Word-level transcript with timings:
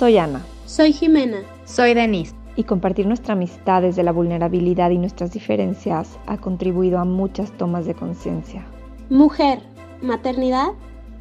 Soy 0.00 0.16
Ana. 0.16 0.42
Soy 0.64 0.94
Jimena. 0.94 1.42
Soy 1.66 1.92
Denise. 1.92 2.34
Y 2.56 2.64
compartir 2.64 3.06
nuestra 3.06 3.34
amistad 3.34 3.82
desde 3.82 4.02
la 4.02 4.12
vulnerabilidad 4.12 4.88
y 4.88 4.96
nuestras 4.96 5.30
diferencias 5.30 6.18
ha 6.24 6.38
contribuido 6.38 6.98
a 6.98 7.04
muchas 7.04 7.54
tomas 7.58 7.84
de 7.84 7.94
conciencia. 7.94 8.64
Mujer, 9.10 9.60
maternidad 10.00 10.68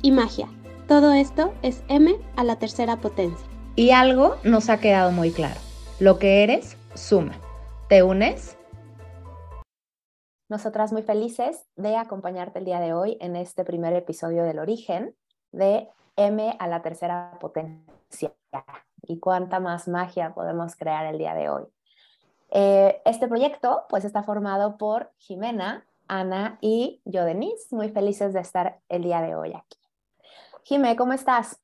y 0.02 0.12
magia. 0.12 0.48
Todo 0.88 1.12
esto 1.12 1.54
es 1.62 1.84
M 1.90 2.16
a 2.38 2.46
la 2.46 2.56
tercera 2.56 3.02
potencia. 3.02 3.46
Y 3.76 3.92
algo 3.92 4.38
nos 4.46 4.70
ha 4.70 4.80
quedado 4.80 5.12
muy 5.12 5.32
claro. 5.32 5.60
Lo 6.00 6.18
que 6.18 6.44
eres, 6.44 6.78
suma. 6.94 7.34
¿Te 7.90 8.02
unes? 8.02 8.56
Nosotras 10.48 10.94
muy 10.94 11.02
felices 11.02 11.66
de 11.76 11.98
acompañarte 11.98 12.60
el 12.60 12.66
día 12.66 12.80
de 12.80 12.94
hoy 12.94 13.18
en 13.20 13.36
este 13.36 13.66
primer 13.66 13.92
episodio 13.92 14.46
del 14.46 14.58
origen 14.58 15.14
de 15.52 15.90
M 16.20 16.56
a 16.60 16.68
la 16.68 16.82
tercera 16.82 17.38
potencia 17.40 18.34
y 19.04 19.20
cuánta 19.20 19.62
más 19.62 19.88
magia 19.88 20.34
podemos 20.34 20.76
crear 20.76 21.06
el 21.06 21.18
día 21.18 21.34
de 21.34 21.50
hoy. 21.50 21.64
Eh, 22.52 23.02
este 23.06 23.30
proyecto 23.30 23.86
pues 23.88 24.04
está 24.04 24.22
formado 24.24 24.78
por 24.78 25.14
Jimena, 25.18 25.86
Ana 26.10 26.58
y 26.60 27.02
yo, 27.06 27.24
Denise, 27.24 27.74
muy 27.74 27.90
felices 27.90 28.34
de 28.34 28.42
estar 28.42 28.82
el 28.90 29.04
día 29.04 29.22
de 29.22 29.36
hoy 29.36 29.54
aquí. 29.54 29.78
Jimé, 30.64 30.98
¿cómo 30.98 31.14
estás? 31.14 31.62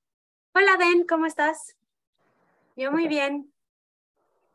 Hola, 0.54 0.78
Den, 0.78 1.06
¿cómo 1.06 1.26
estás? 1.26 1.76
Yo 2.78 2.94
muy 2.94 3.10
bien. 3.10 3.52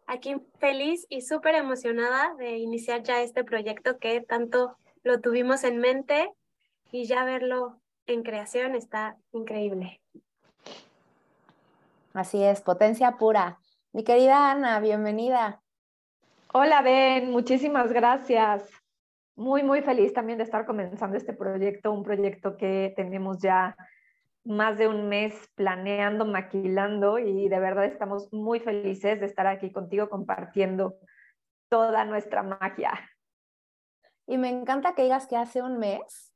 Aquí 0.07 0.37
feliz 0.59 1.07
y 1.11 1.21
súper 1.21 1.57
emocionada 1.57 2.35
de 2.37 2.57
iniciar 2.57 3.03
ya 3.03 3.21
este 3.21 3.45
proyecto 3.45 3.99
que 3.99 4.23
tanto 4.23 4.79
lo 5.03 5.21
tuvimos 5.21 5.63
en 5.65 5.79
mente 5.79 6.33
y 6.91 7.05
ya 7.05 7.25
verlo 7.25 7.80
en 8.07 8.23
creación 8.23 8.75
está 8.75 9.17
increíble. 9.33 10.01
Así 12.13 12.43
es, 12.43 12.61
potencia 12.61 13.13
pura. 13.19 13.59
Mi 13.93 14.05
querida 14.05 14.51
Ana, 14.51 14.81
bienvenida. 14.81 15.63
Hola, 16.53 16.83
Ben, 16.83 17.31
muchísimas 17.31 17.93
gracias. 17.93 18.69
Muy, 19.37 19.63
muy 19.63 19.83
feliz 19.83 20.13
también 20.13 20.39
de 20.39 20.45
estar 20.45 20.67
comenzando 20.67 21.17
este 21.17 21.33
proyecto, 21.33 21.93
un 21.93 22.03
proyecto 22.03 22.57
que 22.57 22.93
tenemos 22.97 23.39
ya 23.41 23.77
más 24.45 24.79
de 24.79 24.89
un 24.89 25.09
mes 25.09 25.35
planeando, 25.55 26.25
maquilando 26.25 27.19
y 27.19 27.49
de 27.49 27.61
verdad 27.61 27.85
estamos 27.85 28.33
muy 28.33 28.59
felices 28.61 29.21
de 29.21 29.27
estar 29.27 29.47
aquí 29.47 29.71
contigo 29.71 30.09
compartiendo 30.09 30.97
toda 31.69 32.05
nuestra 32.05 32.43
magia. 32.43 32.93
Y 34.27 34.39
me 34.39 34.49
encanta 34.49 34.95
que 34.95 35.03
digas 35.03 35.27
que 35.27 35.37
hace 35.37 35.63
un 35.63 35.79
mes, 35.79 36.30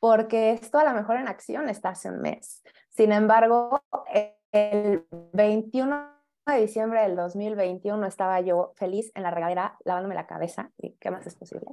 porque 0.00 0.52
esto 0.52 0.78
a 0.78 0.84
lo 0.84 0.92
mejor 0.92 1.16
en 1.16 1.28
acción 1.28 1.68
está 1.68 1.90
hace 1.90 2.10
un 2.10 2.20
mes. 2.20 2.62
Sin 2.88 3.12
embargo, 3.12 3.82
el 4.52 5.06
21 5.32 6.18
de 6.46 6.60
diciembre 6.60 7.02
del 7.02 7.16
2021 7.16 8.06
estaba 8.06 8.40
yo 8.40 8.72
feliz 8.76 9.12
en 9.14 9.22
la 9.22 9.30
regadera 9.30 9.76
lavándome 9.84 10.14
la 10.14 10.26
cabeza, 10.26 10.70
y 10.78 10.92
qué 10.92 11.10
más 11.10 11.26
es 11.26 11.34
posible. 11.34 11.66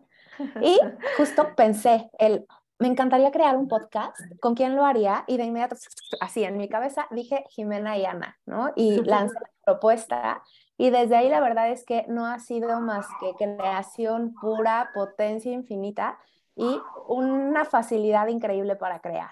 Y 0.61 0.79
justo 1.17 1.47
pensé, 1.55 2.09
el, 2.19 2.45
me 2.77 2.87
encantaría 2.87 3.31
crear 3.31 3.55
un 3.55 3.67
podcast, 3.67 4.17
¿con 4.41 4.53
quién 4.53 4.75
lo 4.75 4.85
haría? 4.85 5.23
Y 5.27 5.37
de 5.37 5.45
inmediato, 5.45 5.77
así 6.19 6.43
en 6.43 6.57
mi 6.57 6.67
cabeza, 6.67 7.07
dije 7.11 7.45
Jimena 7.49 7.97
y 7.97 8.05
Ana, 8.05 8.37
¿no? 8.45 8.73
Y 8.75 9.01
lancé 9.03 9.35
la 9.39 9.49
propuesta. 9.63 10.43
Y 10.77 10.89
desde 10.89 11.15
ahí 11.15 11.29
la 11.29 11.39
verdad 11.39 11.71
es 11.71 11.85
que 11.85 12.05
no 12.09 12.25
ha 12.25 12.39
sido 12.39 12.81
más 12.81 13.07
que 13.21 13.33
creación 13.33 14.35
pura, 14.41 14.91
potencia 14.93 15.53
infinita 15.53 16.19
y 16.55 16.79
una 17.07 17.65
facilidad 17.65 18.27
increíble 18.27 18.75
para 18.75 18.99
crear. 18.99 19.31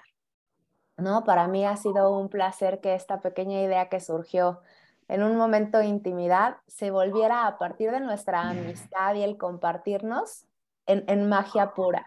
¿no? 0.96 1.24
Para 1.24 1.48
mí 1.48 1.64
ha 1.64 1.76
sido 1.76 2.16
un 2.16 2.28
placer 2.28 2.80
que 2.80 2.94
esta 2.94 3.20
pequeña 3.20 3.62
idea 3.62 3.88
que 3.88 4.00
surgió 4.00 4.60
en 5.08 5.22
un 5.22 5.36
momento 5.36 5.78
de 5.78 5.86
intimidad 5.86 6.58
se 6.66 6.90
volviera 6.90 7.46
a 7.46 7.58
partir 7.58 7.90
de 7.90 8.00
nuestra 8.00 8.48
amistad 8.48 9.14
y 9.14 9.22
el 9.22 9.36
compartirnos 9.36 10.46
en, 10.86 11.04
en 11.08 11.28
magia 11.28 11.74
pura. 11.74 12.06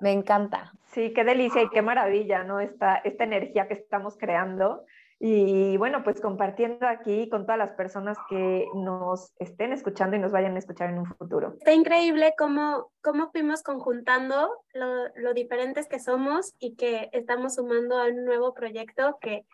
Me 0.00 0.12
encanta. 0.12 0.72
Sí, 0.92 1.12
qué 1.12 1.24
delicia 1.24 1.62
y 1.62 1.70
qué 1.70 1.82
maravilla, 1.82 2.44
¿no? 2.44 2.60
Esta, 2.60 2.96
esta 2.96 3.24
energía 3.24 3.66
que 3.66 3.74
estamos 3.74 4.16
creando 4.16 4.84
y 5.18 5.78
bueno, 5.78 6.04
pues 6.04 6.20
compartiendo 6.20 6.86
aquí 6.86 7.28
con 7.30 7.46
todas 7.46 7.58
las 7.58 7.72
personas 7.72 8.18
que 8.28 8.66
nos 8.74 9.32
estén 9.38 9.72
escuchando 9.72 10.14
y 10.16 10.18
nos 10.18 10.30
vayan 10.30 10.56
a 10.56 10.58
escuchar 10.58 10.90
en 10.90 10.98
un 10.98 11.06
futuro. 11.06 11.54
Está 11.58 11.72
increíble 11.72 12.34
cómo, 12.36 12.90
cómo 13.02 13.30
fuimos 13.30 13.62
conjuntando 13.62 14.50
lo, 14.74 15.08
lo 15.16 15.32
diferentes 15.32 15.88
que 15.88 16.00
somos 16.00 16.54
y 16.58 16.74
que 16.74 17.08
estamos 17.12 17.54
sumando 17.54 17.98
a 17.98 18.08
un 18.08 18.26
nuevo 18.26 18.52
proyecto 18.52 19.16
que, 19.20 19.46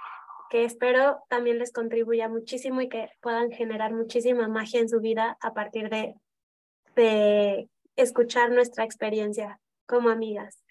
que 0.50 0.64
espero 0.64 1.22
también 1.28 1.60
les 1.60 1.72
contribuya 1.72 2.28
muchísimo 2.28 2.80
y 2.80 2.88
que 2.88 3.10
puedan 3.20 3.52
generar 3.52 3.92
muchísima 3.92 4.48
magia 4.48 4.80
en 4.80 4.88
su 4.88 5.00
vida 5.00 5.36
a 5.40 5.54
partir 5.54 5.90
de, 5.90 6.16
de 6.96 7.68
escuchar 7.94 8.50
nuestra 8.50 8.84
experiencia 8.84 9.60
como 9.86 10.10
amigas. 10.10 10.61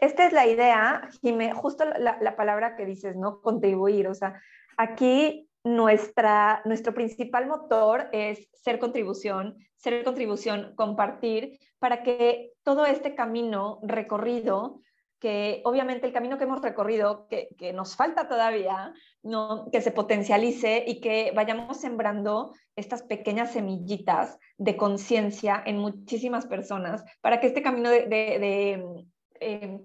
Esta 0.00 0.26
es 0.26 0.32
la 0.32 0.46
idea, 0.46 1.08
Jimé, 1.20 1.52
justo 1.52 1.84
la, 1.84 2.16
la, 2.20 2.34
palabra 2.34 2.74
que 2.74 2.86
dices, 2.86 3.16
¿no? 3.16 3.42
Contribuir. 3.42 4.08
O 4.08 4.14
sea, 4.14 4.40
aquí 4.78 5.50
nuestra, 5.62 6.62
nuestro 6.64 6.94
principal 6.94 7.46
motor 7.46 8.08
es 8.12 8.48
ser 8.54 8.78
contribución, 8.78 9.58
ser 9.76 10.02
contribución, 10.02 10.72
compartir, 10.74 11.58
para 11.78 12.02
que 12.02 12.52
todo 12.62 12.86
este 12.86 13.14
camino 13.14 13.78
recorrido, 13.82 14.80
que 15.18 15.60
obviamente 15.66 16.06
el 16.06 16.14
camino 16.14 16.38
que 16.38 16.44
hemos 16.44 16.62
recorrido, 16.62 17.28
que, 17.28 17.48
que 17.58 17.74
nos 17.74 17.94
falta 17.94 18.26
todavía, 18.26 18.94
¿no? 19.22 19.68
que 19.70 19.82
se 19.82 19.92
potencialice 19.92 20.82
y 20.86 21.00
que 21.00 21.30
vayamos 21.36 21.76
sembrando 21.78 22.54
estas 22.74 23.02
pequeñas 23.02 23.52
semillitas 23.52 24.38
de 24.56 24.78
conciencia 24.78 25.62
en 25.66 25.76
muchísimas 25.76 26.46
personas, 26.46 27.04
para 27.20 27.38
que 27.38 27.48
este 27.48 27.62
camino 27.62 27.90
de, 27.90 29.04
eh, 29.40 29.80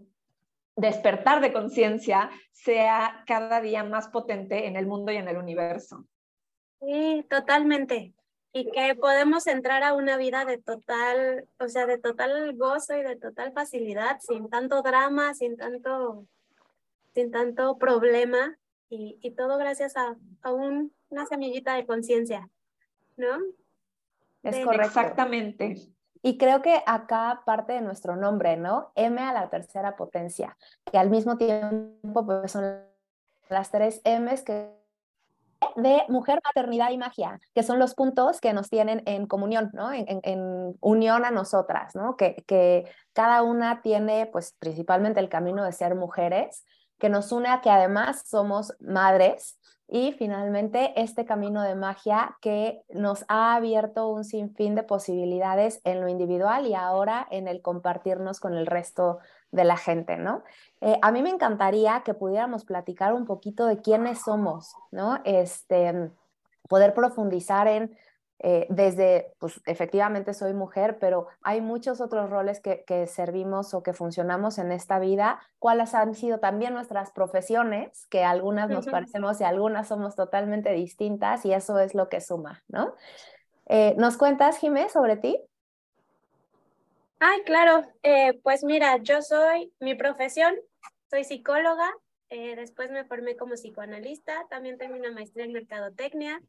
despertar 0.76 1.42
de 1.42 1.54
conciencia 1.54 2.30
sea 2.52 3.24
cada 3.26 3.62
día 3.62 3.84
más 3.84 4.10
potente 4.10 4.68
en 4.68 4.76
el 4.76 4.88
mundo 4.88 5.12
y 5.12 5.18
en 5.18 5.28
el 5.28 5.38
universo. 5.38 6.06
Sí, 6.82 7.26
totalmente. 7.30 8.14
Y 8.52 8.72
que 8.72 8.96
podemos 8.96 9.48
entrar 9.48 9.84
a 9.84 9.94
una 9.94 10.18
vida 10.18 10.46
de 10.46 10.58
total, 10.58 11.46
o 11.60 11.68
sea, 11.68 11.86
de 11.86 11.98
total 11.98 12.56
gozo 12.56 12.96
y 12.96 13.04
de 13.04 13.18
total 13.18 13.52
facilidad, 13.54 14.20
sin 14.22 14.50
tanto 14.50 14.82
drama, 14.82 15.34
sin 15.34 15.58
tanto, 15.58 16.26
sin 17.14 17.32
tanto 17.32 17.78
problema, 17.78 18.58
y, 18.90 19.18
y 19.22 19.32
todo 19.32 19.58
gracias 19.58 19.98
a, 19.98 20.16
a 20.42 20.54
un, 20.54 20.94
una 21.10 21.26
semillita 21.26 21.76
de 21.76 21.86
conciencia, 21.86 22.50
¿no? 23.18 23.40
Es 24.44 24.64
correcto. 24.64 24.88
Exactamente. 24.88 25.95
Y 26.26 26.40
creo 26.40 26.64
que 26.64 26.82
acá 26.88 27.44
parte 27.46 27.74
de 27.74 27.82
nuestro 27.82 28.16
nombre, 28.16 28.58
¿no? 28.58 28.92
M 28.96 29.22
a 29.22 29.32
la 29.32 29.48
tercera 29.52 29.96
potencia, 29.96 30.58
que 30.92 30.98
al 30.98 31.12
mismo 31.12 31.38
tiempo 31.38 32.26
pues, 32.26 32.52
son 32.52 32.80
las 33.48 33.70
tres 33.70 34.02
M's 34.04 34.42
que 34.42 34.72
de 35.76 36.02
mujer, 36.10 36.40
maternidad 36.44 36.90
y 36.90 36.98
magia, 36.98 37.40
que 37.54 37.62
son 37.62 37.78
los 37.78 37.94
puntos 37.94 38.42
que 38.42 38.54
nos 38.54 38.72
tienen 38.72 39.04
en 39.06 39.28
comunión, 39.28 39.70
¿no? 39.74 39.94
En, 39.94 40.06
en, 40.08 40.20
en 40.24 40.76
unión 40.82 41.26
a 41.26 41.30
nosotras, 41.30 41.94
¿no? 41.94 42.18
Que, 42.18 42.44
que, 42.48 42.90
cada 43.14 43.44
una 43.44 43.84
tiene, 43.84 44.26
pues, 44.26 44.56
principalmente 44.58 45.20
el 45.20 45.30
camino 45.30 45.64
de 45.64 45.74
ser 45.74 45.94
mujeres, 45.94 46.66
que 46.98 47.10
nos 47.10 47.32
une 47.32 47.50
a 47.50 47.62
que 47.62 47.70
además 47.70 48.24
somos 48.28 48.74
madres 48.80 49.60
y 49.88 50.14
finalmente, 50.14 51.00
este 51.00 51.26
camino 51.26 51.62
de 51.62 51.76
magia 51.76 52.38
que 52.42 52.82
nos 52.90 53.24
ha 53.28 53.56
abierto 53.56 54.10
un 54.10 54.24
sinfín 54.24 54.74
de 54.74 54.82
posibilidades 54.82 55.80
en 55.84 56.02
lo 56.02 56.08
individual 56.08 56.66
y 56.66 56.74
ahora 56.74 57.28
en 57.30 57.48
el 57.48 57.62
compartirnos 57.62 58.40
con 58.40 58.56
el 58.56 58.66
resto 58.66 59.20
de 59.52 59.64
la 59.64 59.78
gente, 59.78 60.18
¿no? 60.18 60.44
Eh, 60.82 60.98
a 61.02 61.12
mí 61.12 61.22
me 61.22 61.30
encantaría 61.30 62.02
que 62.04 62.16
pudiéramos 62.16 62.66
platicar 62.66 63.14
un 63.14 63.26
poquito 63.26 63.68
de 63.68 63.80
quiénes 63.80 64.22
somos, 64.24 64.76
¿no? 64.92 65.22
Este, 65.24 66.10
poder 66.68 66.94
profundizar 66.94 67.68
en 67.68 67.96
eh, 68.40 68.68
desde, 68.70 69.34
pues 69.40 69.62
efectivamente 69.66 70.34
soy 70.34 70.54
mujer, 70.54 70.98
pero 71.00 71.28
hay 71.42 71.62
muchos 71.62 72.02
otros 72.02 72.30
roles 72.30 72.60
que, 72.60 72.84
que, 72.86 73.08
servimos 73.08 73.74
o 73.74 73.82
que 73.82 73.94
funcionamos 73.94 74.58
en 74.58 74.74
esta 74.74 75.00
vida, 75.00 75.40
cuáles 75.58 75.96
han 75.96 76.16
sido 76.16 76.40
también 76.40 76.74
nuestras 76.74 77.12
profesiones, 77.12 78.06
que 78.08 78.26
algunas 78.26 78.70
nos 78.70 78.86
uh 78.86 78.90
-huh. 78.90 78.92
parecemos 78.92 79.40
y 79.40 79.46
algunas 79.46 79.88
somos 79.88 80.16
totalmente 80.16 80.72
distintas 80.74 81.46
y 81.46 81.54
eso 81.54 81.80
es 81.80 81.96
lo 81.96 82.10
que 82.10 82.20
suma, 82.20 82.64
¿no? 82.68 82.94
Eh, 83.68 83.96
¿Nos 83.98 84.18
cuentas, 84.18 84.58
Jimé, 84.58 84.90
sobre 84.90 85.16
ti? 85.16 85.40
Ay, 87.20 87.42
claro, 87.46 87.88
eh, 88.04 88.38
pues 88.44 88.66
mira, 88.66 88.98
yo 88.98 89.22
soy 89.22 89.74
mi 89.80 89.96
profesión, 89.96 90.54
soy 91.10 91.24
psicóloga, 91.24 91.90
después 92.30 92.92
me 92.92 93.06
formé 93.06 93.38
como 93.38 93.54
psicoanalista, 93.54 94.46
también 94.50 94.78
tengo 94.78 94.98
una 94.98 95.10
maestría 95.10 95.46
en 95.46 95.54
mercadotecnia, 95.54 96.42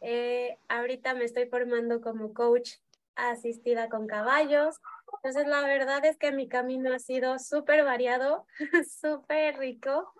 eh, 0.00 0.58
ahorita 0.68 1.14
me 1.14 1.24
estoy 1.24 1.46
formando 1.46 2.00
como 2.00 2.34
coach 2.34 2.74
asistida 3.16 3.88
con 3.88 4.06
caballos. 4.06 4.76
Entonces, 5.16 5.46
la 5.46 5.62
verdad 5.62 6.04
es 6.04 6.16
que 6.16 6.32
mi 6.32 6.48
camino 6.48 6.92
ha 6.92 6.98
sido 6.98 7.38
súper 7.38 7.84
variado, 7.84 8.46
súper 9.00 9.58
rico. 9.58 10.12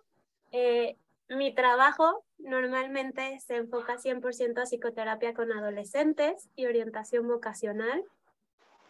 Eh, 0.52 0.96
mi 1.28 1.54
trabajo 1.54 2.24
normalmente 2.38 3.38
se 3.40 3.56
enfoca 3.56 3.98
100% 3.98 4.60
a 4.60 4.66
psicoterapia 4.66 5.34
con 5.34 5.52
adolescentes 5.52 6.48
y 6.54 6.66
orientación 6.66 7.26
vocacional. 7.26 8.04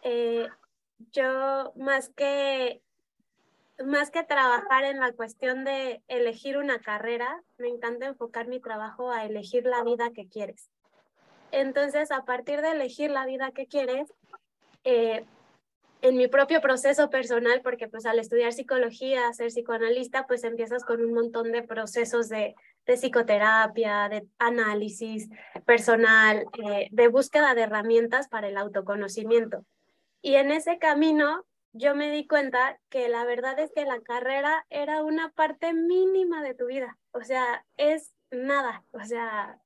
Eh, 0.03 0.47
yo 1.11 1.73
más 1.75 2.09
que, 2.09 2.81
más 3.83 4.11
que 4.11 4.23
trabajar 4.23 4.83
en 4.83 4.99
la 4.99 5.13
cuestión 5.13 5.63
de 5.63 6.03
elegir 6.07 6.57
una 6.57 6.79
carrera, 6.79 7.41
me 7.57 7.69
encanta 7.69 8.05
enfocar 8.05 8.47
mi 8.47 8.59
trabajo 8.59 9.11
a 9.11 9.25
elegir 9.25 9.65
la 9.65 9.83
vida 9.83 10.11
que 10.13 10.27
quieres. 10.27 10.69
Entonces, 11.55 12.11
a 12.11 12.25
partir 12.25 12.61
de 12.61 12.71
elegir 12.71 13.09
la 13.11 13.25
vida 13.25 13.51
que 13.51 13.65
quieres, 13.65 14.13
eh, 14.83 15.23
en 16.01 16.17
mi 16.17 16.27
propio 16.27 16.59
proceso 16.59 17.09
personal, 17.09 17.61
porque 17.63 17.87
pues 17.87 18.05
al 18.05 18.19
estudiar 18.19 18.51
psicología, 18.51 19.31
ser 19.31 19.47
psicoanalista, 19.47 20.27
pues 20.27 20.43
empiezas 20.43 20.83
con 20.83 21.01
un 21.01 21.13
montón 21.13 21.53
de 21.53 21.63
procesos 21.63 22.27
de, 22.27 22.55
psicoterapia, 22.85 24.09
de 24.09 24.27
análisis 24.37 25.29
personal, 25.65 26.45
eh, 26.61 26.89
de 26.91 27.07
búsqueda 27.07 27.55
de 27.55 27.61
herramientas 27.61 28.27
para 28.27 28.49
el 28.49 28.57
autoconocimiento. 28.57 29.63
Y 30.21 30.35
en 30.35 30.51
ese 30.51 30.77
camino 30.77 31.45
yo 31.71 31.95
me 31.95 32.11
di 32.11 32.27
cuenta 32.27 32.79
que 32.89 33.07
la 33.07 33.23
verdad 33.23 33.57
es 33.59 33.71
que 33.73 33.85
la 33.85 34.01
carrera 34.01 34.65
era 34.69 35.03
una 35.03 35.31
parte 35.31 35.73
mínima 35.73 36.43
de 36.43 36.53
tu 36.53 36.65
vida, 36.65 36.97
o 37.11 37.21
sea, 37.23 37.65
es 37.77 38.11
nada, 38.29 38.83
o 38.91 39.03
sea, 39.05 39.57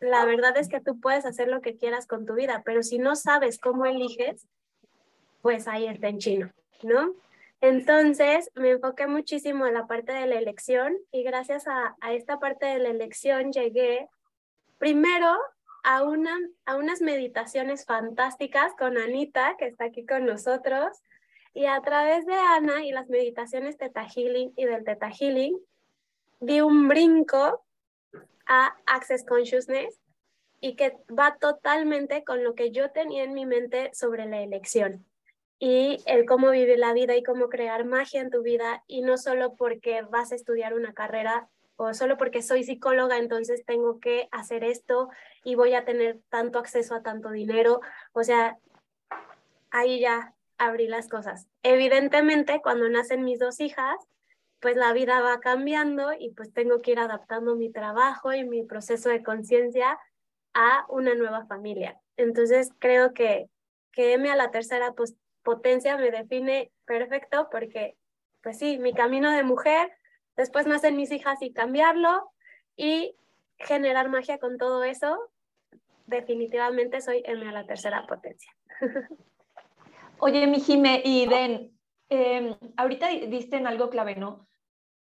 la 0.00 0.24
verdad 0.24 0.56
es 0.56 0.68
que 0.68 0.80
tú 0.80 0.98
puedes 0.98 1.26
hacer 1.26 1.48
lo 1.48 1.60
que 1.60 1.76
quieras 1.76 2.06
con 2.06 2.26
tu 2.26 2.34
vida, 2.34 2.62
pero 2.64 2.82
si 2.82 2.98
no 2.98 3.16
sabes 3.16 3.58
cómo 3.58 3.84
eliges, 3.84 4.46
pues 5.42 5.68
ahí 5.68 5.86
está 5.86 6.08
en 6.08 6.18
chino, 6.18 6.50
¿no? 6.82 7.14
Entonces 7.60 8.50
me 8.54 8.70
enfoqué 8.70 9.06
muchísimo 9.06 9.66
en 9.66 9.74
la 9.74 9.86
parte 9.86 10.12
de 10.12 10.26
la 10.26 10.38
elección 10.38 10.96
y 11.12 11.22
gracias 11.22 11.66
a, 11.66 11.94
esta 12.10 12.38
parte 12.38 12.64
de 12.64 12.78
la 12.78 12.88
elección 12.88 13.52
llegué 13.52 14.08
primero 14.78 15.36
a, 15.84 16.02
una, 16.02 16.34
a 16.64 16.76
unas 16.76 17.02
meditaciones 17.02 17.84
fantásticas 17.84 18.72
con 18.78 18.96
Anita, 18.96 19.56
que 19.58 19.66
está 19.66 19.84
aquí 19.84 20.06
con 20.06 20.24
nosotros, 20.24 21.02
y 21.52 21.66
a 21.66 21.80
través 21.82 22.24
de 22.24 22.34
Ana 22.34 22.84
y 22.84 22.92
las 22.92 23.08
meditaciones 23.08 23.76
Teta 23.76 24.06
Healing 24.08 24.52
y 24.56 24.64
del 24.64 24.84
Teta 24.84 25.10
Healing, 25.10 25.58
di 26.40 26.62
un 26.62 26.88
brinco 26.88 27.62
a 28.50 28.76
Access 28.84 29.24
Consciousness 29.24 30.00
y 30.60 30.74
que 30.74 30.98
va 31.08 31.36
totalmente 31.40 32.24
con 32.24 32.42
lo 32.42 32.54
que 32.54 32.72
yo 32.72 32.90
tenía 32.90 33.22
en 33.22 33.32
mi 33.32 33.46
mente 33.46 33.90
sobre 33.94 34.26
la 34.26 34.42
elección 34.42 35.06
y 35.60 36.02
el 36.06 36.26
cómo 36.26 36.50
vivir 36.50 36.78
la 36.78 36.92
vida 36.92 37.16
y 37.16 37.22
cómo 37.22 37.48
crear 37.48 37.84
magia 37.84 38.20
en 38.20 38.30
tu 38.30 38.42
vida 38.42 38.82
y 38.88 39.02
no 39.02 39.16
solo 39.18 39.54
porque 39.54 40.02
vas 40.02 40.32
a 40.32 40.34
estudiar 40.34 40.74
una 40.74 40.92
carrera 40.92 41.48
o 41.76 41.94
solo 41.94 42.18
porque 42.18 42.42
soy 42.42 42.64
psicóloga, 42.64 43.18
entonces 43.18 43.64
tengo 43.64 44.00
que 44.00 44.28
hacer 44.32 44.64
esto 44.64 45.08
y 45.44 45.54
voy 45.54 45.74
a 45.74 45.84
tener 45.84 46.18
tanto 46.28 46.58
acceso 46.58 46.94
a 46.94 47.02
tanto 47.02 47.30
dinero. 47.30 47.80
O 48.12 48.24
sea, 48.24 48.58
ahí 49.70 50.00
ya 50.00 50.34
abrí 50.58 50.88
las 50.88 51.08
cosas. 51.08 51.46
Evidentemente, 51.62 52.60
cuando 52.62 52.88
nacen 52.88 53.24
mis 53.24 53.38
dos 53.38 53.60
hijas, 53.60 53.96
pues 54.60 54.76
la 54.76 54.92
vida 54.92 55.20
va 55.20 55.40
cambiando 55.40 56.12
y 56.12 56.30
pues 56.30 56.52
tengo 56.52 56.82
que 56.82 56.92
ir 56.92 56.98
adaptando 56.98 57.56
mi 57.56 57.70
trabajo 57.72 58.32
y 58.32 58.44
mi 58.44 58.62
proceso 58.62 59.08
de 59.08 59.22
conciencia 59.22 59.98
a 60.54 60.84
una 60.88 61.14
nueva 61.14 61.46
familia. 61.46 61.98
Entonces 62.16 62.70
creo 62.78 63.14
que, 63.14 63.48
que 63.92 64.12
M 64.14 64.30
a 64.30 64.36
la 64.36 64.50
tercera 64.50 64.92
pues 64.92 65.16
potencia 65.42 65.96
me 65.96 66.10
define 66.10 66.70
perfecto 66.84 67.48
porque, 67.50 67.96
pues 68.42 68.58
sí, 68.58 68.78
mi 68.78 68.92
camino 68.92 69.30
de 69.30 69.42
mujer, 69.42 69.90
después 70.36 70.66
nacen 70.66 70.96
mis 70.96 71.10
hijas 71.10 71.40
y 71.40 71.52
cambiarlo 71.52 72.30
y 72.76 73.16
generar 73.56 74.08
magia 74.10 74.38
con 74.38 74.58
todo 74.58 74.84
eso, 74.84 75.30
definitivamente 76.06 77.00
soy 77.00 77.22
M 77.24 77.48
a 77.48 77.52
la 77.52 77.66
tercera 77.66 78.06
potencia. 78.06 78.54
Oye, 80.18 80.46
mi 80.46 80.60
Jime 80.60 81.00
y 81.02 81.26
Den, 81.26 81.78
em, 82.10 82.54
ahorita 82.76 83.08
diste 83.08 83.56
algo 83.56 83.88
clave, 83.88 84.16
¿no? 84.16 84.49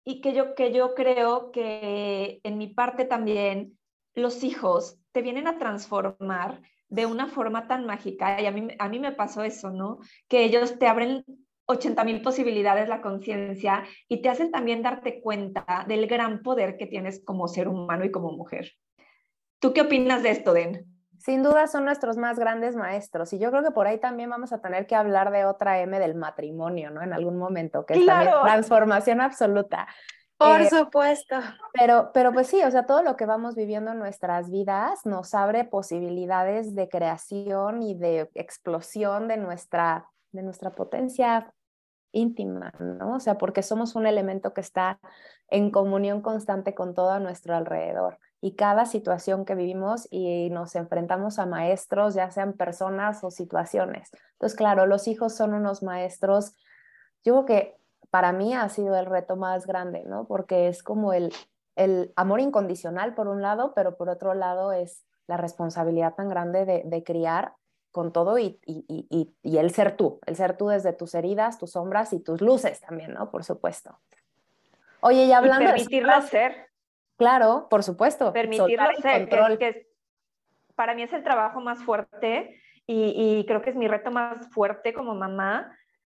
Y 0.05 0.21
que 0.21 0.33
yo, 0.33 0.55
que 0.55 0.73
yo 0.73 0.95
creo 0.95 1.51
que 1.53 2.41
en 2.43 2.59
mi 2.59 2.69
parte 2.69 3.05
también 3.05 3.79
los 4.15 4.43
hijos 4.43 4.99
te 5.13 5.23
vienen 5.23 5.47
a 5.47 5.59
transformar 5.59 6.63
de 6.89 7.07
una 7.07 7.29
forma 7.29 7.69
tan 7.69 7.87
mágica, 7.87 8.41
y 8.41 8.47
a 8.47 8.51
mí, 8.51 8.69
a 8.79 8.89
mí 8.89 8.99
me 8.99 9.13
pasó 9.13 9.45
eso, 9.45 9.71
¿no? 9.71 9.99
Que 10.29 10.45
ellos 10.45 10.79
te 10.79 10.89
abren 10.89 11.25
80 11.67 12.03
mil 12.05 12.21
posibilidades 12.21 12.89
la 12.89 13.01
conciencia 13.01 13.85
y 14.09 14.23
te 14.23 14.29
hacen 14.29 14.51
también 14.51 14.83
darte 14.83 15.21
cuenta 15.21 15.85
del 15.87 16.07
gran 16.09 16.43
poder 16.43 16.77
que 16.77 16.87
tienes 16.87 17.23
como 17.25 17.47
ser 17.47 17.69
humano 17.69 18.05
y 18.05 18.11
como 18.11 18.33
mujer. 18.33 18.73
¿Tú 19.61 19.73
qué 19.73 19.83
opinas 19.83 20.23
de 20.23 20.31
esto, 20.31 20.53
Den? 20.53 20.90
Sin 21.21 21.43
duda 21.43 21.67
son 21.67 21.85
nuestros 21.85 22.17
más 22.17 22.39
grandes 22.39 22.77
maestros 22.77 23.35
y 23.35 23.39
yo 23.39 23.51
creo 23.51 23.63
que 23.63 23.73
por 23.73 23.87
ahí 23.87 23.99
también 23.99 24.31
vamos 24.31 24.55
a 24.55 24.63
tener 24.63 24.87
que 24.87 24.97
hablar 24.97 25.31
de 25.31 25.45
otra 25.45 25.81
M 25.81 25.99
del 25.99 26.15
matrimonio, 26.15 26.91
¿no? 26.91 27.03
En 27.03 27.13
algún 27.13 27.37
momento, 27.37 27.85
que 27.85 27.95
es 27.95 28.07
también 28.07 28.33
transformación 28.43 29.21
absoluta. 29.21 29.87
Por 30.39 30.63
eh, 30.63 30.71
supuesto. 30.71 31.37
Pero, 31.75 32.13
pero 32.15 32.33
pues 32.33 32.47
sí, 32.47 32.63
o 32.63 32.71
sea, 32.71 32.87
todo 32.87 33.03
lo 33.03 33.17
que 33.17 33.27
vamos 33.27 33.55
viviendo 33.55 33.93
en 33.93 33.99
nuestras 33.99 34.51
vidas 34.51 35.05
nos 35.05 35.35
abre 35.35 35.65
posibilidades 35.65 36.75
de 36.75 36.89
creación 36.89 37.83
y 37.83 37.95
de 37.95 38.31
explosión 38.35 39.29
de 39.29 39.37
nuestra, 39.37 40.09
de 40.33 40.43
nuestra 40.43 40.71
potencia 40.71 41.53
íntima, 42.13 42.73
¿no? 42.79 43.17
O 43.17 43.21
sea, 43.21 43.37
porque 43.37 43.63
somos 43.63 43.95
un 43.95 44.07
elemento 44.07 44.55
que 44.55 44.63
está 44.63 44.99
en 45.49 45.71
comunión 45.71 46.23
constante 46.23 46.75
con 46.75 46.95
todo 46.95 47.11
a 47.11 47.21
nuestro 47.21 47.55
alrededor. 47.55 48.19
Y 48.41 48.57
cada 48.57 48.87
situación 48.87 49.45
que 49.45 49.55
vivimos 49.55 50.09
y 50.11 50.49
nos 50.51 50.75
enfrentamos 50.75 51.39
a 51.39 51.47
maestros, 51.47 52.15
ya 52.15 52.31
sean 52.31 52.55
personas 52.55 53.23
o 53.23 53.31
situaciones. 53.31 54.11
Entonces, 54.33 54.57
claro, 54.57 54.87
los 54.87 55.09
hijos 55.09 55.35
son 55.35 55.53
unos 55.53 55.83
maestros. 55.83 56.55
Yo 57.23 57.35
creo 57.35 57.45
que 57.45 57.77
para 58.11 58.33
mí 58.33 58.55
ha 58.55 58.69
sido 58.69 58.97
el 58.97 59.07
reto 59.07 59.37
más 59.37 59.67
grande, 59.67 60.05
¿no? 60.07 60.27
Porque 60.27 60.69
es 60.69 60.83
como 60.83 61.13
el, 61.13 61.33
el 61.77 62.13
amor 62.17 62.41
incondicional 62.41 63.15
por 63.15 63.29
un 63.29 63.43
lado, 63.43 63.73
pero 63.75 63.97
por 63.97 64.09
otro 64.09 64.35
lado 64.35 64.73
es 64.73 65.05
la 65.27 65.37
responsabilidad 65.37 66.15
tan 66.15 66.29
grande 66.29 66.65
de, 66.65 66.83
de 66.85 67.05
criar 67.05 67.55
con 67.93 68.13
todo 68.13 68.39
y, 68.39 68.59
y, 68.65 68.85
y, 68.89 69.35
y, 69.43 69.59
el 69.59 69.73
ser 69.73 69.97
tú, 69.97 70.21
el 70.27 70.37
ser 70.37 70.57
tú 70.57 70.69
desde 70.69 70.93
tus 70.93 71.15
heridas, 71.15 71.59
tus 71.59 71.73
sombras 71.73 72.13
y 72.13 72.21
tus 72.21 72.41
luces 72.41 72.81
también, 72.81 73.13
¿no? 73.13 73.31
Por 73.31 73.45
supuesto. 73.45 73.99
Oye, 75.01 75.25
y 75.25 75.33
hablando 75.33 75.67
de... 75.67 75.73
Permitirlo 75.73 76.23
ser. 76.23 76.70
Claro, 77.21 77.67
por 77.69 77.83
supuesto. 77.83 78.33
Permitirlo 78.33 78.89
ser, 79.03 79.29
que, 79.29 79.59
que 79.59 79.87
para 80.75 80.95
mí 80.95 81.03
es 81.03 81.13
el 81.13 81.23
trabajo 81.23 81.61
más 81.61 81.85
fuerte 81.85 82.59
y, 82.87 83.45
creo 83.47 83.61
que 83.61 83.71
es 83.71 83.77
mi 83.77 83.87
reto 83.87 84.11
más 84.11 84.51
fuerte 84.53 84.95
como 84.95 85.15
mamá, 85.15 85.71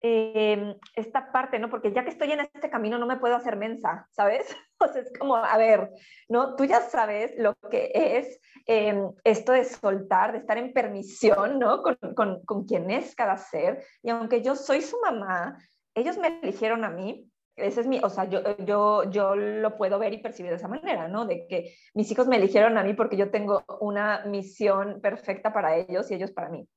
Em, 0.07 0.77
esta 0.93 1.31
parte, 1.31 1.57
¿no? 1.57 1.67
Porque 1.67 1.91
ya 1.91 2.03
que 2.03 2.11
estoy 2.11 2.31
en 2.31 2.41
este 2.41 2.69
camino 2.69 2.99
no 2.99 3.07
me 3.07 3.17
puedo 3.17 3.35
hacer 3.35 3.55
mensa, 3.55 4.07
¿sabes? 4.11 4.45
O 4.77 4.87
sea, 4.87 5.01
es 5.01 5.11
como, 5.17 5.37
a 5.37 5.57
ver, 5.57 5.89
¿no? 6.27 6.55
Tú 6.55 6.65
ya 6.65 6.81
sabes 6.81 7.33
lo 7.37 7.55
que 7.71 7.91
es 7.93 8.39
em, 8.67 9.09
esto 9.23 9.53
de 9.53 9.63
soltar, 9.63 10.33
de 10.33 10.39
estar 10.39 10.57
en 10.57 10.73
permisión, 10.73 11.57
¿no? 11.59 11.81
Con, 11.81 11.97
con, 12.13 12.45
con 12.45 12.65
quién 12.65 12.91
es 12.91 13.15
cada 13.15 13.37
ser. 13.37 13.83
Y 14.03 14.09
aunque 14.09 14.41
yo 14.41 14.55
soy 14.55 14.81
su 14.81 14.99
mamá, 14.99 15.57
ellos 15.95 16.17
me 16.17 16.39
eligieron 16.43 16.83
a 16.83 16.89
mí, 16.89 17.31
ese 17.55 17.81
es 17.81 17.87
mi, 17.87 17.99
o 18.03 18.09
sea, 18.09 18.25
yo, 18.25 18.57
yo, 18.57 19.09
yo 19.09 19.35
lo 19.35 19.77
puedo 19.77 19.97
ver 19.97 20.13
y 20.13 20.21
percibir 20.21 20.51
de 20.51 20.57
esa 20.57 20.67
manera, 20.67 21.07
¿no? 21.07 21.25
De 21.25 21.47
que 21.47 21.73
mis 21.93 22.11
hijos 22.11 22.27
me 22.27 22.35
eligieron 22.35 22.77
a 22.77 22.83
mí 22.83 22.93
porque 22.93 23.17
yo 23.17 23.31
tengo 23.31 23.63
una 23.79 24.25
misión 24.25 24.99
perfecta 25.01 25.53
para 25.53 25.77
ellos 25.77 26.09
y 26.11 26.15
ellos 26.15 26.31
para 26.31 26.49
mí. 26.49 26.67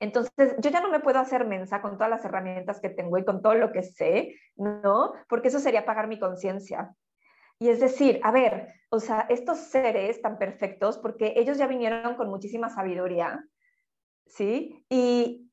Entonces, 0.00 0.54
yo 0.58 0.70
ya 0.70 0.80
no 0.80 0.88
me 0.88 1.00
puedo 1.00 1.18
hacer 1.18 1.44
mensa 1.44 1.82
con 1.82 1.92
todas 1.92 2.10
las 2.10 2.24
herramientas 2.24 2.80
que 2.80 2.88
tengo 2.88 3.18
y 3.18 3.24
con 3.24 3.42
todo 3.42 3.54
lo 3.54 3.72
que 3.72 3.82
sé, 3.82 4.34
¿no? 4.56 5.12
Porque 5.28 5.48
eso 5.48 5.58
sería 5.58 5.84
pagar 5.84 6.08
mi 6.08 6.18
conciencia. 6.18 6.94
Y 7.58 7.68
es 7.68 7.80
decir, 7.80 8.20
a 8.22 8.30
ver, 8.30 8.72
o 8.90 9.00
sea, 9.00 9.26
estos 9.28 9.58
seres 9.58 10.20
tan 10.22 10.38
perfectos, 10.38 10.98
porque 10.98 11.34
ellos 11.36 11.58
ya 11.58 11.66
vinieron 11.66 12.16
con 12.16 12.28
muchísima 12.28 12.68
sabiduría, 12.68 13.44
¿sí? 14.26 14.84
Y, 14.88 15.50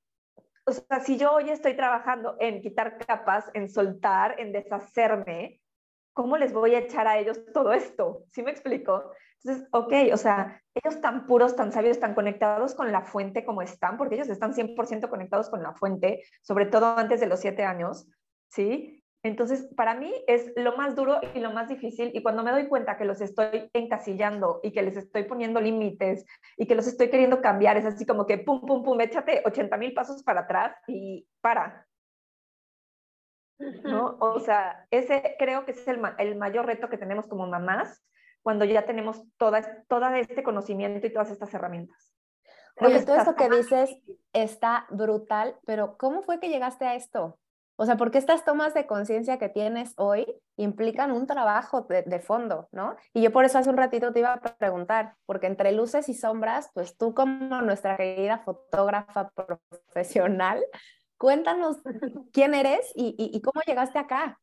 o 0.72 0.74
sea, 0.74 1.00
si 1.02 1.18
yo 1.18 1.34
hoy 1.34 1.50
estoy 1.50 1.76
trabajando 1.76 2.36
en 2.40 2.62
quitar 2.62 2.98
capas, 2.98 3.46
en 3.54 3.70
soltar, 3.70 4.40
en 4.40 4.52
deshacerme, 4.54 5.62
¿cómo 6.14 6.38
les 6.38 6.54
voy 6.54 6.76
a 6.76 6.80
echar 6.80 7.08
a 7.08 7.18
ellos 7.18 7.40
todo 7.54 7.74
esto? 7.74 8.24
¿Sí 8.32 8.42
me 8.42 8.52
explico? 8.52 9.12
Entonces, 9.44 9.68
ok, 9.72 9.94
o 10.14 10.18
sea, 10.18 10.62
ellos 10.74 11.02
tan 11.02 11.26
puros, 11.26 11.56
tan 11.56 11.72
sabios, 11.72 12.00
tan 12.00 12.14
conectados 12.14 12.76
con 12.76 12.92
la 12.92 13.02
fuente 13.02 13.44
como 13.44 13.62
están, 13.62 13.98
porque 13.98 14.16
ellos 14.16 14.30
están 14.30 14.54
100% 14.54 15.10
conectados 15.10 15.50
con 15.50 15.62
la 15.64 15.74
fuente, 15.74 16.24
sobre 16.42 16.68
todo 16.68 16.98
antes 16.98 17.20
de 17.20 17.28
los 17.28 17.40
siete 17.40 17.64
años, 17.64 18.08
¿sí? 18.50 19.01
Entonces, 19.24 19.70
para 19.76 19.94
mí 19.94 20.12
es 20.28 20.52
lo 20.56 20.76
más 20.76 20.96
duro 20.96 21.20
y 21.36 21.40
lo 21.40 21.52
más 21.52 21.68
difícil, 21.68 22.12
y 22.14 22.24
cuando 22.24 22.44
me 22.44 22.52
doy 22.52 22.68
cuenta 22.68 22.98
que 22.98 23.06
los 23.06 23.22
estoy 23.22 23.70
encasillando 23.74 24.60
y 24.64 24.72
que 24.72 24.82
les 24.82 24.98
estoy 24.98 25.24
poniendo 25.26 25.62
límites 25.62 26.26
y 26.58 26.66
que 26.66 26.76
los 26.76 26.88
estoy 26.88 27.10
queriendo 27.10 27.42
cambiar, 27.42 27.78
es 27.78 27.86
así 27.86 28.06
como 28.06 28.26
que 28.26 28.40
pum, 28.40 28.62
pum, 28.62 28.84
pum, 28.84 29.00
échate 29.00 29.44
80 29.46 29.78
mil 29.78 29.94
pasos 29.94 30.24
para 30.24 30.42
atrás 30.42 30.76
y 30.88 31.28
para. 31.40 31.88
¿no? 33.84 34.18
O 34.20 34.40
sea, 34.40 34.88
ese 34.90 35.36
creo 35.38 35.66
que 35.66 35.72
es 35.72 35.88
el, 35.88 36.02
el 36.18 36.36
mayor 36.36 36.66
reto 36.66 36.90
que 36.90 36.98
tenemos 36.98 37.28
como 37.28 37.46
mamás 37.46 38.04
cuando 38.42 38.66
ya 38.66 38.86
tenemos 38.86 39.22
toda, 39.38 39.84
toda 39.88 40.18
este 40.18 40.42
conocimiento 40.44 41.06
y 41.06 41.14
todas 41.14 41.30
estas 41.30 41.54
herramientas. 41.54 42.12
Oye, 42.78 43.06
todo 43.06 43.18
esto 43.18 43.36
que 43.36 43.50
dices 43.50 43.96
está 44.34 44.88
brutal, 44.90 45.60
pero 45.66 45.98
¿cómo 45.98 46.24
fue 46.24 46.40
que 46.40 46.50
llegaste 46.50 46.86
a 46.86 46.96
esto? 46.96 47.38
O 47.82 47.86
sea, 47.88 47.98
porque 47.98 48.20
estas 48.20 48.46
tomas 48.46 48.76
de 48.76 48.86
conciencia 48.86 49.40
que 49.40 49.50
tienes 49.50 49.96
hoy 49.98 50.28
implican 50.56 51.12
un 51.12 51.26
trabajo 51.26 51.88
de, 51.90 52.20
fondo, 52.20 52.68
¿no? 52.72 52.96
Y 53.12 53.24
yo 53.24 53.32
por 53.32 53.44
eso 53.44 53.58
hace 53.58 53.72
un 53.72 53.78
ratito 53.78 54.14
te 54.14 54.20
iba 54.20 54.34
a 54.34 54.40
preguntar, 54.40 55.16
porque 55.26 55.48
entre 55.48 55.72
luces 55.72 56.08
y 56.08 56.14
sombras, 56.14 56.70
pues 56.76 56.96
tú 56.96 57.16
como 57.16 57.60
nuestra 57.64 57.98
querida 57.98 58.38
fotógrafa 58.38 59.32
profesional, 59.32 60.64
cuéntanos 61.18 61.82
quién 62.32 62.54
eres 62.54 62.94
y, 62.94 63.42
cómo 63.42 63.64
llegaste 63.66 63.98
acá. 63.98 64.38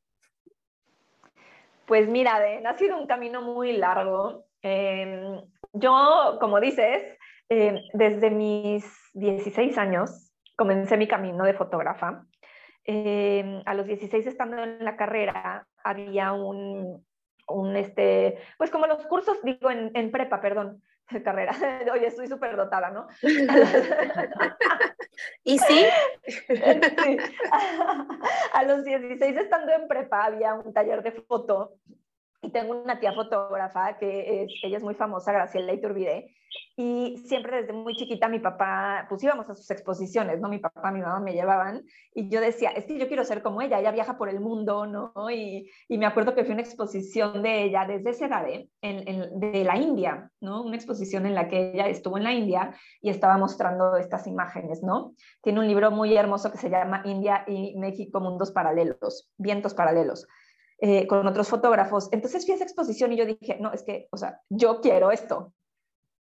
Pues 1.87 2.09
mira, 2.09 2.41
ha 2.67 2.77
sido 2.77 2.99
un 2.99 3.07
camino 3.07 3.41
muy 3.41 3.77
largo. 3.77 4.47
Em, 4.63 5.41
yo, 5.75 6.39
como 6.41 6.59
dices, 6.59 7.17
em, 7.49 7.77
desde 7.93 8.31
mis 8.31 8.85
16 9.15 9.79
años 9.79 10.33
comencé 10.57 10.97
mi 10.97 11.07
camino 11.07 11.45
de 11.45 11.55
fotógrafa. 11.55 12.27
Em, 12.91 13.61
a 13.67 13.75
los 13.75 13.87
16 13.87 14.27
estando 14.27 14.65
en 14.65 14.83
la 14.83 14.97
carrera 14.97 15.67
había 15.85 16.33
un, 16.33 17.05
un 17.47 17.77
este, 17.77 18.39
pues 18.57 18.71
como 18.71 18.87
los 18.87 19.05
cursos, 19.05 19.37
digo, 19.43 19.71
en, 19.71 19.91
en 19.93 20.11
prepa, 20.11 20.41
perdón, 20.41 20.83
carrera. 21.23 21.53
Oye, 21.93 22.07
estoy 22.07 22.29
súper 22.29 22.57
dotada, 22.57 22.89
¿no? 22.89 23.07
¿Y 25.45 25.59
sí? 25.59 25.85
sí. 26.27 27.19
A 28.55 28.63
los 28.63 28.85
16 28.85 29.37
estando 29.37 29.71
en 29.73 29.87
prepa 29.87 30.25
había 30.25 30.55
un 30.55 30.73
taller 30.73 31.03
de 31.03 31.13
foto 31.13 31.75
y 32.43 32.51
tengo 32.51 32.81
una 32.81 33.01
tía 33.01 33.13
fotógrafa 33.13 33.99
que 33.99 34.43
es, 34.43 34.53
ella 34.63 34.77
es 34.77 34.83
muy 34.83 34.95
famosa, 34.95 35.33
Graciela 35.33 35.73
Iturbide, 35.73 36.35
y 36.77 37.17
siempre 37.27 37.63
desde 37.63 37.73
muy 37.73 37.95
chiquita 37.97 38.29
mi 38.29 38.39
papá, 38.39 39.07
pues 39.09 39.23
íbamos 39.23 39.51
a 39.51 39.55
sus 39.55 39.71
exposiciones, 39.71 40.41
¿no? 40.41 40.49
Mi 40.49 40.59
papá, 40.59 40.93
mi 40.93 41.01
mamá 41.01 41.19
me 41.19 41.33
llevaban 41.33 41.85
y 42.15 42.29
yo 42.29 42.41
decía, 42.41 42.71
es 42.71 42.85
que 42.85 42.99
yo 42.99 43.09
quiero 43.09 43.25
ser 43.25 43.43
como 43.43 43.61
ella, 43.61 43.81
ella 43.81 43.91
viaja 43.91 44.17
por 44.17 44.29
el 44.29 44.41
mundo, 44.41 44.87
¿no? 44.87 45.13
Y, 45.31 45.69
y 45.89 45.99
me 45.99 46.07
acuerdo 46.07 46.35
que 46.35 46.45
fue 46.45 46.53
una 46.53 46.63
exposición 46.63 47.43
de 47.43 47.65
ella 47.65 47.85
desde 47.85 48.11
esa 48.11 48.27
edad, 48.27 48.49
¿eh? 48.49 48.69
en, 48.81 49.41
de 49.41 49.65
la 49.65 49.77
India, 49.77 50.31
¿no? 50.41 50.63
Una 50.63 50.77
exposición 50.77 51.27
en 51.27 51.35
la 51.35 51.49
que 51.49 51.73
ella 51.73 51.89
estuvo 51.89 52.17
en 52.17 52.25
la 52.25 52.33
India 52.33 52.73
y 53.03 53.11
estaba 53.11 53.37
mostrando 53.39 53.97
estas 53.97 54.29
imágenes, 54.29 54.83
¿no? 54.83 55.15
Tiene 55.43 55.59
un 55.59 55.67
libro 55.67 55.91
muy 55.91 56.17
hermoso 56.17 56.53
que 56.53 56.59
se 56.59 56.71
llama 56.71 57.03
India 57.05 57.45
y 57.49 57.77
México, 57.77 58.21
Mundos 58.21 58.53
Paralelos, 58.53 59.29
Vientos 59.37 59.75
Paralelos. 59.75 60.29
Eh, 60.81 61.09
con 61.09 61.27
otros 61.27 61.49
fotógrafos. 61.49 62.09
Entonces 62.13 62.45
fui 62.45 62.53
a 62.53 62.55
esa 62.55 62.65
exposición 62.65 63.13
y 63.13 63.17
yo 63.17 63.27
dije, 63.27 63.57
no, 63.59 63.73
es 63.73 63.83
que, 63.83 64.07
o 64.13 64.17
sea, 64.17 64.41
yo 64.49 64.81
quiero 64.81 65.11
esto. 65.11 65.53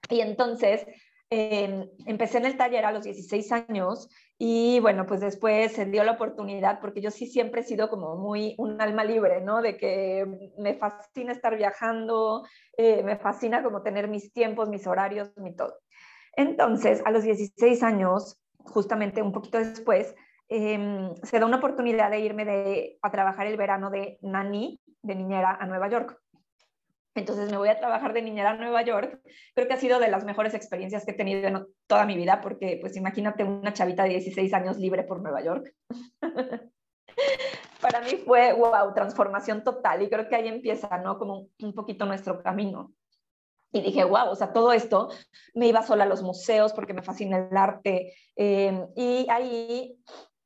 Y 0.10 0.22
entonces 0.22 0.88
em, 1.30 1.88
empecé 2.08 2.40
en 2.40 2.46
el 2.46 2.58
taller 2.58 2.84
a 2.84 2.92
los 2.92 3.04
16 3.04 3.52
años 3.52 4.10
y 4.40 4.80
bueno, 4.80 5.06
pues 5.06 5.22
después 5.22 5.74
se 5.74 5.86
dio 5.86 6.04
la 6.04 6.14
oportunidad 6.14 6.80
porque 6.80 7.00
yo 7.00 7.12
sí 7.12 7.28
siempre 7.28 7.62
he 7.62 7.64
sido 7.64 7.92
como 7.92 8.16
muy 8.16 8.56
un 8.58 8.82
alma 8.82 9.04
libre, 9.04 9.40
¿no? 9.42 9.62
De 9.62 9.78
que 9.78 10.26
me 10.58 10.74
fascina 10.74 11.32
estar 11.32 11.56
viajando, 11.56 12.44
eh, 12.76 13.04
me 13.04 13.18
fascina 13.18 13.62
como 13.62 13.84
tener 13.84 14.08
mis 14.08 14.34
tiempos, 14.34 14.68
mis 14.68 14.88
horarios, 14.88 15.32
mi 15.38 15.56
todo. 15.56 15.78
Entonces, 16.36 17.04
a 17.06 17.12
los 17.12 17.22
16 17.24 17.84
años, 17.84 18.42
justamente 18.58 19.22
un 19.22 19.32
poquito 19.32 19.60
después, 19.60 20.16
Em, 20.50 21.16
se 21.22 21.40
da 21.40 21.46
una 21.46 21.58
oportunidad 21.58 22.10
de 22.10 22.20
irme 22.22 22.98
a 23.04 23.12
trabajar 23.12 23.46
el 23.46 23.56
verano 23.56 23.92
de 23.92 24.18
nani, 24.22 24.82
de 25.04 25.16
niñera, 25.16 25.56
a 25.60 25.68
Nueva 25.68 25.90
York. 25.90 26.20
Entonces 27.14 27.52
me 27.52 27.58
voy 27.58 27.70
a 27.70 27.80
trabajar 27.80 28.14
de 28.14 28.24
niñera 28.24 28.52
a 28.52 28.56
Nueva 28.58 28.82
York. 28.82 29.22
Creo 29.54 29.68
que 29.68 29.74
ha 29.74 29.78
sido 29.78 30.00
de 30.00 30.10
las 30.10 30.26
mejores 30.26 30.56
experiencias 30.56 31.06
que 31.06 31.12
he 31.12 31.16
tenido 31.16 31.48
en 31.48 31.68
toda 31.86 32.06
mi 32.06 32.16
vida, 32.16 32.42
porque 32.42 32.80
pues 32.82 32.98
imagínate 32.98 33.44
una 33.44 33.74
chavita 33.74 34.04
de 34.04 34.10
16 34.10 34.52
años 34.54 34.78
libre 34.78 35.04
por 35.04 35.22
Nueva 35.22 35.44
York. 35.44 35.72
Para 37.82 38.02
mí 38.02 38.16
fue, 38.26 38.54
wow, 38.54 38.94
transformación 38.94 39.64
total 39.64 40.02
y 40.02 40.10
creo 40.10 40.28
que 40.28 40.36
ahí 40.36 40.48
empieza, 40.48 40.98
¿no? 40.98 41.20
Como 41.20 41.48
un 41.62 41.74
poquito 41.74 42.06
nuestro 42.06 42.42
camino. 42.42 42.92
Y 43.72 43.82
dije, 43.82 44.04
wow, 44.04 44.30
o 44.30 44.36
sea, 44.36 44.52
todo 44.52 44.74
esto, 44.74 45.10
me 45.54 45.68
iba 45.68 45.84
sola 45.84 46.06
a 46.06 46.08
los 46.08 46.24
museos 46.24 46.74
porque 46.74 46.94
me 46.94 47.04
fascina 47.04 47.38
el 47.38 47.56
arte. 47.56 48.14
Em, 48.36 48.88
y 48.96 49.28
ahí 49.30 49.96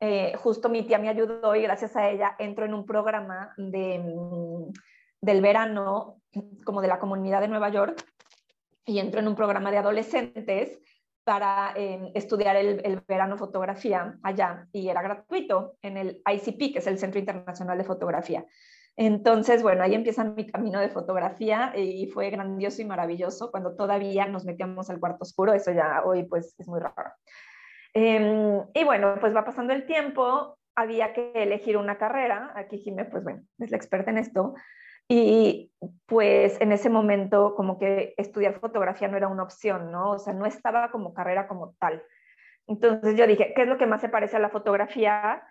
eh, 0.06 0.36
justo 0.36 0.68
mi 0.68 0.84
tía 0.84 1.00
me 1.00 1.08
ayudó 1.08 1.56
y 1.56 1.62
gracias 1.62 1.96
a 1.96 2.10
ella 2.10 2.36
entro 2.38 2.66
en 2.66 2.74
un 2.74 2.86
programa 2.86 3.54
de, 3.56 4.00
mm, 4.00 4.74
del 5.22 5.42
verano 5.42 6.20
como 6.66 6.82
de 6.82 6.90
la 6.90 7.00
comunidad 7.00 7.40
de 7.40 7.48
Nueva 7.48 7.70
York 7.70 8.04
y 8.86 9.00
entro 9.00 9.22
en 9.22 9.30
un 9.30 9.36
programa 9.36 9.72
de 9.72 9.78
adolescentes 9.78 10.78
para 11.24 11.72
em, 11.78 12.12
estudiar 12.16 12.58
el, 12.58 12.82
el, 12.84 13.00
verano 13.08 13.38
fotografía 13.38 14.20
allá 14.24 14.68
y 14.74 14.90
era 14.90 15.02
gratuito 15.02 15.78
en 15.82 15.96
el 15.96 16.22
ICP, 16.30 16.74
que 16.74 16.80
es 16.80 16.88
el 16.88 17.00
Centro 17.00 17.22
Internacional 17.22 17.78
de 17.78 17.86
Fotografía. 17.86 18.46
Entonces, 18.98 19.64
bueno, 19.64 19.84
ahí 19.84 19.96
empieza 19.96 20.26
mi 20.26 20.46
camino 20.46 20.82
de 20.82 20.90
fotografía 20.90 21.72
y 21.78 22.08
fue 22.08 22.30
grandioso 22.30 22.82
y 22.82 22.86
maravilloso 22.86 23.52
cuando 23.52 23.74
todavía 23.78 24.28
nos 24.28 24.44
metíamos 24.44 24.90
al 24.90 25.00
cuarto 25.00 25.20
oscuro, 25.22 25.54
eso 25.54 25.72
ya 25.72 26.04
hoy 26.04 26.26
pues 26.26 26.56
es 26.60 26.68
muy 26.68 26.82
raro. 26.82 27.14
Em, 27.94 28.66
y 28.74 28.84
bueno, 28.84 29.16
pues 29.20 29.36
va 29.36 29.46
pasando 29.46 29.74
el 29.74 29.86
tiempo, 29.86 30.58
había 30.76 31.14
que 31.14 31.32
elegir 31.36 31.78
una 31.78 31.98
carrera, 31.98 32.52
aquí 32.56 32.80
Jimé, 32.80 33.06
pues 33.06 33.24
bueno, 33.24 33.44
es 33.60 33.70
la 33.70 33.78
experta 33.78 34.12
en 34.12 34.18
esto, 34.18 34.56
y 35.08 35.72
pues 36.06 36.60
en 36.62 36.72
ese 36.72 36.90
momento 36.90 37.54
como 37.56 37.78
que 37.78 38.14
estudiar 38.18 38.60
fotografía 38.60 39.08
no 39.08 39.18
era 39.18 39.28
una 39.28 39.44
opción, 39.44 39.92
¿no? 39.92 40.12
O 40.12 40.20
sea, 40.20 40.34
no 40.34 40.46
estaba 40.46 40.90
como 40.92 41.14
carrera 41.14 41.48
como 41.48 41.76
tal. 41.80 42.04
Entonces 42.68 43.16
yo 43.18 43.28
dije, 43.28 43.54
¿qué 43.56 43.64
es 43.64 43.68
lo 43.68 43.78
que 43.78 43.86
más 43.86 44.02
se 44.02 44.10
parece 44.10 44.38
a 44.38 44.40
la 44.40 44.50
fotografía? 44.50 45.44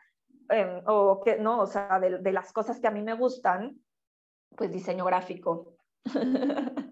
Em, 0.49 0.83
o 0.87 1.23
que, 1.25 1.37
no, 1.37 1.61
o 1.61 1.67
sea, 1.67 2.01
de, 2.01 2.19
de 2.19 2.33
las 2.33 2.53
cosas 2.53 2.81
que 2.81 2.89
a 2.89 2.91
mí 2.91 3.03
me 3.03 3.15
gustan, 3.15 3.77
pues 4.57 4.73
diseño 4.73 5.05
gráfico. 5.05 5.77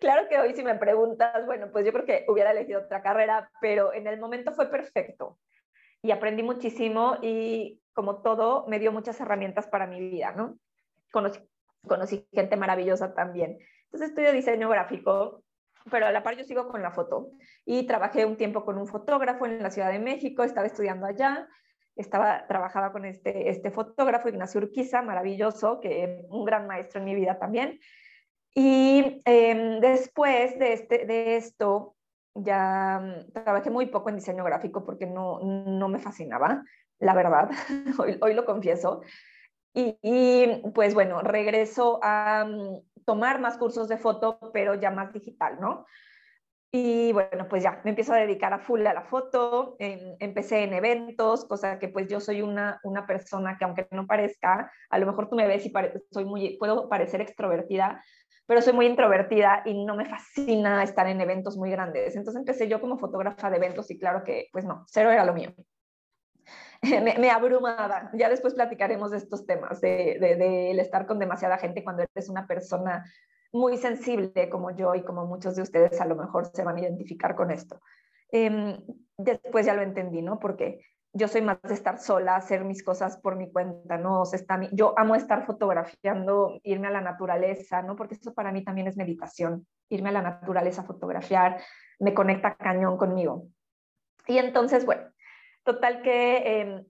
claro 0.00 0.28
que 0.28 0.38
hoy 0.38 0.54
si 0.54 0.62
me 0.62 0.74
preguntas, 0.74 1.44
bueno, 1.46 1.70
pues 1.72 1.84
yo 1.84 1.92
creo 1.92 2.04
que 2.04 2.24
hubiera 2.28 2.50
elegido 2.50 2.82
otra 2.82 3.02
carrera, 3.02 3.50
pero 3.60 3.92
en 3.92 4.06
el 4.06 4.18
momento 4.18 4.52
fue 4.52 4.70
perfecto 4.70 5.38
y 6.02 6.10
aprendí 6.10 6.42
muchísimo 6.42 7.16
y 7.22 7.80
como 7.92 8.22
todo 8.22 8.66
me 8.68 8.78
dio 8.78 8.92
muchas 8.92 9.20
herramientas 9.20 9.66
para 9.66 9.86
mi 9.86 10.00
vida, 10.00 10.32
¿no? 10.32 10.58
Conocí, 11.10 12.28
gente 12.32 12.56
maravillosa 12.56 13.14
también. 13.14 13.58
Entonces 13.84 14.10
estudio 14.10 14.32
diseño 14.32 14.68
gráfico, 14.68 15.42
pero 15.90 16.06
a 16.06 16.12
la 16.12 16.22
par 16.22 16.36
yo 16.36 16.44
sigo 16.44 16.68
con 16.68 16.82
la 16.82 16.92
foto 16.92 17.30
y 17.64 17.86
trabajé 17.86 18.26
un 18.26 18.36
tiempo 18.36 18.64
con 18.64 18.78
un 18.78 18.86
fotógrafo 18.86 19.46
en 19.46 19.62
la 19.62 19.70
Ciudad 19.70 19.90
de 19.90 19.98
México, 19.98 20.44
estaba 20.44 20.66
estudiando 20.66 21.06
allá, 21.06 21.48
estaba 21.96 22.46
trabajaba 22.46 22.92
con 22.92 23.04
este, 23.04 23.48
este 23.48 23.70
fotógrafo 23.70 24.28
Ignacio 24.28 24.60
Urquiza, 24.60 25.02
maravilloso, 25.02 25.80
que 25.80 26.24
un 26.28 26.44
gran 26.44 26.66
maestro 26.66 27.00
en 27.00 27.06
mi 27.06 27.14
vida 27.14 27.38
también. 27.38 27.80
Y 28.60 29.22
em, 29.24 29.78
después 29.78 30.58
de, 30.58 30.72
este, 30.72 31.06
de 31.06 31.36
esto, 31.36 31.94
ya 32.34 32.98
mm, 33.00 33.32
trabajé 33.32 33.70
muy 33.70 33.86
poco 33.86 34.08
en 34.08 34.16
diseño 34.16 34.42
gráfico 34.42 34.84
porque 34.84 35.06
no, 35.06 35.38
no 35.38 35.88
me 35.88 36.00
fascinaba, 36.00 36.64
la 36.98 37.14
verdad, 37.14 37.50
hoy, 38.00 38.18
hoy 38.20 38.34
lo 38.34 38.44
confieso. 38.44 39.02
Y, 39.72 39.96
y, 40.02 40.62
pues 40.74 40.94
bueno, 40.94 41.20
regreso 41.20 42.00
a 42.02 42.46
mm, 42.46 43.04
tomar 43.04 43.40
más 43.40 43.58
cursos 43.58 43.86
de 43.86 43.96
foto, 43.96 44.40
pero 44.52 44.74
ya 44.74 44.90
más 44.90 45.12
digital, 45.12 45.60
¿no? 45.60 45.86
Y 46.72 47.12
bueno, 47.12 47.48
pues 47.48 47.62
ya 47.62 47.80
me 47.84 47.90
empiezo 47.90 48.12
a 48.12 48.16
dedicar 48.16 48.52
a 48.52 48.58
full 48.58 48.84
a 48.86 48.92
la 48.92 49.04
foto, 49.04 49.76
em, 49.78 50.16
empecé 50.18 50.64
en 50.64 50.74
eventos, 50.74 51.44
cosa 51.46 51.78
que 51.78 51.88
pues 51.88 52.08
yo 52.08 52.18
soy 52.18 52.42
una, 52.42 52.80
una 52.82 53.06
persona 53.06 53.56
que 53.56 53.64
aunque 53.64 53.86
no 53.92 54.06
parezca, 54.08 54.72
a 54.90 54.98
lo 54.98 55.06
mejor 55.06 55.30
tú 55.30 55.36
me 55.36 55.46
ves 55.46 55.64
y 55.64 55.72
soy 56.10 56.24
muy, 56.24 56.58
puedo 56.58 56.88
parecer 56.88 57.20
extrovertida, 57.20 58.02
pero 58.48 58.62
soy 58.62 58.72
muy 58.72 58.86
introvertida 58.86 59.60
y 59.66 59.84
no 59.84 59.94
me 59.94 60.06
fascina 60.06 60.82
estar 60.82 61.06
en 61.06 61.20
eventos 61.20 61.58
muy 61.58 61.70
grandes. 61.70 62.16
Entonces 62.16 62.40
empecé 62.40 62.66
yo 62.66 62.80
como 62.80 62.96
fotógrafa 62.96 63.50
de 63.50 63.58
eventos 63.58 63.90
y 63.90 63.98
claro 63.98 64.24
que, 64.24 64.48
pues 64.52 64.64
no, 64.64 64.86
cero 64.86 65.10
era 65.10 65.26
lo 65.26 65.34
mío. 65.34 65.52
me, 67.02 67.18
me, 67.18 67.30
abrumaba. 67.30 68.10
Ya 68.14 68.30
después 68.30 68.54
platicaremos 68.54 69.10
de 69.10 69.18
estos 69.18 69.44
temas, 69.44 69.82
de, 69.82 70.16
de, 70.18 70.70
estar 70.80 71.06
con 71.06 71.18
demasiada 71.18 71.58
gente 71.58 71.84
cuando 71.84 72.04
eres 72.14 72.30
una 72.30 72.46
persona 72.46 73.04
muy 73.52 73.76
sensible 73.76 74.48
como 74.48 74.70
yo 74.70 74.94
y 74.94 75.02
como 75.02 75.26
muchos 75.26 75.54
de 75.54 75.62
ustedes 75.62 76.00
a 76.00 76.06
lo 76.06 76.16
mejor 76.16 76.46
se 76.46 76.64
van 76.64 76.78
a 76.78 76.80
identificar 76.80 77.34
con 77.34 77.50
esto. 77.50 77.82
Eh, 78.32 78.78
después 79.18 79.66
ya 79.66 79.74
lo 79.74 79.82
entendí, 79.82 80.22
¿no? 80.22 80.38
Porque 80.38 80.80
yo 81.12 81.28
soy 81.28 81.42
más 81.42 81.60
de 81.62 81.74
estar 81.74 81.98
sola, 81.98 82.36
hacer 82.36 82.64
mis 82.64 82.82
cosas 82.82 83.18
por 83.18 83.36
mi 83.36 83.50
cuenta, 83.50 83.96
¿no? 83.96 84.22
O 84.22 84.24
sea, 84.26 84.40
yo 84.72 84.94
amo 84.98 85.14
estar 85.14 85.46
fotografiando, 85.46 86.60
irme 86.62 86.88
a 86.88 86.92
la 86.92 87.00
naturaleza, 87.00 87.82
¿no? 87.82 87.96
Porque 87.96 88.14
eso 88.14 88.34
para 88.34 88.52
mí 88.52 88.62
también 88.62 88.86
es 88.86 88.96
meditación, 88.96 89.66
irme 89.88 90.10
a 90.10 90.12
la 90.12 90.22
naturaleza 90.22 90.82
a 90.82 90.86
fotografiar, 90.86 91.60
me 91.98 92.14
conecta 92.14 92.56
cañón 92.56 92.96
conmigo. 92.96 93.46
Y 94.26 94.38
entonces, 94.38 94.84
bueno, 94.84 95.02
total 95.64 96.02
que 96.02 96.60
em, 96.60 96.84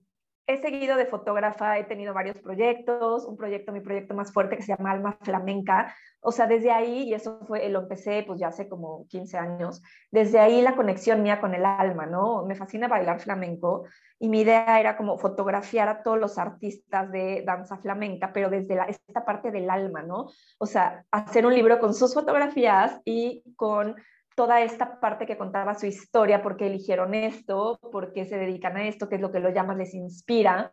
he 0.49 0.57
seguido 0.57 0.97
de 0.97 1.05
fotógrafa, 1.05 1.77
he 1.77 1.83
tenido 1.83 2.11
varios 2.11 2.39
proyectos, 2.39 3.23
un 3.23 3.37
proyecto, 3.37 3.71
mi 3.71 3.81
proyecto 3.81 4.15
más 4.15 4.33
fuerte 4.33 4.57
que 4.57 4.63
se 4.63 4.75
llama 4.75 4.89
Alma 4.89 5.15
Flamenca, 5.21 5.93
o 6.21 6.31
sea, 6.31 6.47
desde 6.47 6.71
ahí, 6.71 7.03
y 7.03 7.13
eso 7.13 7.39
fue, 7.45 7.69
lo 7.69 7.81
empecé 7.81 8.23
pues 8.25 8.39
ya 8.39 8.47
hace 8.47 8.67
como 8.67 9.05
15 9.09 9.37
años, 9.37 9.83
desde 10.09 10.39
ahí 10.39 10.63
la 10.63 10.75
conexión 10.75 11.21
mía 11.21 11.39
con 11.39 11.53
el 11.53 11.63
alma, 11.65 12.07
¿no? 12.07 12.45
Me 12.47 12.55
fascina 12.55 12.87
bailar 12.87 13.19
flamenco 13.19 13.85
y 14.17 14.27
mi 14.27 14.41
idea 14.41 14.79
era 14.79 14.97
como 14.97 15.19
fotografiar 15.19 15.87
a 15.87 16.01
todos 16.01 16.17
los 16.17 16.39
artistas 16.39 17.11
de 17.11 17.43
danza 17.45 17.77
flamenca, 17.77 18.33
pero 18.33 18.49
desde 18.49 18.79
esta 18.87 19.23
parte 19.23 19.51
del 19.51 19.69
alma, 19.69 20.01
¿no? 20.01 20.29
O 20.57 20.65
sea, 20.65 21.05
hacer 21.11 21.45
un 21.45 21.53
libro 21.53 21.79
con 21.79 21.93
sus 21.93 22.15
fotografías 22.15 22.99
y 23.05 23.43
con 23.55 23.95
toda 24.39 24.61
esta 24.61 25.01
parte 25.01 25.25
que 25.25 25.37
contaba 25.37 25.75
su 25.75 25.85
historia, 25.85 26.41
por 26.41 26.55
qué 26.55 26.67
eligieron 26.67 27.13
esto, 27.13 27.77
por 27.91 28.13
qué 28.13 28.23
se 28.23 28.37
dedican 28.37 28.77
a 28.77 28.87
esto, 28.87 29.09
qué 29.09 29.15
es 29.15 29.21
lo 29.21 29.33
que 29.33 29.41
lo 29.41 29.49
llaman, 29.49 29.79
les 29.79 29.93
inspira. 29.93 30.71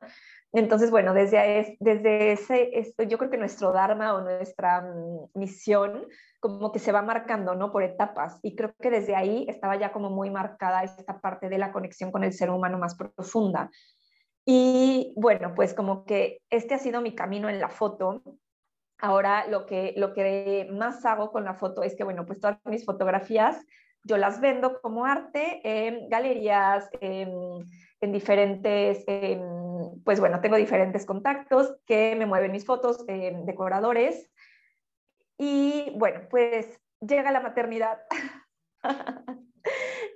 Entonces, 0.52 0.92
bueno, 0.92 1.12
desde, 1.14 1.76
desde 1.80 2.30
ese, 2.30 2.78
esto, 2.78 3.02
yo 3.02 3.18
creo 3.18 3.28
que 3.28 3.38
nuestro 3.38 3.72
Dharma 3.72 4.14
o 4.14 4.20
nuestra 4.20 4.82
mm, 4.82 5.30
misión 5.34 6.06
como 6.38 6.70
que 6.70 6.78
se 6.78 6.92
va 6.92 7.02
marcando, 7.02 7.56
¿no? 7.56 7.72
Por 7.72 7.82
etapas. 7.82 8.38
Y 8.44 8.54
creo 8.54 8.72
que 8.80 8.88
desde 8.88 9.16
ahí 9.16 9.46
estaba 9.48 9.74
ya 9.74 9.90
como 9.90 10.10
muy 10.10 10.30
marcada 10.30 10.84
esta 10.84 11.20
parte 11.20 11.48
de 11.48 11.58
la 11.58 11.72
conexión 11.72 12.12
con 12.12 12.22
el 12.22 12.32
ser 12.32 12.50
humano 12.50 12.78
más 12.78 12.94
profunda. 12.94 13.68
Y 14.44 15.12
bueno, 15.16 15.54
pues 15.56 15.74
como 15.74 16.04
que 16.04 16.38
este 16.50 16.74
ha 16.74 16.78
sido 16.78 17.00
mi 17.00 17.16
camino 17.16 17.48
en 17.48 17.58
la 17.58 17.68
foto. 17.68 18.22
Ahora 18.98 19.46
lo 19.46 19.66
que, 19.66 19.92
lo 19.96 20.12
que 20.12 20.68
más 20.72 21.04
hago 21.04 21.30
con 21.30 21.44
la 21.44 21.54
foto 21.54 21.82
es 21.82 21.94
que, 21.96 22.04
bueno, 22.04 22.24
pues 22.24 22.40
todas 22.40 22.58
mis 22.64 22.84
fotografías 22.84 23.64
yo 24.06 24.16
las 24.16 24.40
vendo 24.40 24.80
como 24.80 25.04
arte 25.04 25.60
en 25.64 26.08
galerías, 26.08 26.88
en, 27.00 27.64
diferentes, 28.00 29.04
pues 30.04 30.20
bueno, 30.20 30.40
tengo 30.40 30.54
diferentes 30.54 31.04
contactos 31.04 31.76
que 31.86 32.14
me 32.14 32.24
mueven 32.24 32.52
mis 32.52 32.64
fotos, 32.64 33.04
decoradores. 33.06 34.30
Y 35.38 35.92
bueno, 35.96 36.20
pues 36.30 36.80
llega 37.00 37.32
la 37.32 37.40
maternidad. 37.40 37.98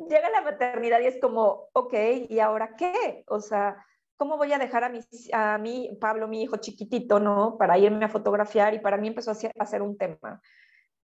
llega 0.08 0.30
la 0.30 0.42
maternidad 0.42 1.00
y 1.00 1.06
es 1.06 1.20
como, 1.20 1.68
ok, 1.72 1.94
¿y 2.28 2.38
ahora 2.38 2.76
qué? 2.76 3.24
O 3.26 3.40
sea, 3.40 3.84
¿cómo 4.20 4.36
voy 4.36 4.52
a 4.52 4.58
dejar 4.58 4.84
a 4.84 4.90
mi, 4.90 5.00
a 5.32 5.56
mí, 5.56 5.96
Pablo, 5.98 6.28
mi 6.28 6.42
hijo 6.42 6.58
chiquitito, 6.58 7.20
¿no? 7.20 7.56
Para 7.56 7.78
irme 7.78 8.04
a 8.04 8.10
fotografiar 8.10 8.74
y 8.74 8.78
para 8.78 8.98
mí 8.98 9.08
empezó 9.08 9.30
a 9.30 9.66
ser 9.66 9.80
un 9.80 9.96
tema. 9.96 10.42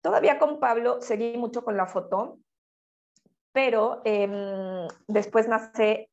Todavía 0.01 0.39
con 0.39 0.59
Pablo 0.59 1.03
seguí 1.03 1.37
mucho 1.37 1.63
con 1.63 1.77
la 1.77 1.87
foto, 1.87 2.39
pero 3.53 4.01
em, 4.07 4.89
después 5.09 5.47
nace 5.47 6.09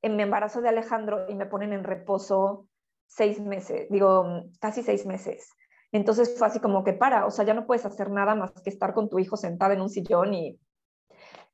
en 0.00 0.16
mi 0.16 0.22
embarazo 0.22 0.62
de 0.62 0.70
Alejandro 0.70 1.26
y 1.28 1.34
me 1.34 1.44
ponen 1.44 1.74
en 1.74 1.84
reposo 1.84 2.66
seis 3.06 3.38
meses, 3.40 3.86
digo, 3.90 4.44
casi 4.58 4.82
seis 4.82 5.04
meses. 5.04 5.52
Entonces 5.92 6.34
fue 6.38 6.46
así 6.46 6.60
como 6.60 6.82
que 6.82 6.94
para, 6.94 7.26
o 7.26 7.30
sea, 7.30 7.44
ya 7.44 7.52
no 7.52 7.66
puedes 7.66 7.84
hacer 7.84 8.10
nada 8.10 8.34
más 8.34 8.52
que 8.52 8.70
estar 8.70 8.94
con 8.94 9.10
tu 9.10 9.18
hijo 9.18 9.36
sentado 9.36 9.74
en 9.74 9.82
un 9.82 9.90
sillón 9.90 10.32
y 10.32 10.58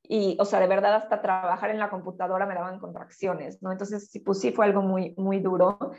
y, 0.09 0.37
o 0.39 0.45
sea, 0.45 0.59
de 0.59 0.67
verdad 0.67 0.95
hasta 0.95 1.21
trabajar 1.21 1.69
en 1.69 1.79
la 1.79 1.89
computadora 1.89 2.45
me 2.45 2.55
daban 2.55 2.79
contracciones, 2.79 3.61
¿no? 3.61 3.71
Entonces, 3.71 4.09
sí, 4.09 4.19
pues 4.19 4.39
sí 4.39 4.51
fue 4.51 4.65
algo 4.65 4.81
muy, 4.81 5.13
muy 5.17 5.39
duro. 5.39 5.91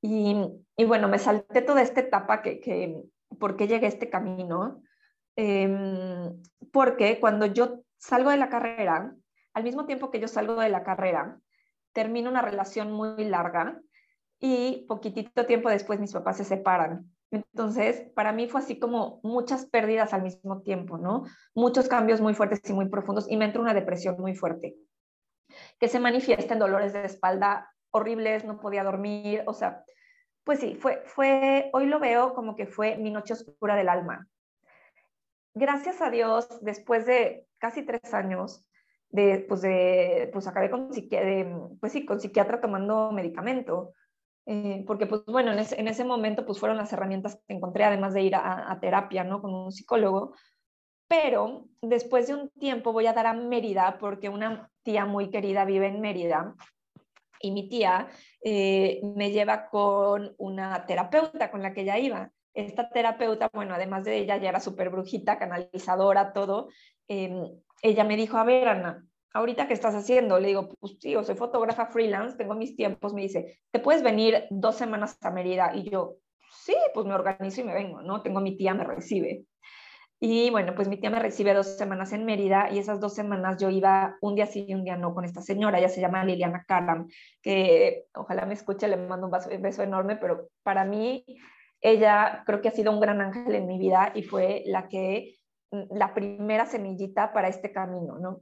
Y, 0.00 0.36
y 0.76 0.84
bueno, 0.84 1.08
me 1.08 1.18
salté 1.18 1.62
toda 1.62 1.82
esta 1.82 2.00
etapa 2.00 2.42
que, 2.42 2.60
que 2.60 3.02
¿por 3.38 3.56
qué 3.56 3.66
llegué 3.66 3.86
a 3.86 3.88
este 3.88 4.10
camino? 4.10 4.82
Em, 5.36 6.40
porque 6.72 7.18
cuando 7.20 7.46
yo 7.46 7.80
salgo 7.98 8.30
de 8.30 8.36
la 8.36 8.48
carrera, 8.48 9.14
al 9.52 9.64
mismo 9.64 9.86
tiempo 9.86 10.10
que 10.10 10.20
yo 10.20 10.28
salgo 10.28 10.60
de 10.60 10.68
la 10.68 10.84
carrera, 10.84 11.40
termino 11.92 12.30
una 12.30 12.42
relación 12.42 12.92
muy 12.92 13.24
larga 13.24 13.80
y 14.40 14.84
poquitito 14.88 15.46
tiempo 15.46 15.70
después 15.70 16.00
mis 16.00 16.12
papás 16.12 16.36
se 16.36 16.44
separan. 16.44 17.13
Entonces, 17.30 18.10
para 18.14 18.32
mí 18.32 18.48
fue 18.48 18.60
así 18.60 18.78
como 18.78 19.20
muchas 19.22 19.66
pérdidas 19.66 20.12
al 20.12 20.22
mismo 20.22 20.62
tiempo, 20.62 20.98
¿no? 20.98 21.24
Muchos 21.54 21.88
cambios 21.88 22.20
muy 22.20 22.34
fuertes 22.34 22.60
y 22.68 22.72
muy 22.72 22.88
profundos 22.88 23.30
y 23.30 23.36
me 23.36 23.46
entró 23.46 23.60
una 23.60 23.74
depresión 23.74 24.16
muy 24.18 24.34
fuerte, 24.34 24.76
que 25.78 25.88
se 25.88 26.00
manifiesta 26.00 26.54
en 26.54 26.60
dolores 26.60 26.92
de 26.92 27.04
espalda 27.04 27.70
horribles, 27.90 28.44
no 28.44 28.60
podía 28.60 28.84
dormir, 28.84 29.42
o 29.46 29.54
sea, 29.54 29.84
pues 30.44 30.60
sí, 30.60 30.74
fue, 30.74 31.02
fue, 31.06 31.70
hoy 31.72 31.86
lo 31.86 32.00
veo 32.00 32.34
como 32.34 32.54
que 32.54 32.66
fue 32.66 32.96
mi 32.96 33.10
noche 33.10 33.32
oscura 33.32 33.76
del 33.76 33.88
alma. 33.88 34.28
Gracias 35.54 36.00
a 36.02 36.10
Dios, 36.10 36.48
después 36.62 37.06
de 37.06 37.46
casi 37.58 37.82
tres 37.82 38.12
años, 38.12 38.66
de, 39.10 39.46
pues, 39.48 39.62
de, 39.62 40.28
pues 40.32 40.46
acabé 40.48 40.70
con, 40.70 40.90
pues 41.80 41.92
sí, 41.92 42.04
con 42.04 42.20
psiquiatra 42.20 42.60
tomando 42.60 43.12
medicamento 43.12 43.92
eh, 44.46 44.84
porque 44.86 45.06
pues 45.06 45.24
bueno, 45.26 45.52
en 45.52 45.58
ese, 45.58 45.80
en 45.80 45.88
ese, 45.88 46.04
momento 46.04 46.44
pues 46.44 46.58
fueron 46.58 46.76
las 46.76 46.92
herramientas 46.92 47.40
que 47.46 47.54
encontré, 47.54 47.84
además 47.84 48.14
de 48.14 48.22
ir 48.22 48.34
a, 48.36 48.78
terapia, 48.80 49.24
¿no? 49.24 49.40
Con 49.40 49.54
un 49.54 49.72
psicólogo. 49.72 50.34
Pero 51.08 51.66
después 51.82 52.26
de 52.26 52.34
un 52.34 52.50
tiempo 52.50 52.92
voy 52.92 53.06
a 53.06 53.12
dar 53.12 53.26
a 53.26 53.32
Mérida, 53.34 53.98
porque 53.98 54.28
una 54.28 54.70
tía 54.82 55.06
muy 55.06 55.30
querida 55.30 55.64
vive 55.64 55.88
en 55.88 56.00
Mérida, 56.00 56.54
y 57.40 57.50
mi 57.50 57.68
tía 57.68 58.08
eh, 58.42 59.00
me 59.16 59.30
lleva 59.30 59.68
con 59.68 60.34
una 60.38 60.86
terapeuta 60.86 61.50
con 61.50 61.62
la 61.62 61.74
que 61.74 61.82
ella 61.82 61.98
iba. 61.98 62.30
Esta 62.54 62.88
terapeuta, 62.88 63.50
bueno, 63.52 63.74
además 63.74 64.04
de 64.04 64.16
ella, 64.18 64.36
ya 64.38 64.48
era 64.48 64.60
súper 64.60 64.88
brujita, 64.90 65.38
canalizadora, 65.38 66.32
todo. 66.32 66.68
Eh, 67.08 67.34
ella 67.82 68.04
me 68.04 68.16
dijo, 68.16 68.38
a 68.38 68.44
ver, 68.44 68.68
Ana, 68.68 69.04
ahorita 69.34 69.68
qué 69.68 69.74
estás 69.74 69.94
haciendo? 69.94 70.38
Le 70.38 70.48
digo, 70.48 70.70
pues 70.80 70.96
sí, 71.00 71.14
soy 71.22 71.34
fotógrafa 71.34 71.86
freelance, 71.86 72.36
tengo 72.36 72.54
mis 72.54 72.76
tiempos. 72.76 73.12
Me 73.12 73.22
dice, 73.22 73.60
¿te 73.70 73.80
puedes 73.80 74.02
venir 74.02 74.44
dos 74.50 74.76
semanas 74.76 75.18
a 75.20 75.30
Mérida? 75.30 75.72
Y 75.74 75.90
yo, 75.90 76.16
sí, 76.64 76.74
pues 76.94 77.06
me 77.06 77.14
organizo 77.14 77.60
y 77.60 77.64
me 77.64 77.74
vengo, 77.74 78.00
¿no? 78.00 78.22
Tengo 78.22 78.40
mi 78.40 78.56
tía, 78.56 78.72
me 78.72 78.84
recibe. 78.84 79.44
Y 80.20 80.48
bueno, 80.50 80.74
pues 80.74 80.88
mi 80.88 80.96
tía 80.96 81.10
me 81.10 81.18
recibe 81.18 81.52
dos 81.52 81.76
semanas 81.76 82.12
en 82.12 82.24
Mérida 82.24 82.70
y 82.70 82.78
esas 82.78 83.00
dos 83.00 83.14
semanas 83.14 83.60
yo 83.60 83.68
iba 83.68 84.16
un 84.22 84.36
día 84.36 84.46
sí 84.46 84.64
y 84.66 84.74
un 84.74 84.84
día 84.84 84.96
no 84.96 85.12
con 85.12 85.24
esta 85.24 85.42
señora, 85.42 85.78
ella 85.78 85.90
se 85.90 86.00
llama 86.00 86.24
Liliana 86.24 86.64
Karam, 86.66 87.08
que 87.42 88.06
ojalá 88.14 88.46
me 88.46 88.54
escuche, 88.54 88.88
le 88.88 88.96
mando 88.96 89.26
un 89.26 89.60
beso 89.60 89.82
enorme, 89.82 90.16
pero 90.16 90.48
para 90.62 90.86
mí 90.86 91.26
ella 91.82 92.42
creo 92.46 92.62
que 92.62 92.68
ha 92.68 92.72
sido 92.72 92.92
un 92.92 93.00
gran 93.00 93.20
ángel 93.20 93.54
en 93.54 93.66
mi 93.66 93.76
vida 93.78 94.12
y 94.14 94.22
fue 94.22 94.62
la 94.64 94.88
que, 94.88 95.34
la 95.70 96.14
primera 96.14 96.64
semillita 96.64 97.32
para 97.34 97.48
este 97.48 97.72
camino, 97.72 98.18
¿no? 98.18 98.40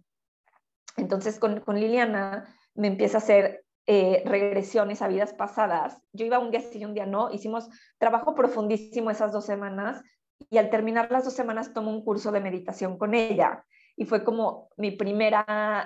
Entonces 0.96 1.38
con, 1.38 1.62
Liliana 1.74 2.44
me 2.74 2.88
empieza 2.88 3.18
a 3.18 3.20
hacer 3.20 3.64
eh, 3.86 4.22
regresiones 4.26 5.02
a 5.02 5.08
vidas 5.08 5.34
pasadas. 5.34 6.00
Yo 6.12 6.24
iba 6.26 6.38
un 6.38 6.50
día 6.50 6.60
sí 6.60 6.78
y 6.78 6.84
un 6.84 6.94
día 6.94 7.06
no. 7.06 7.30
Hicimos 7.30 7.68
trabajo 7.98 8.34
profundísimo 8.34 9.10
esas 9.10 9.32
dos 9.32 9.44
semanas 9.44 10.02
y 10.50 10.58
al 10.58 10.70
terminar 10.70 11.10
las 11.10 11.24
dos 11.24 11.34
semanas 11.34 11.72
tomo 11.72 11.90
un 11.90 12.04
curso 12.04 12.32
de 12.32 12.40
meditación 12.40 12.98
con 12.98 13.14
ella 13.14 13.64
y 13.96 14.04
fue 14.04 14.24
como 14.24 14.68
mi 14.76 14.92
primer 14.92 15.34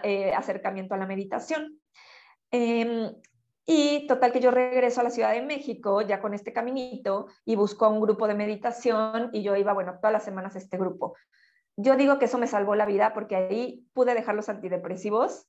eh, 0.03 0.33
acercamiento 0.35 0.95
a 0.95 0.99
la 0.99 1.07
meditación. 1.07 1.81
Em, 2.51 3.13
y 3.69 4.07
total 4.07 4.31
que 4.31 4.41
yo 4.41 4.53
regreso 4.53 5.01
a 5.01 5.05
la 5.05 5.11
Ciudad 5.11 5.33
de 5.33 5.43
México 5.43 6.01
ya 6.01 6.21
con 6.21 6.35
este 6.35 6.53
caminito 6.53 7.27
y 7.45 7.57
busco 7.57 7.85
a 7.85 7.89
un 7.89 8.01
grupo 8.01 8.29
de 8.29 8.35
meditación 8.35 9.31
y 9.33 9.43
yo 9.43 9.57
iba, 9.57 9.73
bueno, 9.73 9.97
todas 9.97 10.13
las 10.13 10.25
semanas 10.25 10.55
a 10.55 10.59
este 10.59 10.79
grupo 10.79 11.15
yo 11.77 11.97
digo 11.97 12.19
que 12.19 12.25
eso 12.25 12.39
me 12.39 12.47
salvó 12.47 12.75
la 12.75 12.87
vida 12.87 13.13
porque 13.13 13.37
ahí 13.37 13.87
pude 13.93 14.15
dejar 14.15 14.35
los 14.35 14.49
antidepresivos 14.49 15.47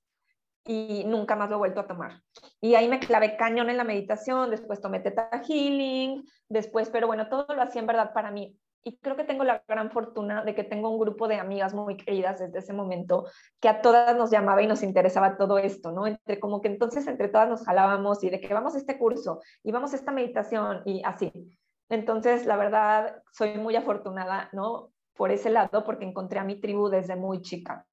y 0.65 1.05
nunca 1.05 1.35
más 1.35 1.49
lo 1.49 1.55
he 1.55 1.59
vuelto 1.59 1.79
a 1.79 1.87
tomar. 1.87 2.21
Y 2.59 2.75
ahí 2.75 2.89
me 2.89 2.99
clavé 2.99 3.37
cañón 3.37 3.69
en 3.69 3.77
la 3.77 3.85
meditación, 3.85 4.49
después 4.49 4.81
tomé 4.81 4.99
Teta 4.99 5.29
Healing, 5.47 6.25
después, 6.49 6.89
pero 6.89 7.07
bueno, 7.07 7.29
todo 7.29 7.47
lo 7.55 7.61
hacía 7.61 7.81
en 7.81 7.87
verdad 7.87 8.11
para 8.13 8.31
mí. 8.31 8.57
Y 8.83 8.97
creo 8.97 9.15
que 9.15 9.23
tengo 9.23 9.43
la 9.43 9.63
gran 9.67 9.91
fortuna 9.91 10.43
de 10.43 10.55
que 10.55 10.63
tengo 10.63 10.89
un 10.89 10.99
grupo 10.99 11.27
de 11.27 11.35
amigas 11.35 11.73
muy 11.73 11.97
queridas 11.97 12.39
desde 12.39 12.59
ese 12.59 12.73
momento 12.73 13.25
que 13.59 13.67
a 13.67 13.81
todas 13.81 14.15
nos 14.15 14.31
llamaba 14.31 14.61
y 14.61 14.67
nos 14.67 14.83
interesaba 14.83 15.35
todo 15.37 15.57
esto, 15.57 15.91
¿no? 15.91 16.07
Entre 16.07 16.39
como 16.39 16.61
que 16.61 16.69
entonces 16.69 17.05
entre 17.07 17.27
todas 17.27 17.49
nos 17.49 17.65
jalábamos 17.65 18.23
y 18.23 18.29
de 18.29 18.39
que 18.39 18.53
vamos 18.53 18.75
a 18.75 18.77
este 18.77 18.97
curso 18.97 19.41
y 19.63 19.71
vamos 19.71 19.93
a 19.93 19.97
esta 19.97 20.11
meditación 20.11 20.83
y 20.85 21.01
así. 21.03 21.31
Entonces, 21.89 22.45
la 22.45 22.57
verdad, 22.57 23.23
soy 23.31 23.57
muy 23.57 23.75
afortunada, 23.75 24.49
¿no? 24.53 24.91
Por 25.17 25.31
ese 25.31 25.49
lado 25.49 25.83
porque 25.83 26.05
encontré 26.05 26.39
a 26.39 26.43
mi 26.43 26.59
tribu 26.59 26.89
desde 26.89 27.15
muy 27.15 27.41
chica. 27.41 27.85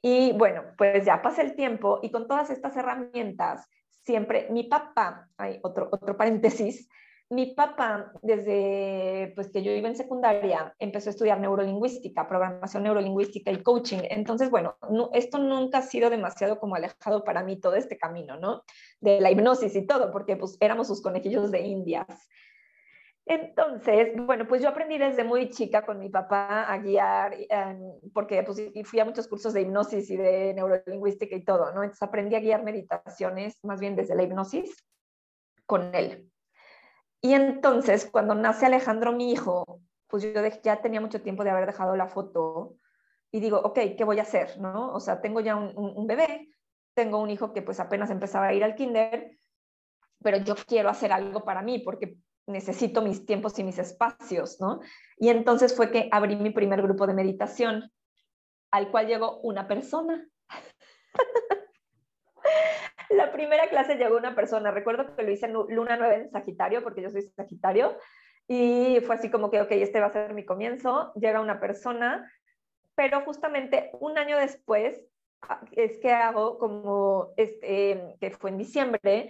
Y 0.00 0.32
bueno, 0.32 0.62
pues 0.76 1.04
ya 1.04 1.20
pasa 1.20 1.42
el 1.42 1.56
tiempo 1.56 1.98
y 2.02 2.10
con 2.10 2.28
todas 2.28 2.50
estas 2.50 2.76
herramientas, 2.76 3.68
siempre 4.04 4.48
mi 4.50 4.64
papá, 4.64 5.28
hay 5.36 5.58
otro, 5.62 5.88
otro 5.90 6.16
paréntesis, 6.16 6.88
mi 7.30 7.54
papá, 7.54 8.12
desde 8.22 9.32
pues, 9.34 9.50
que 9.52 9.62
yo 9.62 9.70
iba 9.72 9.88
en 9.88 9.96
secundaria, 9.96 10.74
empezó 10.78 11.10
a 11.10 11.12
estudiar 11.12 11.38
neurolingüística, 11.38 12.26
programación 12.26 12.84
neurolingüística 12.84 13.50
y 13.50 13.62
coaching. 13.62 13.98
Entonces, 14.08 14.50
bueno, 14.50 14.76
esto 15.12 15.38
nunca 15.38 15.78
ha 15.78 15.82
sido 15.82 16.08
demasiado 16.08 16.58
como 16.58 16.76
alejado 16.76 17.24
para 17.24 17.42
mí 17.42 17.60
todo 17.60 17.74
este 17.74 17.98
camino, 17.98 18.38
¿no? 18.38 18.62
De 19.00 19.20
la 19.20 19.30
hipnosis 19.30 19.76
y 19.76 19.86
todo, 19.86 20.10
porque 20.10 20.36
pues 20.36 20.56
éramos 20.60 20.86
sus 20.86 21.02
conejillos 21.02 21.50
de 21.50 21.60
indias. 21.60 22.06
Entonces, 23.30 24.14
bueno, 24.16 24.46
pues 24.48 24.62
yo 24.62 24.70
aprendí 24.70 24.96
desde 24.96 25.22
muy 25.22 25.50
chica 25.50 25.84
con 25.84 25.98
mi 25.98 26.08
papá 26.08 26.62
a 26.62 26.78
guiar, 26.78 27.36
em, 27.50 27.78
porque 28.14 28.42
pues, 28.42 28.58
fui 28.84 29.00
a 29.00 29.04
muchos 29.04 29.28
cursos 29.28 29.52
de 29.52 29.60
hipnosis 29.60 30.08
y 30.08 30.16
de 30.16 30.54
neurolingüística 30.54 31.36
y 31.36 31.44
todo, 31.44 31.66
¿no? 31.74 31.82
Entonces 31.82 32.02
aprendí 32.02 32.36
a 32.36 32.40
guiar 32.40 32.64
meditaciones, 32.64 33.62
más 33.62 33.80
bien 33.80 33.96
desde 33.96 34.14
la 34.14 34.22
hipnosis, 34.22 34.82
con 35.66 35.94
él. 35.94 36.32
Y 37.20 37.34
entonces, 37.34 38.08
cuando 38.10 38.34
nace 38.34 38.64
Alejandro, 38.64 39.12
mi 39.12 39.30
hijo, 39.30 39.82
pues 40.06 40.22
yo 40.22 40.30
ya 40.62 40.80
tenía 40.80 41.02
mucho 41.02 41.20
tiempo 41.20 41.44
de 41.44 41.50
haber 41.50 41.66
dejado 41.66 41.96
la 41.96 42.06
foto 42.06 42.76
y 43.30 43.40
digo, 43.40 43.58
ok, 43.58 43.78
¿qué 43.98 44.04
voy 44.04 44.20
a 44.20 44.22
hacer? 44.22 44.58
¿no? 44.58 44.94
O 44.94 45.00
sea, 45.00 45.20
tengo 45.20 45.40
ya 45.40 45.54
un, 45.54 45.74
un 45.76 46.06
bebé, 46.06 46.48
tengo 46.94 47.18
un 47.18 47.28
hijo 47.28 47.52
que 47.52 47.60
pues 47.60 47.78
apenas 47.78 48.08
empezaba 48.08 48.46
a 48.46 48.54
ir 48.54 48.64
al 48.64 48.74
kinder, 48.74 49.36
pero 50.22 50.38
yo 50.38 50.54
quiero 50.66 50.88
hacer 50.88 51.12
algo 51.12 51.44
para 51.44 51.60
mí 51.60 51.80
porque 51.80 52.16
necesito 52.48 53.02
mis 53.02 53.24
tiempos 53.26 53.58
y 53.58 53.64
mis 53.64 53.78
espacios, 53.78 54.60
¿no? 54.60 54.80
Y 55.18 55.28
entonces 55.28 55.76
fue 55.76 55.90
que 55.90 56.08
abrí 56.10 56.36
mi 56.36 56.50
primer 56.50 56.82
grupo 56.82 57.06
de 57.06 57.14
meditación, 57.14 57.92
al 58.70 58.90
cual 58.90 59.06
llegó 59.06 59.40
una 59.40 59.68
persona. 59.68 60.26
la 63.10 63.32
primera 63.32 63.68
clase 63.68 63.96
llegó 63.96 64.16
una 64.16 64.34
persona, 64.34 64.70
recuerdo 64.70 65.14
que 65.14 65.22
lo 65.22 65.30
hice 65.30 65.46
en 65.46 65.52
luna 65.52 65.96
nueva 65.96 66.14
en 66.14 66.30
Sagitario, 66.30 66.82
porque 66.82 67.02
yo 67.02 67.10
soy 67.10 67.22
Sagitario, 67.22 67.96
y 68.46 69.00
fue 69.04 69.16
así 69.16 69.30
como 69.30 69.50
que, 69.50 69.60
ok, 69.60 69.72
este 69.72 70.00
va 70.00 70.06
a 70.06 70.12
ser 70.12 70.32
mi 70.32 70.44
comienzo, 70.44 71.12
llega 71.14 71.40
una 71.40 71.60
persona, 71.60 72.32
pero 72.94 73.20
justamente 73.20 73.90
un 74.00 74.16
año 74.18 74.38
después 74.38 75.04
ah, 75.42 75.60
es 75.72 75.98
que 75.98 76.10
hago 76.10 76.58
como, 76.58 77.32
este, 77.36 78.16
que 78.20 78.30
fue 78.30 78.50
en 78.50 78.58
diciembre, 78.58 79.28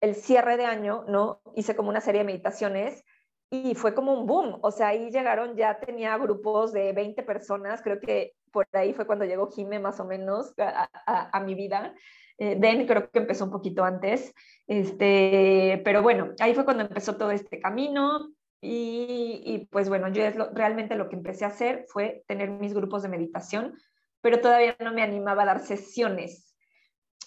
el 0.00 0.14
cierre 0.14 0.56
de 0.56 0.64
año, 0.64 1.04
¿no? 1.08 1.40
Hice 1.54 1.76
como 1.76 1.90
una 1.90 2.00
serie 2.00 2.20
de 2.20 2.26
meditaciones 2.26 3.04
y 3.50 3.74
fue 3.74 3.94
como 3.94 4.14
un 4.14 4.26
boom, 4.26 4.58
o 4.62 4.70
sea, 4.70 4.88
ahí 4.88 5.10
llegaron, 5.10 5.56
ya 5.56 5.80
tenía 5.80 6.16
grupos 6.18 6.72
de 6.72 6.92
20 6.92 7.22
personas, 7.24 7.82
creo 7.82 7.98
que 7.98 8.34
por 8.52 8.66
ahí 8.72 8.94
fue 8.94 9.06
cuando 9.06 9.24
llegó 9.24 9.50
Jime 9.50 9.80
más 9.80 9.98
o 9.98 10.04
menos 10.04 10.54
a, 10.56 11.40
mi 11.40 11.54
vida. 11.54 11.94
Eh, 12.38 12.56
Den 12.58 12.86
creo 12.86 13.10
que 13.10 13.18
empezó 13.18 13.44
un 13.44 13.50
poquito 13.50 13.84
antes, 13.84 14.32
este, 14.66 15.82
pero 15.84 16.02
bueno, 16.02 16.32
ahí 16.38 16.54
fue 16.54 16.64
cuando 16.64 16.84
empezó 16.84 17.16
todo 17.16 17.32
este 17.32 17.60
camino 17.60 18.30
y, 18.60 19.42
y 19.44 19.66
pues 19.66 19.88
bueno, 19.88 20.08
yo 20.08 20.24
es 20.24 20.36
realmente 20.54 20.94
lo 20.94 21.08
que 21.08 21.16
empecé 21.16 21.44
a 21.44 21.48
hacer 21.48 21.84
fue 21.88 22.24
tener 22.28 22.50
mis 22.50 22.72
grupos 22.72 23.02
de 23.02 23.08
meditación, 23.08 23.74
pero 24.20 24.40
todavía 24.40 24.76
no 24.80 24.92
me 24.92 25.02
animaba 25.02 25.42
a 25.42 25.46
dar 25.46 25.60
sesiones 25.60 26.49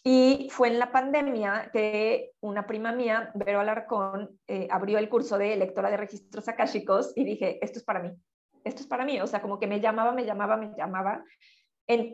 y 0.05 0.49
fue 0.51 0.67
en 0.67 0.79
la 0.79 0.91
pandemia 0.91 1.69
que 1.71 2.33
una 2.41 2.67
prima 2.67 2.91
mía, 2.91 3.31
Vero 3.35 3.61
Alarcón, 3.61 4.37
eh, 4.47 4.67
abrió 4.69 4.97
el 4.97 5.07
curso 5.07 5.37
de 5.37 5.55
lectora 5.55 5.89
de 5.89 5.95
registros 5.95 6.47
akáshicos 6.49 7.13
y 7.15 7.23
dije, 7.23 7.63
esto 7.63 7.79
es 7.79 7.85
para 7.85 8.01
mí, 8.01 8.11
esto 8.65 8.81
es 8.81 8.87
para 8.87 9.05
mí. 9.05 9.21
O 9.21 9.27
sea, 9.27 9.41
como 9.41 9.59
que 9.59 9.67
me 9.67 9.79
llamaba, 9.79 10.11
me 10.11 10.25
llamaba, 10.25 10.57
me 10.57 10.73
llamaba. 10.75 11.23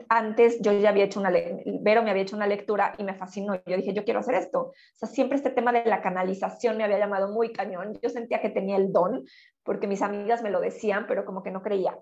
antes 0.08 0.62
yo 0.62 0.72
ya 0.72 0.90
había 0.90 1.06
hecho 1.06 1.20
una, 1.20 1.32
Vero 1.32 2.04
me 2.04 2.12
había 2.12 2.22
hecho 2.22 2.36
una 2.36 2.46
lectura 2.46 2.94
y 3.00 3.04
me 3.04 3.16
fascinó. 3.16 3.56
Yo 3.66 3.78
dije, 3.78 3.94
yo 3.94 4.04
quiero 4.04 4.20
hacer 4.20 4.36
esto. 4.36 4.60
O 4.68 4.74
sea, 4.94 5.10
siempre 5.10 5.38
este 5.38 5.50
tema 5.50 5.72
de 5.72 5.84
la 5.86 6.04
canalización 6.04 6.78
me 6.78 6.84
había 6.84 7.00
llamado 7.00 7.34
muy 7.34 7.52
cañón. 7.52 7.98
Yo 8.04 8.10
sentía 8.10 8.40
que 8.40 8.50
tenía 8.50 8.78
el 8.78 8.94
don 8.94 9.26
porque 9.64 9.88
mis 9.88 10.04
amigas 10.04 10.44
me 10.44 10.52
lo 10.52 10.62
decían, 10.62 11.06
pero 11.08 11.26
como 11.26 11.42
que 11.42 11.50
no 11.50 11.64
creía. 11.64 11.98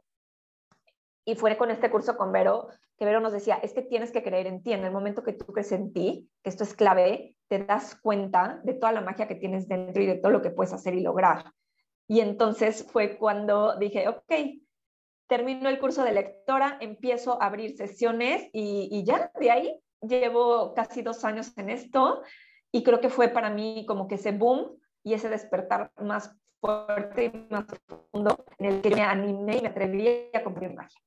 Y 1.28 1.36
fue 1.36 1.58
con 1.58 1.70
este 1.72 1.92
curso 1.92 2.16
con 2.16 2.32
Vero, 2.32 2.70
que 2.98 3.04
Vero 3.04 3.20
nos 3.20 3.34
decía, 3.34 3.60
es 3.62 3.74
que 3.74 3.82
tienes 3.82 4.13
que 4.13 4.24
creer 4.24 4.48
en 4.48 4.63
ti. 4.63 4.72
En 4.72 4.86
el 4.86 4.94
momento 4.94 5.24
que 5.24 5.34
tú 5.34 5.46
crees 5.48 5.74
en 5.74 5.92
ti, 5.92 6.30
que 6.42 6.50
esto 6.50 6.63
es 6.63 6.74
clave, 6.74 7.36
te 7.50 7.60
das 7.60 8.00
cuenta 8.00 8.62
de 8.63 8.74
toda 8.74 8.94
la 8.94 9.02
magia 9.02 9.28
que 9.28 9.36
tienes 9.36 9.68
dentro 9.68 10.02
y 10.02 10.06
de 10.06 10.16
todo 10.16 10.32
lo 10.32 10.42
que 10.42 10.52
puedes 10.52 10.72
hacer 10.72 10.94
y 10.94 11.02
lograr. 11.02 11.52
Y 12.08 12.22
entonces 12.22 12.88
fue 12.90 13.18
cuando 13.18 13.78
dije, 13.78 14.08
ok, 14.08 14.34
termino 15.28 15.68
el 15.68 15.80
curso 15.80 16.06
de 16.06 16.13
lectora, 16.13 16.78
empiezo 16.80 17.42
a 17.42 17.48
abrir 17.48 17.76
sesiones 17.76 18.50
y, 18.54 18.88
y 18.90 19.04
ya 19.04 19.30
de 19.38 19.52
ahí 19.52 19.82
llevo 20.00 20.74
casi 20.76 21.02
dos 21.02 21.26
años 21.26 21.58
en 21.58 21.70
esto 21.70 22.22
y 22.72 22.84
creo 22.84 23.02
que 23.02 23.10
fue 23.10 23.28
para 23.28 23.50
mí 23.50 23.86
como 23.86 24.08
que 24.08 24.16
ese 24.16 24.32
boom 24.32 24.80
y 25.04 25.13
ese 25.13 25.28
despertar 25.28 25.92
más 26.02 26.34
fuerte 26.62 27.26
y 27.26 27.54
más 27.54 27.66
profundo 27.86 28.46
en 28.60 28.66
el 28.66 28.82
que 28.82 28.92
me 28.92 29.02
animé 29.02 29.58
y 29.58 29.62
me 29.62 29.68
atreví 29.68 30.30
a 30.34 30.42
cumplir 30.42 30.74
magia. 30.74 31.02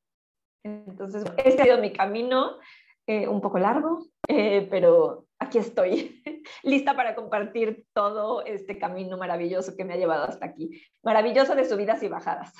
Entonces, 0.62 1.24
este 1.38 1.62
ha 1.62 1.64
sido 1.64 1.78
mi 1.78 1.92
camino, 1.92 2.58
eh, 3.06 3.26
un 3.26 3.40
poco 3.40 3.58
largo, 3.58 4.06
eh, 4.28 4.66
pero 4.70 5.26
aquí 5.38 5.58
estoy, 5.58 6.22
lista 6.62 6.94
para 6.94 7.14
compartir 7.14 7.86
todo 7.92 8.44
este 8.44 8.78
camino 8.78 9.16
maravilloso 9.16 9.76
que 9.76 9.84
me 9.84 9.94
ha 9.94 9.96
llevado 9.96 10.24
hasta 10.24 10.46
aquí. 10.46 10.82
Maravilloso 11.02 11.54
de 11.54 11.64
subidas 11.64 12.02
y 12.02 12.08
bajadas. 12.08 12.54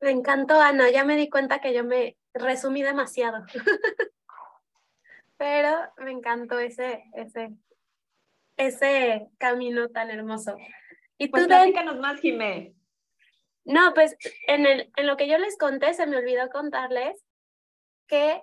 Me 0.00 0.10
encantó, 0.10 0.60
Ana. 0.60 0.90
Ya 0.90 1.04
me 1.04 1.16
di 1.16 1.30
cuenta 1.30 1.60
que 1.60 1.72
yo 1.72 1.84
me 1.84 2.16
resumí 2.34 2.82
demasiado. 2.82 3.44
pero 5.42 5.92
me 5.96 6.12
encantó 6.12 6.60
ese, 6.60 7.02
ese, 7.14 7.50
ese 8.56 9.28
camino 9.38 9.88
tan 9.88 10.08
hermoso. 10.10 10.56
Y 11.18 11.26
pues 11.26 11.42
tú, 11.42 11.48
platícanos 11.48 11.98
más, 11.98 12.20
Jimé. 12.20 12.74
No, 13.64 13.94
pues 13.94 14.16
en, 14.46 14.66
el, 14.66 14.90
en 14.96 15.06
lo 15.06 15.16
que 15.16 15.28
yo 15.28 15.38
les 15.38 15.56
conté, 15.56 15.94
se 15.94 16.06
me 16.06 16.16
olvidó 16.16 16.48
contarles 16.50 17.22
que 18.08 18.42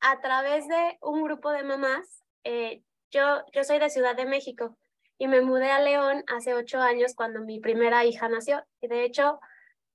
a 0.00 0.20
través 0.20 0.68
de 0.68 0.98
un 1.00 1.22
grupo 1.22 1.50
de 1.50 1.64
mamás, 1.64 2.22
eh, 2.44 2.82
yo, 3.10 3.42
yo 3.52 3.64
soy 3.64 3.78
de 3.78 3.90
Ciudad 3.90 4.14
de 4.14 4.26
México 4.26 4.76
y 5.18 5.28
me 5.28 5.40
mudé 5.40 5.70
a 5.70 5.80
León 5.80 6.24
hace 6.28 6.54
ocho 6.54 6.80
años 6.80 7.14
cuando 7.14 7.40
mi 7.40 7.60
primera 7.60 8.04
hija 8.04 8.28
nació. 8.28 8.64
Y 8.80 8.88
de 8.88 9.04
hecho, 9.04 9.40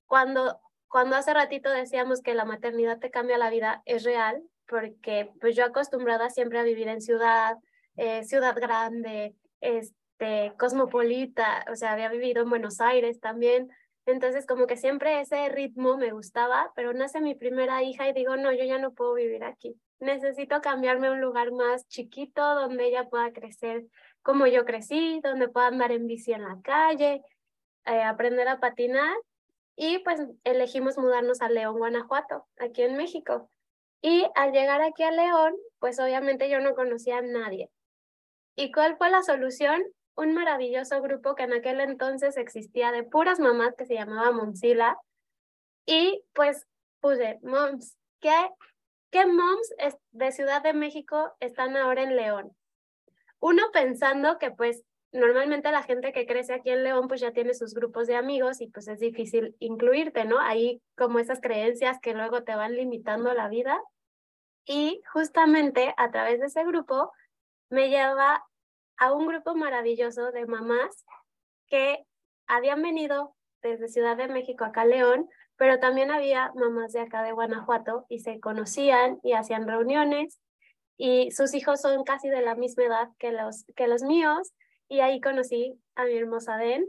cuando, 0.06 0.60
cuando 0.88 1.16
hace 1.16 1.32
ratito 1.32 1.70
decíamos 1.70 2.20
que 2.20 2.34
la 2.34 2.44
maternidad 2.44 2.98
te 2.98 3.10
cambia 3.10 3.38
la 3.38 3.50
vida, 3.50 3.82
es 3.86 4.04
real, 4.04 4.42
porque 4.66 5.32
pues 5.40 5.56
yo 5.56 5.64
acostumbrada 5.64 6.30
siempre 6.30 6.58
a 6.58 6.64
vivir 6.64 6.88
en 6.88 7.00
ciudad, 7.00 7.56
eh, 7.96 8.24
ciudad 8.24 8.54
grande, 8.56 9.34
este, 9.60 10.52
cosmopolita, 10.58 11.64
o 11.70 11.76
sea, 11.76 11.92
había 11.92 12.08
vivido 12.08 12.42
en 12.42 12.50
Buenos 12.50 12.80
Aires 12.80 13.20
también, 13.20 13.70
entonces, 14.04 14.46
como 14.46 14.66
que 14.66 14.76
siempre 14.76 15.20
ese 15.20 15.48
ritmo 15.48 15.96
me 15.96 16.10
gustaba, 16.12 16.72
pero 16.74 16.92
nace 16.92 17.20
mi 17.20 17.34
primera 17.34 17.82
hija 17.82 18.08
y 18.08 18.12
digo, 18.12 18.36
no, 18.36 18.52
yo 18.52 18.64
ya 18.64 18.78
no 18.78 18.92
puedo 18.92 19.14
vivir 19.14 19.44
aquí. 19.44 19.76
Necesito 20.00 20.60
cambiarme 20.60 21.06
a 21.06 21.12
un 21.12 21.20
lugar 21.20 21.52
más 21.52 21.86
chiquito 21.86 22.42
donde 22.54 22.86
ella 22.86 23.08
pueda 23.08 23.32
crecer 23.32 23.84
como 24.22 24.46
yo 24.46 24.64
crecí, 24.64 25.20
donde 25.22 25.48
pueda 25.48 25.68
andar 25.68 25.92
en 25.92 26.06
bici 26.06 26.32
en 26.32 26.42
la 26.42 26.58
calle, 26.62 27.22
eh, 27.86 28.02
aprender 28.02 28.48
a 28.48 28.58
patinar. 28.58 29.16
Y 29.76 29.98
pues 30.00 30.20
elegimos 30.44 30.98
mudarnos 30.98 31.40
a 31.40 31.48
León, 31.48 31.78
Guanajuato, 31.78 32.46
aquí 32.58 32.82
en 32.82 32.96
México. 32.96 33.50
Y 34.00 34.26
al 34.34 34.52
llegar 34.52 34.82
aquí 34.82 35.04
a 35.04 35.12
León, 35.12 35.54
pues 35.78 36.00
obviamente 36.00 36.50
yo 36.50 36.60
no 36.60 36.74
conocía 36.74 37.18
a 37.18 37.22
nadie. 37.22 37.70
¿Y 38.56 38.72
cuál 38.72 38.96
fue 38.96 39.10
la 39.10 39.22
solución? 39.22 39.82
Un 40.14 40.34
maravilloso 40.34 41.00
grupo 41.00 41.34
que 41.34 41.44
en 41.44 41.52
aquel 41.52 41.80
entonces 41.80 42.36
existía 42.36 42.92
de 42.92 43.02
puras 43.02 43.40
mamás 43.40 43.74
que 43.76 43.86
se 43.86 43.94
llamaba 43.94 44.32
Momsila. 44.32 44.98
Y 45.86 46.24
pues 46.32 46.66
puse, 47.00 47.38
moms, 47.42 47.96
¿qué, 48.20 48.50
qué 49.10 49.26
moms 49.26 49.74
de 50.12 50.32
Ciudad 50.32 50.62
de 50.62 50.74
México 50.74 51.34
están 51.40 51.76
ahora 51.76 52.02
en 52.02 52.16
León? 52.16 52.56
Uno 53.40 53.62
pensando 53.72 54.38
que 54.38 54.50
pues 54.50 54.84
normalmente 55.10 55.72
la 55.72 55.82
gente 55.82 56.12
que 56.12 56.26
crece 56.26 56.54
aquí 56.54 56.70
en 56.70 56.84
León 56.84 57.08
pues 57.08 57.20
ya 57.20 57.32
tiene 57.32 57.54
sus 57.54 57.74
grupos 57.74 58.06
de 58.06 58.16
amigos 58.16 58.60
y 58.60 58.68
pues 58.68 58.88
es 58.88 59.00
difícil 59.00 59.56
incluirte, 59.58 60.24
¿no? 60.24 60.38
Ahí 60.38 60.80
como 60.96 61.18
esas 61.18 61.40
creencias 61.40 61.98
que 62.00 62.14
luego 62.14 62.44
te 62.44 62.54
van 62.54 62.76
limitando 62.76 63.34
la 63.34 63.48
vida. 63.48 63.80
Y 64.64 65.02
justamente 65.12 65.92
a 65.96 66.10
través 66.12 66.38
de 66.38 66.46
ese 66.46 66.64
grupo 66.64 67.10
me 67.68 67.88
lleva 67.88 68.44
a 69.02 69.12
un 69.12 69.26
grupo 69.26 69.56
maravilloso 69.56 70.30
de 70.30 70.46
mamás 70.46 71.04
que 71.66 72.06
habían 72.46 72.82
venido 72.82 73.34
desde 73.60 73.88
Ciudad 73.88 74.16
de 74.16 74.28
México 74.28 74.64
acá 74.64 74.82
a 74.82 74.84
León, 74.84 75.28
pero 75.56 75.80
también 75.80 76.12
había 76.12 76.52
mamás 76.54 76.92
de 76.92 77.00
acá 77.00 77.24
de 77.24 77.32
Guanajuato 77.32 78.06
y 78.08 78.20
se 78.20 78.38
conocían 78.38 79.18
y 79.24 79.32
hacían 79.32 79.66
reuniones. 79.66 80.38
Y 80.96 81.32
sus 81.32 81.52
hijos 81.52 81.80
son 81.80 82.04
casi 82.04 82.28
de 82.28 82.42
la 82.42 82.54
misma 82.54 82.84
edad 82.84 83.08
que 83.18 83.32
los, 83.32 83.64
que 83.74 83.88
los 83.88 84.04
míos. 84.04 84.52
Y 84.88 85.00
ahí 85.00 85.20
conocí 85.20 85.80
a 85.96 86.04
mi 86.04 86.16
hermosa 86.16 86.56
Den. 86.56 86.86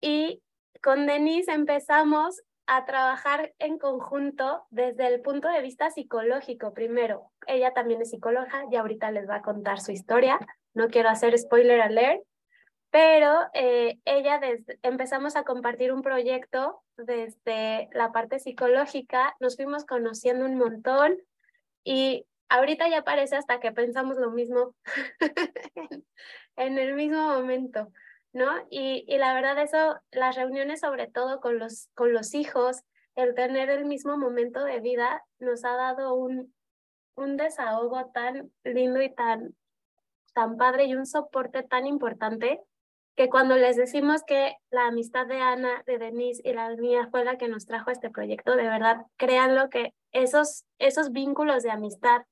Y 0.00 0.40
con 0.80 1.08
Denise 1.08 1.50
empezamos 1.50 2.40
a 2.66 2.84
trabajar 2.84 3.52
en 3.58 3.78
conjunto 3.78 4.64
desde 4.70 5.08
el 5.08 5.22
punto 5.22 5.48
de 5.48 5.60
vista 5.60 5.90
psicológico 5.90 6.72
primero. 6.72 7.32
Ella 7.48 7.74
también 7.74 8.00
es 8.00 8.10
psicóloga 8.10 8.64
y 8.70 8.76
ahorita 8.76 9.10
les 9.10 9.28
va 9.28 9.36
a 9.36 9.42
contar 9.42 9.80
su 9.80 9.90
historia, 9.90 10.38
no 10.74 10.88
quiero 10.88 11.08
hacer 11.08 11.36
spoiler 11.38 11.80
alert, 11.80 12.22
pero 12.90 13.48
eh, 13.52 13.98
ella 14.04 14.38
desde, 14.38 14.78
empezamos 14.82 15.36
a 15.36 15.44
compartir 15.44 15.92
un 15.92 16.02
proyecto 16.02 16.82
desde 16.96 17.88
la 17.92 18.12
parte 18.12 18.38
psicológica, 18.38 19.36
nos 19.40 19.56
fuimos 19.56 19.84
conociendo 19.84 20.46
un 20.46 20.56
montón 20.56 21.18
y 21.84 22.26
ahorita 22.48 22.88
ya 22.88 23.02
parece 23.02 23.36
hasta 23.36 23.60
que 23.60 23.72
pensamos 23.72 24.16
lo 24.16 24.30
mismo 24.30 24.74
en 26.56 26.78
el 26.78 26.94
mismo 26.94 27.20
momento. 27.22 27.92
¿no? 28.32 28.50
Y, 28.70 29.04
y 29.06 29.18
la 29.18 29.34
verdad 29.34 29.58
eso, 29.58 30.00
las 30.10 30.36
reuniones 30.36 30.80
sobre 30.80 31.08
todo 31.08 31.40
con 31.40 31.58
los, 31.58 31.88
con 31.94 32.12
los 32.12 32.34
hijos, 32.34 32.82
el 33.14 33.34
tener 33.34 33.68
el 33.70 33.84
mismo 33.84 34.16
momento 34.16 34.64
de 34.64 34.80
vida 34.80 35.22
nos 35.38 35.64
ha 35.64 35.74
dado 35.74 36.14
un, 36.14 36.54
un 37.16 37.36
desahogo 37.36 38.10
tan 38.12 38.52
lindo 38.64 39.02
y 39.02 39.12
tan, 39.12 39.56
tan 40.32 40.56
padre 40.56 40.84
y 40.84 40.94
un 40.94 41.06
soporte 41.06 41.62
tan 41.62 41.86
importante 41.86 42.60
que 43.16 43.28
cuando 43.28 43.56
les 43.56 43.76
decimos 43.76 44.22
que 44.24 44.56
la 44.70 44.86
amistad 44.86 45.26
de 45.26 45.40
Ana, 45.40 45.82
de 45.86 45.98
Denise 45.98 46.40
y 46.44 46.52
la 46.52 46.70
mía 46.76 47.08
fue 47.10 47.24
la 47.24 47.36
que 47.36 47.48
nos 47.48 47.66
trajo 47.66 47.90
este 47.90 48.10
proyecto, 48.10 48.54
de 48.54 48.62
verdad, 48.62 49.06
créanlo 49.16 49.70
que 49.70 49.92
esos, 50.12 50.64
esos 50.78 51.10
vínculos 51.10 51.62
de 51.64 51.70
amistad 51.70 52.22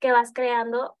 que 0.00 0.12
vas 0.12 0.32
creando 0.34 0.98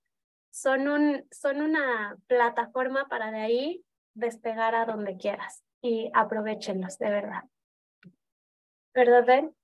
son, 0.50 0.88
un, 0.88 1.26
son 1.30 1.60
una 1.60 2.16
plataforma 2.26 3.06
para 3.08 3.30
de 3.32 3.40
ahí 3.40 3.84
despegar 4.14 4.74
a 4.74 4.86
donde 4.86 5.16
quieras 5.16 5.62
y 5.82 6.10
aprovechenlos, 6.14 6.98
de 6.98 7.10
verdad. 7.10 7.42
¿Verdad, 8.94 9.26
Ben? 9.26 9.54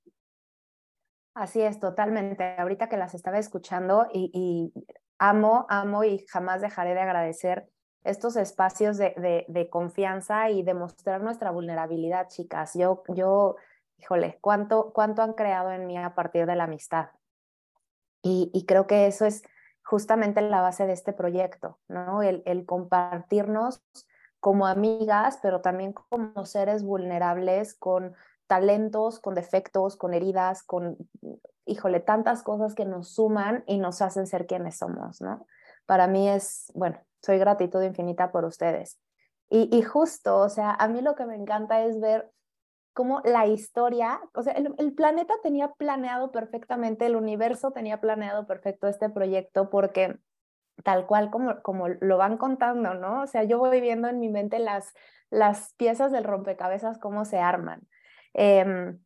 Así 1.35 1.63
es, 1.63 1.79
totalmente. 1.79 2.57
Ahorita 2.59 2.89
que 2.89 2.97
las 2.97 3.15
estaba 3.15 3.39
escuchando 3.39 4.09
y, 4.13 4.73
amo, 5.21 5.67
amo 5.69 6.03
y 6.03 6.27
jamás 6.27 6.63
dejaré 6.63 6.95
de 6.95 7.01
agradecer 7.01 7.71
estos 8.03 8.37
espacios 8.37 8.97
de, 8.97 9.45
de, 9.47 9.69
confianza 9.69 10.49
y 10.49 10.63
de 10.63 10.73
mostrar 10.73 11.21
nuestra 11.21 11.51
vulnerabilidad, 11.51 12.29
chicas. 12.29 12.73
Yo, 12.75 13.03
yo, 13.09 13.57
híjole, 13.99 14.39
¿cuánto, 14.41 14.93
cuánto 14.95 15.23
han 15.23 15.35
creado 15.35 15.71
en 15.71 15.87
mí 15.87 15.99
a 15.99 16.15
partir 16.15 16.47
de 16.47 16.57
la 16.57 16.65
amistad? 16.65 17.11
Y, 18.23 18.51
y 18.55 18.65
creo 18.65 18.87
que 18.87 19.07
eso 19.07 19.27
es 19.27 19.43
justamente 19.85 20.41
la 20.41 20.63
base 20.63 20.87
de 20.87 20.95
este 20.95 21.13
proyecto, 21.13 21.79
¿no? 21.89 22.23
El, 22.23 22.43
el 22.47 22.65
compartirnos 22.65 23.83
como 24.41 24.67
amigas, 24.67 25.39
pero 25.43 25.61
también 25.61 25.93
como 25.93 26.47
seres 26.47 26.83
vulnerables 26.83 27.75
con 27.75 28.15
talentos, 28.51 29.21
con 29.21 29.37
defectos, 29.37 29.97
con 29.97 30.13
heridas, 30.13 30.65
con, 30.65 30.99
híjole, 31.67 32.01
tantas 32.01 32.43
cosas 32.43 32.75
que 32.75 32.85
nos 32.85 33.15
suman 33.15 33.63
y 33.69 33.79
nos 33.79 34.03
hacen 34.03 34.27
ser 34.27 34.49
quienes 34.49 34.77
somos, 34.77 35.21
¿no? 35.21 35.47
Para 35.87 36.09
mí 36.09 36.29
es, 36.29 36.73
bueno, 36.75 36.99
soy 37.23 37.39
gratitud 37.39 37.81
infinita 37.81 38.33
por 38.33 38.45
ustedes. 38.45 38.99
Y, 39.53 39.83
justo, 39.83 40.39
o 40.39 40.49
sea, 40.49 40.73
a 40.73 40.89
mí 40.89 41.01
lo 41.01 41.15
que 41.15 41.27
me 41.27 41.37
encanta 41.37 41.85
es 41.85 42.01
ver 42.01 42.29
cómo 42.93 43.21
la 43.25 43.47
historia, 43.47 44.21
o 44.35 44.43
sea, 44.43 44.53
el, 44.55 44.75
el, 44.79 44.95
planeta 44.95 45.35
tenía 45.45 45.69
planeado 45.73 46.33
perfectamente, 46.33 47.07
el 47.07 47.15
universo 47.15 47.71
tenía 47.71 48.01
planeado 48.01 48.47
perfecto 48.47 48.89
este 48.89 49.11
proyecto 49.11 49.71
porque 49.71 50.19
tal 50.85 51.07
cual 51.07 51.31
como, 51.31 51.63
como 51.63 51.89
lo 51.89 52.17
van 52.17 52.37
contando, 52.37 52.95
¿no? 52.95 53.23
O 53.23 53.27
sea, 53.27 53.45
yo 53.45 53.59
voy 53.59 53.81
viendo 53.81 54.09
en 54.09 54.19
mi 54.19 54.29
mente 54.29 54.59
las, 54.59 54.93
las 55.31 55.75
piezas 55.75 56.11
del 56.11 56.25
rompecabezas, 56.25 56.99
cómo 56.99 57.25
se 57.25 57.39
arman. 57.39 57.87
Em, 58.35 58.99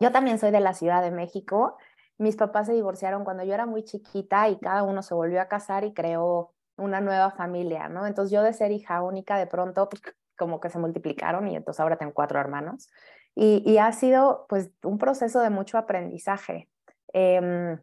yo 0.00 0.12
también 0.12 0.38
soy 0.38 0.50
de 0.50 0.60
la 0.60 0.74
Ciudad 0.74 1.02
de 1.02 1.10
México. 1.10 1.76
Mis 2.18 2.36
papás 2.36 2.66
se 2.66 2.72
divorciaron 2.74 3.24
cuando 3.24 3.44
yo 3.44 3.54
era 3.54 3.66
muy 3.66 3.84
chiquita 3.84 4.48
y 4.48 4.58
cada 4.58 4.82
uno 4.82 5.02
se 5.02 5.14
volvió 5.14 5.40
a 5.40 5.48
casar 5.48 5.84
y 5.84 5.94
creó 5.94 6.54
una 6.76 7.00
nueva 7.00 7.30
familia, 7.32 7.88
¿no? 7.88 8.06
Entonces 8.06 8.32
yo 8.32 8.42
de 8.42 8.52
ser 8.52 8.70
hija 8.72 9.02
única 9.02 9.38
de 9.38 9.46
pronto 9.46 9.88
pues, 9.88 10.02
como 10.36 10.60
que 10.60 10.70
se 10.70 10.78
multiplicaron 10.78 11.48
y 11.48 11.56
entonces 11.56 11.80
ahora 11.80 11.96
tengo 11.96 12.14
cuatro 12.14 12.38
hermanos. 12.40 12.88
Y, 13.34 13.62
y 13.66 13.78
ha 13.78 13.92
sido 13.92 14.46
pues 14.48 14.70
un 14.82 14.98
proceso 14.98 15.40
de 15.40 15.50
mucho 15.50 15.78
aprendizaje. 15.78 16.68
Eh, 17.12 17.78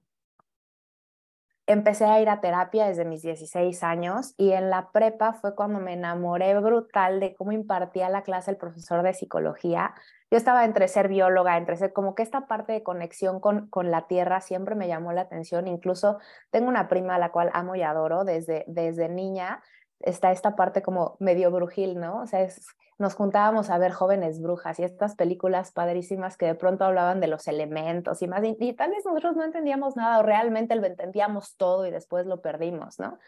empecé 1.68 2.06
a 2.06 2.20
ir 2.22 2.30
a 2.30 2.42
terapia 2.42 2.88
desde 2.88 3.06
mis 3.06 3.22
16 3.22 3.84
años 3.84 4.34
y 4.38 4.52
en 4.52 4.70
la 4.70 4.92
prepa 4.92 5.34
fue 5.34 5.56
cuando 5.56 5.80
me 5.80 5.94
enamoré 5.94 6.58
brutal 6.60 7.20
de 7.20 7.36
cómo 7.36 7.52
impartía 7.52 8.10
la 8.10 8.24
clase 8.24 8.52
el 8.52 8.58
profesor 8.58 9.02
de 9.04 9.14
psicología. 9.14 9.96
Yo 10.30 10.38
estaba 10.38 10.66
entre 10.66 10.88
ser 10.88 11.08
bióloga, 11.08 11.58
entre 11.58 11.78
ser 11.78 11.94
como 11.94 12.14
que 12.14 12.24
esta 12.24 12.48
parte 12.48 12.74
de 12.74 12.84
conexión 12.84 13.40
con, 13.40 13.68
con 13.68 13.90
la 13.90 14.08
tierra 14.08 14.42
siempre 14.42 14.76
me 14.76 14.88
llamó 14.88 15.12
la 15.12 15.22
atención. 15.22 15.68
Incluso 15.68 16.20
tengo 16.52 16.68
una 16.68 16.88
prima 16.88 17.16
a 17.16 17.20
la 17.20 17.32
cual 17.32 17.50
amo 17.54 17.76
y 17.76 17.82
adoro 17.82 18.24
desde, 18.26 18.64
desde 18.68 19.10
niña. 19.10 19.62
Está 20.00 20.32
esta 20.32 20.56
parte 20.56 20.82
como 20.82 21.18
medio 21.20 21.52
brujil, 21.52 22.00
¿no? 22.00 22.22
O 22.22 22.28
sea, 22.28 22.42
es 22.42 22.68
nos 22.98 23.14
juntábamos 23.14 23.70
a 23.70 23.78
ver 23.78 23.92
jóvenes 23.92 24.42
brujas 24.42 24.80
y 24.80 24.84
estas 24.84 25.16
películas 25.16 25.72
padrísimas 25.72 26.38
que 26.38 26.46
de 26.46 26.56
pronto 26.56 26.86
hablaban 26.86 27.20
de 27.20 27.28
los 27.28 27.48
elementos 27.48 28.22
y 28.22 28.28
más, 28.28 28.42
y, 28.44 28.74
tal 28.74 28.92
vez 28.92 29.06
nosotros 29.06 29.36
no 29.36 29.44
entendíamos 29.44 29.96
nada 29.96 30.20
o 30.20 30.24
realmente 30.24 30.76
lo 30.76 30.86
entendíamos 30.86 31.58
todo 31.58 31.86
y 31.86 31.92
después 31.92 32.26
lo 32.26 32.42
perdimos, 32.42 33.00
¿no? 33.00 33.20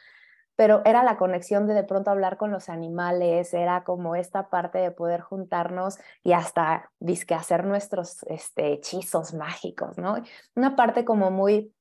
Pero 0.56 0.82
era 0.86 1.04
la 1.04 1.18
conexión 1.18 1.68
de 1.68 1.76
de 1.76 1.84
pronto 1.84 2.10
hablar 2.10 2.38
con 2.38 2.50
los 2.50 2.70
animales, 2.70 3.54
era 3.54 3.84
como 3.84 4.16
esta 4.16 4.50
parte 4.50 4.80
de 4.80 4.90
poder 4.90 5.22
juntarnos 5.22 6.00
y 6.24 6.32
hasta 6.34 6.90
disque 7.00 7.36
hacer 7.36 7.66
nuestros 7.66 8.24
este, 8.24 8.74
hechizos 8.74 9.34
mágicos, 9.36 9.98
¿no? 9.98 10.16
Una 10.56 10.76
parte 10.76 11.06
como 11.06 11.30
muy 11.30 11.74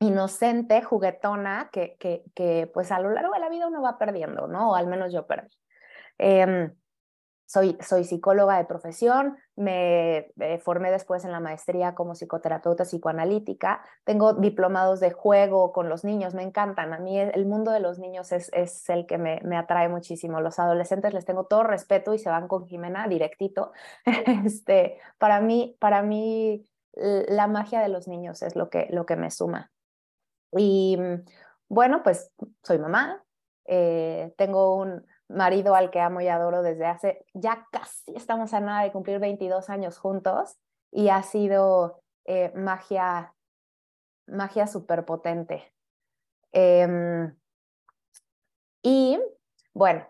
inocente, 0.00 0.82
juguetona, 0.82 1.70
que, 1.72 1.96
que, 1.98 2.24
que 2.34 2.70
pues 2.72 2.92
a 2.92 3.00
lo 3.00 3.10
largo 3.10 3.34
de 3.34 3.40
la 3.40 3.48
vida 3.48 3.66
uno 3.66 3.82
va 3.82 3.98
perdiendo, 3.98 4.46
¿no? 4.46 4.72
O 4.72 4.74
al 4.74 4.86
menos 4.86 5.12
yo 5.12 5.26
perdí. 5.26 5.56
Eh, 6.18 6.70
soy, 7.46 7.78
soy 7.80 8.04
psicóloga 8.04 8.58
de 8.58 8.64
profesión, 8.64 9.36
me 9.54 10.32
eh, 10.40 10.58
formé 10.58 10.90
después 10.90 11.24
en 11.24 11.30
la 11.30 11.38
maestría 11.38 11.94
como 11.94 12.14
psicoterapeuta 12.14 12.84
psicoanalítica, 12.84 13.82
tengo 14.04 14.32
diplomados 14.32 14.98
de 14.98 15.12
juego 15.12 15.72
con 15.72 15.88
los 15.88 16.04
niños, 16.04 16.34
me 16.34 16.42
encantan, 16.42 16.92
a 16.92 16.98
mí 16.98 17.18
el 17.18 17.46
mundo 17.46 17.70
de 17.70 17.78
los 17.78 18.00
niños 18.00 18.32
es, 18.32 18.50
es 18.52 18.88
el 18.90 19.06
que 19.06 19.16
me, 19.16 19.40
me, 19.44 19.56
atrae 19.56 19.88
muchísimo, 19.88 20.40
los 20.40 20.58
adolescentes 20.58 21.14
les 21.14 21.24
tengo 21.24 21.44
todo 21.44 21.62
respeto 21.62 22.14
y 22.14 22.18
se 22.18 22.30
van 22.30 22.48
con 22.48 22.66
Jimena 22.66 23.06
directito, 23.06 23.72
este, 24.44 24.98
para 25.18 25.40
mí, 25.40 25.76
para 25.78 26.02
mí 26.02 26.64
la 26.96 27.46
magia 27.46 27.80
de 27.80 27.88
los 27.88 28.08
niños 28.08 28.42
es 28.42 28.56
lo 28.56 28.70
que, 28.70 28.88
lo 28.90 29.06
que 29.06 29.16
me 29.16 29.30
suma. 29.30 29.70
Y 30.56 30.96
mm, 30.96 31.24
bueno, 31.68 32.02
pues 32.02 32.32
soy 32.62 32.78
mamá, 32.78 33.22
eh, 33.66 34.32
tengo 34.36 34.76
un, 34.76 35.04
marido 35.28 35.74
al 35.74 35.90
que 35.90 36.00
amo 36.00 36.20
y 36.20 36.28
adoro 36.28 36.62
desde 36.62 36.86
hace, 36.86 37.24
ya 37.34 37.66
casi 37.70 38.14
estamos 38.14 38.54
a 38.54 38.60
nada 38.60 38.82
de 38.82 38.92
cumplir 38.92 39.18
22 39.18 39.70
años 39.70 39.98
juntos 39.98 40.56
y 40.90 41.08
ha 41.08 41.22
sido 41.22 42.02
eh, 42.24 42.52
magia, 42.54 43.34
magia 44.26 44.66
súper 44.66 45.04
potente. 45.04 45.72
Em, 46.52 47.36
y 48.82 49.20
bueno, 49.74 50.06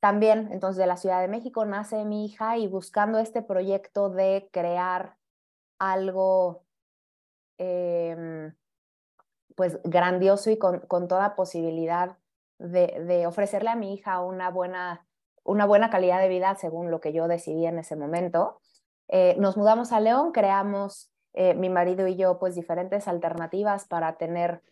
también 0.00 0.48
entonces 0.52 0.78
de 0.78 0.86
la 0.86 0.96
Ciudad 0.96 1.20
de 1.20 1.28
México 1.28 1.64
nace 1.64 2.04
mi 2.04 2.26
hija 2.26 2.58
y 2.58 2.66
buscando 2.66 3.18
este 3.18 3.42
proyecto 3.42 4.10
de 4.10 4.48
crear 4.52 5.16
algo 5.78 6.64
em, 7.58 8.54
pues 9.56 9.78
grandioso 9.84 10.50
y 10.50 10.58
con, 10.58 10.80
con 10.80 11.08
toda 11.08 11.34
posibilidad 11.34 12.16
de, 12.60 13.26
ofrecerle 13.26 13.70
a 13.70 13.76
mi 13.76 13.94
hija 13.94 14.20
una 14.20 14.50
buena, 14.50 15.06
una 15.44 15.66
buena 15.66 15.90
calidad 15.90 16.20
de 16.20 16.28
vida 16.28 16.54
según 16.56 16.90
lo 16.90 17.00
que 17.00 17.12
yo 17.12 17.26
decidí 17.26 17.66
en 17.66 17.78
ese 17.78 17.96
momento. 17.96 18.60
Eh, 19.08 19.34
nos 19.38 19.56
mudamos 19.56 19.92
a 19.92 20.00
León, 20.00 20.32
creamos 20.32 21.10
eh, 21.32 21.54
mi 21.54 21.68
marido 21.68 22.06
y 22.06 22.16
yo 22.16 22.38
pues 22.38 22.54
diferentes 22.54 23.08
alternativas 23.08 23.86
para 23.86 24.16
tener 24.16 24.62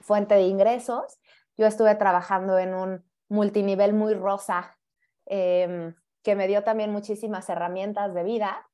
fuente 0.00 0.34
de 0.34 0.42
ingresos. 0.42 1.20
Yo 1.56 1.66
estuve 1.66 1.94
trabajando 1.94 2.58
en 2.58 2.74
un 2.74 3.04
multinivel 3.28 3.92
muy 3.92 4.14
rosa 4.14 4.78
em, 5.26 5.94
que 6.22 6.34
me 6.34 6.48
dio 6.48 6.64
también 6.64 6.90
muchísimas 6.90 7.48
herramientas 7.48 8.14
de 8.14 8.22
vida. 8.22 8.68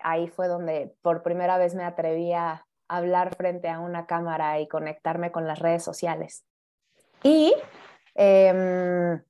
Ahí 0.00 0.28
fue 0.28 0.48
donde 0.48 0.94
por 1.02 1.22
primera 1.22 1.58
vez 1.58 1.74
me 1.74 1.84
atreví 1.84 2.32
a 2.32 2.66
hablar 2.90 3.34
frente 3.36 3.68
a 3.68 3.80
una 3.80 4.06
cámara 4.06 4.60
y 4.60 4.68
conectarme 4.68 5.30
con 5.30 5.46
las 5.46 5.58
redes 5.58 5.82
sociales. 5.82 6.44
Y 7.22 7.54
em, 8.14 9.22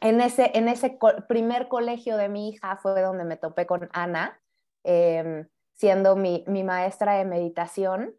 en 0.00 0.20
ese, 0.20 0.50
en 0.54 0.68
ese 0.68 0.98
primer 1.28 1.68
colegio 1.68 2.16
de 2.16 2.28
mi 2.28 2.50
hija 2.50 2.76
fue 2.76 3.00
donde 3.00 3.24
me 3.24 3.36
topé 3.36 3.66
con 3.66 3.88
Ana, 3.92 4.40
em, 4.84 5.48
siendo 5.74 6.16
mi, 6.16 6.44
mi 6.46 6.64
maestra 6.64 7.14
de 7.14 7.24
meditación. 7.24 8.14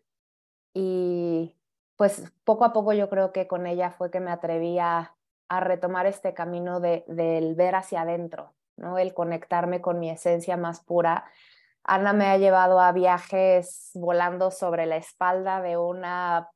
Y 0.74 1.56
pues 1.97 2.32
poco 2.43 2.65
a 2.65 2.74
poco 2.74 2.93
yo 2.93 3.10
creo 3.10 3.32
que 3.32 3.47
con 3.47 3.67
ella 3.67 3.91
fue 3.91 4.10
que 4.10 4.19
me 4.19 4.32
atreví 4.32 4.80
a, 4.80 5.15
a 5.50 5.60
retomar 5.60 6.06
este 6.06 6.34
camino 6.34 6.80
de, 6.80 7.04
del 7.08 7.56
ver 7.56 7.76
hacia 7.76 8.02
adentro, 8.02 8.54
¿no? 8.78 8.97
el 8.97 9.13
conectarme 9.13 9.82
con 9.82 10.00
mi 10.00 10.10
esencia 10.10 10.56
más 10.56 10.80
pura. 10.80 11.26
Ana 11.84 12.13
me 12.13 12.28
ha 12.28 12.38
llevado 12.38 12.80
a 12.80 12.91
viajes 12.91 13.91
volando 13.94 14.52
sobre 14.52 14.86
la 14.86 14.98
espalda 14.98 15.62
de 15.62 15.78
una 15.78 16.50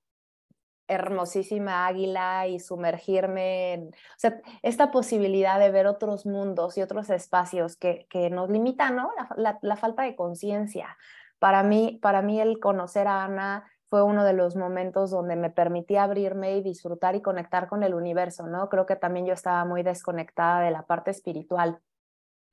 hermosísima 0.87 1.87
águila 1.87 2.47
y 2.47 2.59
sumergirme 2.59 3.73
en, 3.73 3.87
o 3.87 4.17
sea, 4.17 4.39
esta 4.61 4.91
posibilidad 4.91 5.59
de 5.59 5.71
ver 5.71 5.87
otros 5.87 6.25
mundos 6.25 6.77
y 6.77 6.81
otros 6.81 7.09
espacios 7.09 7.75
que, 7.75 8.05
que 8.09 8.29
nos 8.29 8.49
limitan, 8.49 8.95
¿no? 8.95 9.11
La, 9.35 9.57
la, 9.61 9.77
falta 9.77 10.03
de 10.03 10.15
conciencia. 10.15 10.97
Para 11.39 11.63
mí, 11.63 11.99
para 12.01 12.21
mí 12.21 12.39
el 12.39 12.59
conocer 12.59 13.07
a 13.07 13.23
Ana 13.23 13.65
fue 13.89 14.03
uno 14.03 14.23
de 14.23 14.33
los 14.33 14.55
momentos 14.55 15.11
donde 15.11 15.35
me 15.35 15.49
permití 15.49 15.95
abrirme 15.95 16.55
y 16.57 16.61
disfrutar 16.61 17.15
y 17.15 17.21
conectar 17.21 17.67
con 17.67 17.83
el 17.83 17.93
universo, 17.93 18.47
¿no? 18.47 18.69
Creo 18.69 18.85
que 18.85 18.95
también 18.95 19.25
yo 19.25 19.33
estaba 19.33 19.65
muy 19.65 19.83
desconectada 19.83 20.61
de 20.61 20.71
la 20.71 20.83
parte 20.83 21.11
espiritual. 21.11 21.79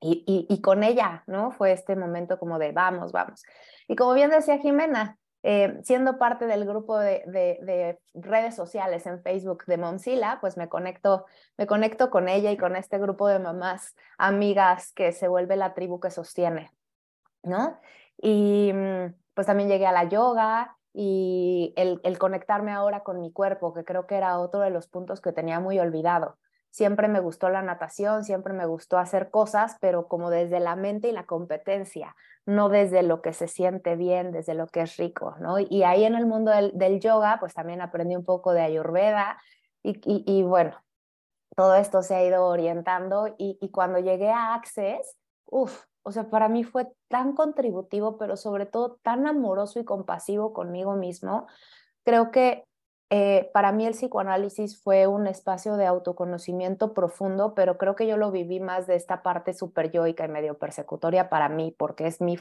Y, 0.05 0.45
y, 0.49 0.61
con 0.61 0.83
ella, 0.83 1.23
¿no? 1.27 1.51
Fue 1.51 1.71
este 1.71 1.95
momento 1.95 2.37
como 2.37 2.59
de 2.59 2.73
vamos, 2.73 3.13
vamos. 3.13 3.43
Y 3.87 3.95
como 3.95 4.13
bien 4.13 4.29
decía 4.31 4.57
Jimena, 4.57 5.17
eh, 5.43 5.79
siendo 5.83 6.17
parte 6.17 6.45
del 6.45 6.65
grupo 6.65 6.99
de, 6.99 7.23
de, 7.25 7.99
redes 8.13 8.53
sociales 8.53 9.05
en 9.05 9.21
Facebook 9.21 9.63
de 9.65 9.77
Momsila, 9.77 10.39
pues 10.41 10.57
me 10.57 10.67
conecto, 10.67 11.25
me 11.57 11.67
conecto 11.67 12.09
con 12.09 12.27
ella 12.27 12.51
y 12.51 12.57
con 12.57 12.75
este 12.75 12.97
grupo 12.97 13.29
de 13.29 13.39
mamás 13.39 13.95
amigas 14.17 14.91
que 14.91 15.13
se 15.13 15.29
vuelve 15.29 15.55
la 15.55 15.73
tribu 15.73 16.01
que 16.01 16.11
sostiene, 16.11 16.71
¿no? 17.41 17.79
Y 18.17 18.71
mm, 18.73 19.13
pues 19.33 19.47
también 19.47 19.69
llegué 19.69 19.85
a 19.85 19.93
la 19.93 20.03
yoga, 20.09 20.75
y 20.93 21.73
el, 21.75 21.99
el, 22.03 22.19
conectarme 22.19 22.71
ahora 22.71 23.01
con 23.01 23.19
mi 23.19 23.31
cuerpo, 23.31 23.73
que 23.73 23.83
creo 23.83 24.05
que 24.05 24.15
era 24.15 24.37
otro 24.39 24.59
de 24.59 24.69
los 24.69 24.87
puntos 24.87 25.21
que 25.21 25.31
tenía 25.31 25.59
muy 25.59 25.79
olvidado. 25.79 26.37
Siempre 26.73 27.07
me 27.07 27.19
gustó 27.19 27.49
la 27.49 27.61
natación, 27.61 28.23
siempre 28.23 28.51
me 28.51 28.65
gustó 28.65 28.97
hacer 28.97 29.29
cosas, 29.29 29.77
pero 29.79 30.07
como 30.07 30.31
desde 30.31 30.59
la 30.59 30.75
mente 30.75 31.07
y 31.07 31.11
la 31.11 31.27
competencia, 31.27 32.15
no 32.47 32.67
desde 32.67 33.03
lo 33.03 33.21
que 33.21 33.31
se 33.31 33.47
siente 33.47 33.95
bien, 33.95 34.31
desde 34.31 34.55
lo 34.55 34.65
que 34.65 34.81
es 34.81 34.97
rico, 34.97 35.35
¿no? 35.39 35.59
Y 35.59 35.83
ahí 35.83 36.03
en 36.03 36.15
el 36.15 36.25
mundo 36.25 36.51
del, 36.51 36.99
yoga, 36.99 37.37
pues 37.39 37.53
también 37.53 37.79
aprendí 37.79 38.15
un 38.15 38.25
poco 38.25 38.53
de 38.53 38.63
ayurveda 38.63 39.39
y 39.83 40.41
bueno, 40.41 40.83
todo 41.55 41.75
esto 41.75 42.01
se 42.01 42.15
ha 42.15 42.25
ido 42.25 42.43
orientando 42.43 43.35
y, 43.37 43.59
y 43.61 43.69
cuando 43.69 43.99
llegué 43.99 44.31
a 44.31 44.55
Access, 44.55 45.15
uff, 45.45 45.85
o 46.01 46.11
sea, 46.11 46.31
para 46.31 46.49
mí 46.49 46.63
fue 46.63 46.91
tan 47.07 47.33
contributivo, 47.35 48.17
pero 48.17 48.35
sobre 48.35 48.65
todo 48.65 48.97
tan 49.03 49.27
amoroso 49.27 49.79
y 49.79 49.85
compasivo 49.85 50.53
conmigo 50.53 50.95
mismo. 50.95 51.45
Creo 52.03 52.31
que 52.31 52.65
eh, 53.09 53.51
para 53.53 53.71
mí 53.71 53.85
el 53.85 53.93
psicoanálisis 53.93 54.81
fue 54.81 55.07
un 55.07 55.27
espacio 55.27 55.77
de 55.77 55.85
autoconocimiento 55.85 56.93
profundo, 56.93 57.53
pero 57.53 57.77
creo 57.77 57.95
que 57.95 58.07
yo 58.07 58.17
lo 58.17 58.31
viví 58.31 58.59
más 58.59 58.87
de 58.87 58.95
esta 58.95 59.21
parte 59.21 59.53
super 59.53 59.91
yoica 59.91 60.25
y 60.25 60.29
medio 60.29 60.57
persecutoria 60.57 61.29
para 61.29 61.49
mí, 61.49 61.75
porque 61.77 62.07
es 62.07 62.21
mi, 62.21 62.39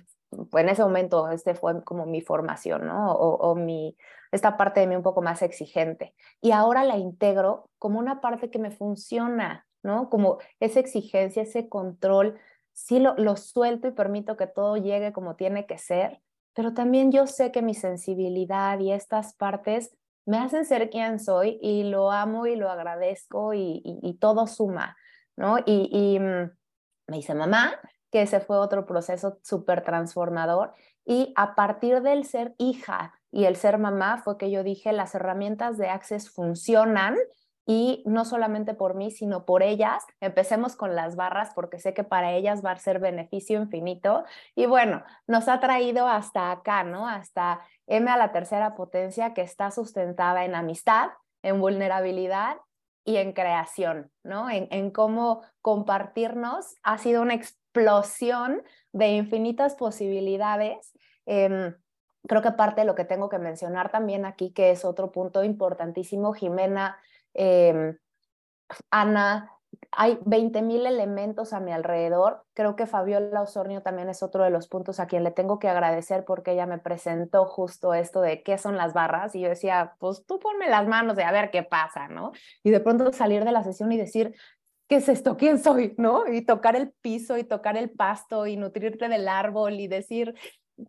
en 0.52 0.68
ese 0.68 0.82
momento 0.82 1.28
este 1.30 1.54
fue 1.54 1.82
como 1.84 2.06
mi 2.06 2.22
formación, 2.22 2.86
¿no? 2.86 3.12
O, 3.12 3.50
o 3.50 3.54
mi, 3.54 3.96
esta 4.30 4.56
parte 4.56 4.80
de 4.80 4.86
mí 4.86 4.96
un 4.96 5.02
poco 5.02 5.20
más 5.20 5.42
exigente. 5.42 6.14
Y 6.40 6.52
ahora 6.52 6.84
la 6.84 6.96
integro 6.96 7.68
como 7.78 7.98
una 7.98 8.20
parte 8.20 8.50
que 8.50 8.58
me 8.58 8.70
funciona, 8.70 9.66
¿no? 9.82 10.08
Como 10.08 10.38
esa 10.58 10.80
exigencia, 10.80 11.42
ese 11.42 11.68
control, 11.68 12.38
sí 12.72 12.98
lo, 12.98 13.14
lo 13.16 13.36
suelto 13.36 13.88
y 13.88 13.92
permito 13.92 14.36
que 14.36 14.46
todo 14.46 14.76
llegue 14.78 15.12
como 15.12 15.36
tiene 15.36 15.66
que 15.66 15.76
ser, 15.76 16.22
pero 16.54 16.74
también 16.74 17.12
yo 17.12 17.26
sé 17.26 17.50
que 17.50 17.62
mi 17.62 17.74
sensibilidad 17.74 18.78
y 18.78 18.92
estas 18.92 19.34
partes 19.34 19.96
me 20.26 20.38
hacen 20.38 20.64
ser 20.64 20.90
quien 20.90 21.18
soy 21.18 21.58
y 21.62 21.84
lo 21.84 22.10
amo 22.10 22.46
y 22.46 22.56
lo 22.56 22.70
agradezco 22.70 23.54
y, 23.54 24.18
todo 24.20 24.46
suma, 24.46 24.96
¿no? 25.36 25.58
Y, 25.58 25.88
y, 25.90 26.18
mm, 26.18 26.50
me 27.08 27.16
dice 27.16 27.34
mamá 27.34 27.74
que 28.10 28.22
ese 28.22 28.40
fue 28.40 28.58
otro 28.58 28.86
proceso 28.86 29.38
súper 29.42 29.82
transformador 29.82 30.72
y 31.04 31.32
a 31.36 31.54
partir 31.54 32.02
del 32.02 32.24
ser 32.24 32.54
hija 32.58 33.14
y 33.30 33.46
el 33.46 33.56
ser 33.56 33.78
mamá 33.78 34.18
fue 34.18 34.36
que 34.36 34.50
yo 34.50 34.62
dije 34.62 34.92
las 34.92 35.14
herramientas 35.14 35.78
de 35.78 35.88
Access 35.88 36.30
funcionan 36.30 37.16
y 37.66 38.02
no 38.06 38.24
solamente 38.24 38.74
por 38.74 38.94
mí, 38.94 39.10
sino 39.10 39.44
por 39.44 39.62
ellas. 39.62 40.04
Empecemos 40.20 40.74
con 40.74 40.96
las 40.96 41.14
barras 41.14 41.52
porque 41.54 41.78
sé 41.78 41.94
que 41.94 42.04
para 42.04 42.32
ellas 42.32 42.64
va 42.64 42.72
a 42.72 42.78
ser 42.78 42.98
beneficio 42.98 43.60
infinito. 43.60 44.24
Y 44.54 44.66
bueno, 44.66 45.02
nos 45.26 45.48
ha 45.48 45.60
traído 45.60 46.08
hasta 46.08 46.50
acá, 46.50 46.82
¿no? 46.82 47.08
Hasta 47.08 47.60
M 47.86 48.10
a 48.10 48.16
la 48.16 48.32
tercera 48.32 48.74
potencia 48.74 49.34
que 49.34 49.42
está 49.42 49.70
sustentada 49.70 50.44
en 50.44 50.54
amistad, 50.54 51.10
en 51.42 51.60
vulnerabilidad 51.60 52.56
y 53.04 53.16
en 53.16 53.32
creación, 53.32 54.10
¿no? 54.22 54.48
En, 54.50 54.90
cómo 54.90 55.42
compartirnos 55.60 56.76
ha 56.82 56.98
sido 56.98 57.22
una 57.22 57.34
explosión 57.34 58.62
de 58.92 59.08
infinitas 59.08 59.74
posibilidades. 59.74 60.92
Em, 61.26 61.74
creo 62.28 62.42
que 62.42 62.52
parte 62.52 62.82
de 62.82 62.86
lo 62.86 62.94
que 62.94 63.04
tengo 63.04 63.28
que 63.28 63.38
mencionar 63.38 63.90
también 63.90 64.24
aquí, 64.24 64.52
que 64.52 64.70
es 64.70 64.84
otro 64.84 65.10
punto 65.10 65.42
importantísimo, 65.44 66.32
Jimena 66.32 66.96
Em, 67.34 67.96
Ana, 68.90 69.50
hay 69.90 70.18
20 70.24 70.62
mil 70.62 70.86
elementos 70.86 71.52
a 71.52 71.60
mi 71.60 71.72
alrededor. 71.72 72.44
Creo 72.54 72.76
que 72.76 72.86
Fabiola 72.86 73.42
Osornio 73.42 73.82
también 73.82 74.08
es 74.08 74.22
otro 74.22 74.44
de 74.44 74.50
los 74.50 74.68
puntos 74.68 75.00
a 75.00 75.06
quien 75.06 75.24
le 75.24 75.30
tengo 75.30 75.58
que 75.58 75.68
agradecer 75.68 76.24
porque 76.24 76.52
ella 76.52 76.66
me 76.66 76.78
presentó 76.78 77.44
justo 77.46 77.94
esto 77.94 78.20
de 78.20 78.42
qué 78.42 78.58
son 78.58 78.76
las 78.76 78.94
barras 78.94 79.34
y 79.34 79.40
yo 79.40 79.48
decía, 79.48 79.94
pues 79.98 80.24
tú 80.26 80.38
ponme 80.38 80.68
las 80.68 80.86
manos 80.86 81.16
de 81.16 81.24
a 81.24 81.32
ver 81.32 81.50
qué 81.50 81.62
pasa, 81.62 82.08
¿no? 82.08 82.32
Y 82.62 82.70
de 82.70 82.80
pronto 82.80 83.12
salir 83.12 83.44
de 83.44 83.52
la 83.52 83.64
sesión 83.64 83.92
y 83.92 83.98
decir, 83.98 84.34
¿qué 84.88 84.96
es 84.96 85.08
esto? 85.08 85.36
¿Quién 85.36 85.58
soy? 85.58 85.94
¿No? 85.98 86.26
Y 86.26 86.42
tocar 86.42 86.76
el 86.76 86.92
piso 87.00 87.36
y 87.36 87.44
tocar 87.44 87.76
el 87.76 87.90
pasto 87.90 88.46
y 88.46 88.56
nutrirte 88.56 89.08
del 89.08 89.28
árbol 89.28 89.74
y 89.80 89.88
decir, 89.88 90.34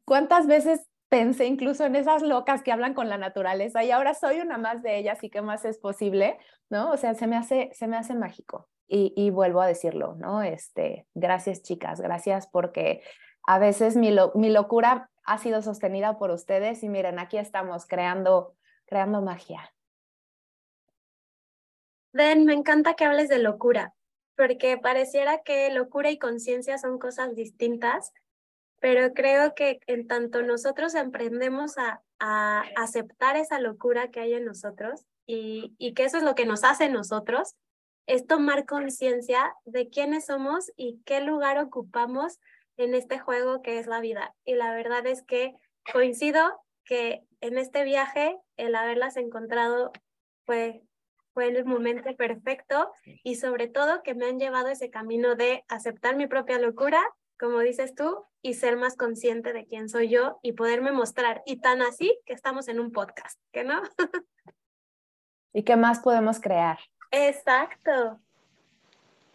¿cuántas 0.06 0.47
veces 0.47 0.88
pensé 1.13 1.45
incluso 1.45 1.86
en 1.86 1.95
esas 1.95 2.23
locas 2.23 2.63
que 2.63 2.71
hablan 2.71 2.95
con 2.95 3.08
la 3.08 3.19
naturaleza 3.19 3.84
y 3.84 3.91
ahora 3.91 4.15
soy 4.15 4.39
una 4.39 4.58
más 4.58 4.82
de 4.82 4.97
ellas 4.97 5.23
y 5.23 5.30
qué 5.30 5.43
más 5.43 5.63
es 5.63 5.78
posible, 5.78 6.39
¿no? 6.71 6.89
O 6.89 6.97
sea, 6.97 7.13
se 7.13 7.28
me 7.28 7.36
hace, 7.36 7.69
se 7.73 7.86
me 7.86 7.97
hace 7.97 8.15
mágico. 8.15 8.67
Y, 8.88 9.30
vuelvo 9.30 9.62
a 9.62 9.67
decirlo, 9.67 10.15
¿no? 10.15 10.41
Este, 10.41 11.08
gracias 11.13 11.62
chicas, 11.62 12.02
gracias 12.02 12.47
porque 12.47 13.04
a 13.45 13.60
veces 13.60 13.95
mi, 13.95 14.15
mi 14.34 14.49
locura 14.49 15.12
ha 15.23 15.38
sido 15.38 15.62
sostenida 15.62 16.17
por 16.17 16.32
ustedes 16.32 16.84
y 16.84 16.89
miren, 16.89 17.19
aquí 17.19 17.38
estamos 17.38 17.86
creando, 17.86 18.56
creando 18.86 19.21
magia. 19.21 19.71
Ben, 22.12 22.45
me 22.45 22.54
encanta 22.54 22.95
que 22.95 23.06
hables 23.06 23.30
de 23.30 23.38
locura, 23.38 23.93
porque 24.36 24.80
pareciera 24.80 25.43
que 25.43 25.69
locura 25.71 26.10
y 26.10 26.17
conciencia 26.17 26.80
son 26.80 26.97
cosas 26.97 27.36
distintas, 27.36 28.13
pero 28.84 29.13
creo 29.13 29.56
que 29.56 29.80
en 29.88 30.08
tanto 30.08 30.43
nosotros 30.43 30.93
emprendemos 30.96 31.78
a, 31.78 32.02
aceptar 32.76 33.38
esa 33.38 33.60
locura 33.60 34.12
que 34.12 34.19
hay 34.19 34.34
en 34.34 34.43
nosotros 34.43 35.06
y, 35.26 35.74
y, 35.78 35.93
que 35.93 36.04
eso 36.04 36.17
es 36.17 36.24
lo 36.24 36.36
que 36.36 36.46
nos 36.46 36.65
hace 36.65 36.89
nosotros, 36.89 37.56
es 38.08 38.28
tomar 38.28 38.65
conciencia 38.65 39.54
de 39.63 39.89
quiénes 39.89 40.26
somos 40.26 40.72
y 40.76 41.02
qué 41.06 41.22
lugar 41.22 41.58
ocupamos 41.60 42.39
en 42.76 42.93
este 42.93 43.19
juego 43.19 43.62
que 43.62 43.80
es 43.80 43.88
la 43.88 44.02
vida. 44.02 44.36
Y 44.43 44.56
la 44.56 44.74
verdad 44.74 45.06
es 45.06 45.22
que 45.22 45.54
coincido 45.91 46.62
que 46.84 47.24
en 47.39 47.58
este 47.58 47.86
viaje 47.86 48.38
el 48.58 48.76
haberlas 48.76 49.15
encontrado 49.15 49.93
fue, 50.46 50.82
fue 51.34 51.48
el 51.48 51.63
momento 51.63 52.13
perfecto 52.17 52.91
y 53.06 53.36
sobre 53.36 53.67
todo 53.67 54.04
que 54.04 54.13
me 54.13 54.26
han 54.26 54.39
llevado 54.39 54.67
ese 54.67 54.89
camino 54.89 55.36
de 55.36 55.63
aceptar 55.69 56.17
mi 56.17 56.28
propia 56.28 56.60
locura 56.60 57.02
como 57.43 57.60
dices 57.60 57.93
tú, 57.93 58.23
y 58.41 58.53
ser 58.53 58.77
más 58.77 58.95
consciente 58.95 59.51
de 59.51 59.65
quién 59.65 59.89
soy 59.89 60.08
yo 60.08 60.39
y 60.41 60.53
poderme 60.53 60.93
mostrar. 60.93 61.43
Y 61.45 61.58
tan 61.58 61.82
así 61.82 62.17
que 62.25 62.32
estamos 62.32 62.69
en 62.69 62.79
un 62.79 62.93
podcast, 62.93 63.38
¿que 63.51 63.65
no? 63.65 63.82
¿Y 65.53 65.63
qué 65.63 65.75
más 65.75 65.99
podemos 65.99 66.39
crear? 66.39 66.79
Exacto. 67.12 68.21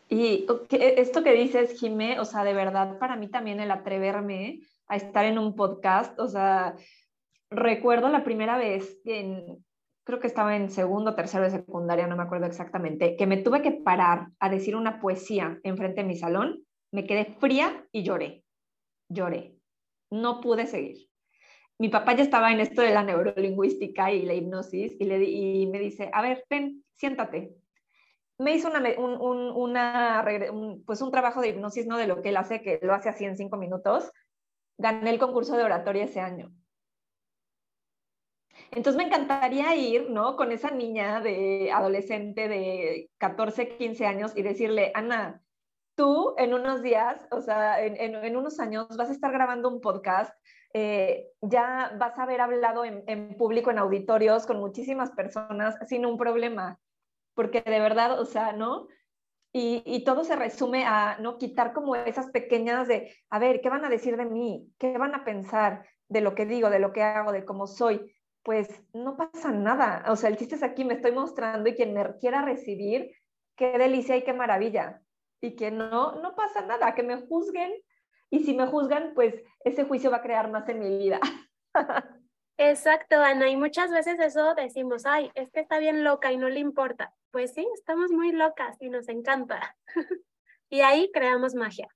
Y 0.09 0.47
esto 0.71 1.23
que 1.23 1.33
dices, 1.35 1.79
Jimé, 1.79 2.19
o 2.19 2.25
sea, 2.25 2.45
de 2.45 2.55
verdad, 2.55 2.99
para 2.99 3.15
mí 3.17 3.29
también 3.29 3.61
el 3.61 3.71
atreverme 3.71 4.61
a 4.87 4.97
estar 4.97 5.27
en 5.27 5.39
un 5.39 5.55
podcast, 5.55 6.19
o 6.19 6.29
sea, 6.29 6.77
recuerdo 7.51 8.09
la 8.09 8.25
primera 8.25 8.57
vez, 8.57 8.99
en, 9.05 9.63
creo 10.05 10.19
que 10.19 10.29
estaba 10.29 10.57
en 10.57 10.71
segundo, 10.71 11.15
tercero 11.15 11.45
de 11.45 11.51
secundaria, 11.51 12.07
no 12.07 12.17
me 12.17 12.23
acuerdo 12.23 12.47
exactamente, 12.47 13.17
que 13.17 13.27
me 13.27 13.37
tuve 13.37 13.61
que 13.61 13.73
parar 13.73 14.29
a 14.39 14.49
decir 14.49 14.77
una 14.77 14.99
poesía 14.99 15.59
enfrente 15.63 16.01
de 16.01 16.09
mi 16.09 16.17
salón 16.17 16.65
me 16.93 17.07
quedé 17.07 17.37
fría 17.39 17.87
y 17.93 18.03
lloré, 18.03 18.45
lloré. 19.09 19.57
No 20.11 20.41
pude 20.41 20.67
seguir. 20.67 21.09
Mi 21.79 21.89
papá 21.89 22.17
ya 22.17 22.23
estaba 22.23 22.51
en 22.51 22.61
esto 22.61 22.83
de 22.83 22.93
la 22.93 23.05
neurolingüística 23.05 24.11
y 24.11 24.23
la 24.23 24.35
hipnosis 24.35 24.97
y, 24.99 25.05
le, 25.05 25.23
y 25.25 25.67
me 25.67 25.79
dice, 25.79 26.11
a 26.13 26.23
ver, 26.23 26.45
ven, 26.51 26.85
siéntate. 26.97 27.55
Me 28.39 28.55
hizo 28.55 28.69
una, 28.69 28.81
un, 28.99 29.51
una, 29.55 30.25
pues 30.87 31.01
un 31.03 31.11
trabajo 31.11 31.41
de 31.41 31.49
hipnosis, 31.49 31.87
no 31.87 31.97
de 31.97 32.07
lo 32.07 32.23
que 32.23 32.31
él 32.31 32.37
hace, 32.37 32.63
que 32.63 32.81
lo 32.83 32.95
hace 32.95 33.09
así 33.09 33.25
en 33.25 33.37
cinco 33.37 33.57
minutos. 33.57 34.11
Gané 34.77 35.11
el 35.11 35.19
concurso 35.19 35.57
de 35.57 35.65
oratoria 35.65 36.05
ese 36.05 36.21
año. 36.21 36.53
Entonces 38.71 38.97
me 38.97 39.05
encantaría 39.05 39.75
ir, 39.77 40.11
¿no? 40.11 40.37
Con 40.37 40.53
esa 40.53 40.71
niña 40.71 41.21
de 41.21 41.71
adolescente 41.73 42.49
de 42.49 43.11
14, 43.19 43.77
15 43.77 44.07
años 44.07 44.33
y 44.37 44.43
decirle, 44.43 44.93
Ana, 44.95 45.43
tú 45.99 46.35
en 46.39 46.55
unos 46.55 46.81
días, 46.81 47.27
o 47.33 47.41
sea, 47.41 47.85
en, 47.85 48.37
unos 48.37 48.61
años 48.61 48.87
vas 48.97 49.09
a 49.09 49.13
estar 49.13 49.33
grabando 49.33 49.69
un 49.69 49.81
podcast, 49.81 50.33
eh, 50.73 51.27
ya 51.43 51.93
vas 51.99 52.17
a 52.17 52.23
haber 52.23 52.41
hablado 52.41 52.85
en, 52.85 53.37
público, 53.37 53.73
en 53.73 53.79
auditorios, 53.79 54.47
con 54.47 54.61
muchísimas 54.61 55.11
personas 55.11 55.77
sin 55.89 56.07
un 56.07 56.17
problema, 56.17 56.79
porque 57.35 57.63
de 57.63 57.81
verdad, 57.81 58.21
o 58.21 58.25
sea, 58.25 58.53
¿no? 58.53 58.87
Y, 59.53 59.83
y, 59.85 60.05
todo 60.05 60.23
se 60.23 60.37
resume 60.37 60.85
a 60.85 61.19
no 61.19 61.37
quitar 61.37 61.73
como 61.73 61.97
esas 61.97 62.31
pequeñas 62.31 62.87
de, 62.87 63.17
a 63.31 63.41
ver, 63.41 63.61
¿qué 63.61 63.69
van 63.69 63.85
a 63.85 63.89
decir 63.89 64.17
de 64.17 64.27
mí? 64.27 64.71
¿Qué 64.79 64.97
van 64.99 65.17
a 65.17 65.25
pensar 65.25 65.85
de 66.09 66.21
lo 66.21 66.35
que 66.35 66.47
digo, 66.47 66.71
de 66.71 66.79
lo 66.79 66.93
que 66.93 67.03
hago, 67.03 67.33
de 67.33 67.45
cómo 67.45 67.67
soy? 67.67 68.15
pues 68.45 68.83
no 68.95 69.15
pasa 69.15 69.53
nada. 69.53 70.05
O 70.09 70.17
sea, 70.17 70.31
el 70.31 70.39
chiste 70.39 70.55
es 70.55 70.63
aquí, 70.63 70.83
me 70.83 70.95
estoy 70.95 71.13
mostrando 71.13 71.69
y 71.69 71.75
quien 71.75 71.93
me 71.93 72.17
quiera 72.19 72.41
recibir, 72.41 73.11
qué 73.57 73.77
delicia 73.77 74.17
y 74.17 74.25
qué 74.25 74.33
maravilla. 74.33 75.03
Y 75.41 75.57
que 75.57 75.71
no, 75.71 76.13
no 76.21 76.35
pasa 76.35 76.63
nada, 76.67 76.95
que 76.95 77.03
me 77.03 77.17
juzguen. 77.17 77.73
Y 78.31 78.45
si 78.45 78.55
me 78.55 78.67
juzgan, 78.67 79.13
pues 79.15 79.35
ese 79.65 79.85
juicio 79.85 80.11
va 80.11 80.19
a 80.19 80.23
crear 80.23 80.51
más 80.51 80.69
en 80.69 80.81
mi 80.81 80.99
vida. 80.99 81.21
Exacto, 82.59 83.17
Ana. 83.17 83.49
Y 83.49 83.57
muchas 83.57 83.91
veces 83.91 84.19
eso 84.19 84.55
decimos, 84.55 85.07
ay, 85.07 85.31
es 85.35 85.51
que 85.51 85.61
está 85.61 85.79
bien 85.79 86.03
loca 86.03 86.33
y 86.33 86.37
no 86.37 86.49
le 86.49 86.59
importa. 86.59 87.15
Pues 87.31 87.55
sí, 87.55 87.67
estamos 87.75 88.11
muy 88.11 88.33
locas 88.33 88.77
y 88.81 88.91
nos 88.91 89.09
encanta. 89.09 89.77
y 90.69 90.81
ahí 90.81 91.11
creamos 91.13 91.55
magia. 91.55 91.89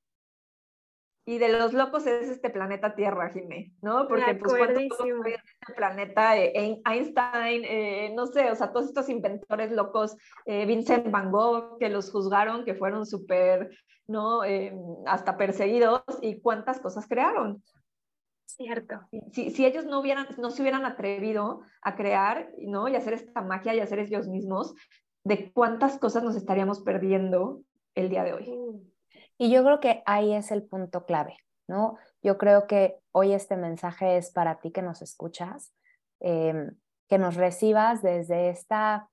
Y 1.24 1.38
de 1.38 1.50
los 1.50 1.72
locos 1.72 2.04
es 2.06 2.28
este 2.28 2.50
planeta 2.50 2.96
Tierra, 2.96 3.30
Jimé, 3.30 3.72
¿no? 3.80 4.08
Porque 4.08 4.34
pues 4.34 4.54
cuánto 4.54 4.80
este 4.80 5.72
planeta, 5.76 6.36
eh, 6.36 6.80
Einstein, 6.84 7.62
eh, 7.64 8.12
no 8.14 8.26
sé, 8.26 8.50
o 8.50 8.56
sea, 8.56 8.72
todos 8.72 8.86
estos 8.86 9.08
inventores 9.08 9.70
locos, 9.70 10.16
eh, 10.46 10.66
Vincent 10.66 11.10
Van 11.12 11.30
Gogh, 11.30 11.78
que 11.78 11.90
los 11.90 12.10
juzgaron, 12.10 12.64
que 12.64 12.74
fueron 12.74 13.06
súper, 13.06 13.70
¿no? 14.08 14.40
hasta 15.06 15.36
perseguidos, 15.36 16.02
y 16.20 16.40
cuántas 16.40 16.80
cosas 16.80 17.06
crearon. 17.06 17.62
Cierto. 18.44 19.00
Si, 19.30 19.50
si, 19.52 19.64
ellos 19.64 19.86
no, 19.86 20.00
hubieran, 20.00 20.26
no 20.38 20.50
se 20.50 20.60
hubieran 20.60 20.84
atrevido 20.84 21.62
a 21.82 21.94
crear, 21.94 22.50
¿no? 22.58 22.88
Y 22.88 22.96
hacer 22.96 23.14
esta 23.14 23.42
magia 23.42 23.74
y 23.74 23.80
hacer 23.80 24.00
ellos 24.00 24.26
mismos, 24.28 24.74
de 25.24 25.52
cuántas 25.52 25.98
cosas 25.98 26.24
nos 26.24 26.34
estaríamos 26.34 26.80
perdiendo 26.80 27.62
el 27.94 28.10
día 28.10 28.24
de 28.24 28.32
hoy. 28.34 28.50
Mm. 28.50 28.91
Y 29.42 29.50
yo 29.50 29.64
creo 29.64 29.80
que 29.80 30.04
ahí 30.06 30.34
es 30.34 30.52
el 30.52 30.62
punto 30.62 31.04
clave, 31.04 31.36
¿no? 31.66 31.98
Yo 32.22 32.38
creo 32.38 32.68
que 32.68 33.00
hoy 33.10 33.32
este 33.32 33.56
mensaje 33.56 34.16
es 34.16 34.30
para 34.30 34.60
ti 34.60 34.70
que 34.70 34.82
nos 34.82 35.02
escuchas, 35.02 35.74
em, 36.20 36.76
que 37.08 37.18
nos 37.18 37.34
recibas 37.34 38.02
desde 38.02 38.50
esta 38.50 39.08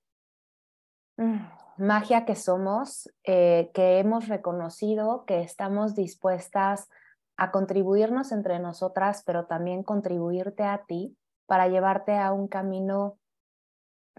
mm, 1.17 1.39
magia 1.77 2.25
que 2.25 2.35
somos, 2.35 3.11
eh, 3.23 3.71
que 3.73 3.97
hemos 3.97 4.27
reconocido, 4.27 5.25
que 5.25 5.41
estamos 5.41 5.95
dispuestas 5.95 6.89
a 7.35 7.49
contribuirnos 7.49 8.31
entre 8.31 8.59
nosotras, 8.59 9.23
pero 9.25 9.47
también 9.47 9.81
contribuirte 9.81 10.61
a 10.61 10.85
ti 10.85 11.17
para 11.47 11.69
llevarte 11.69 12.19
a 12.19 12.33
un 12.33 12.47
camino 12.47 13.17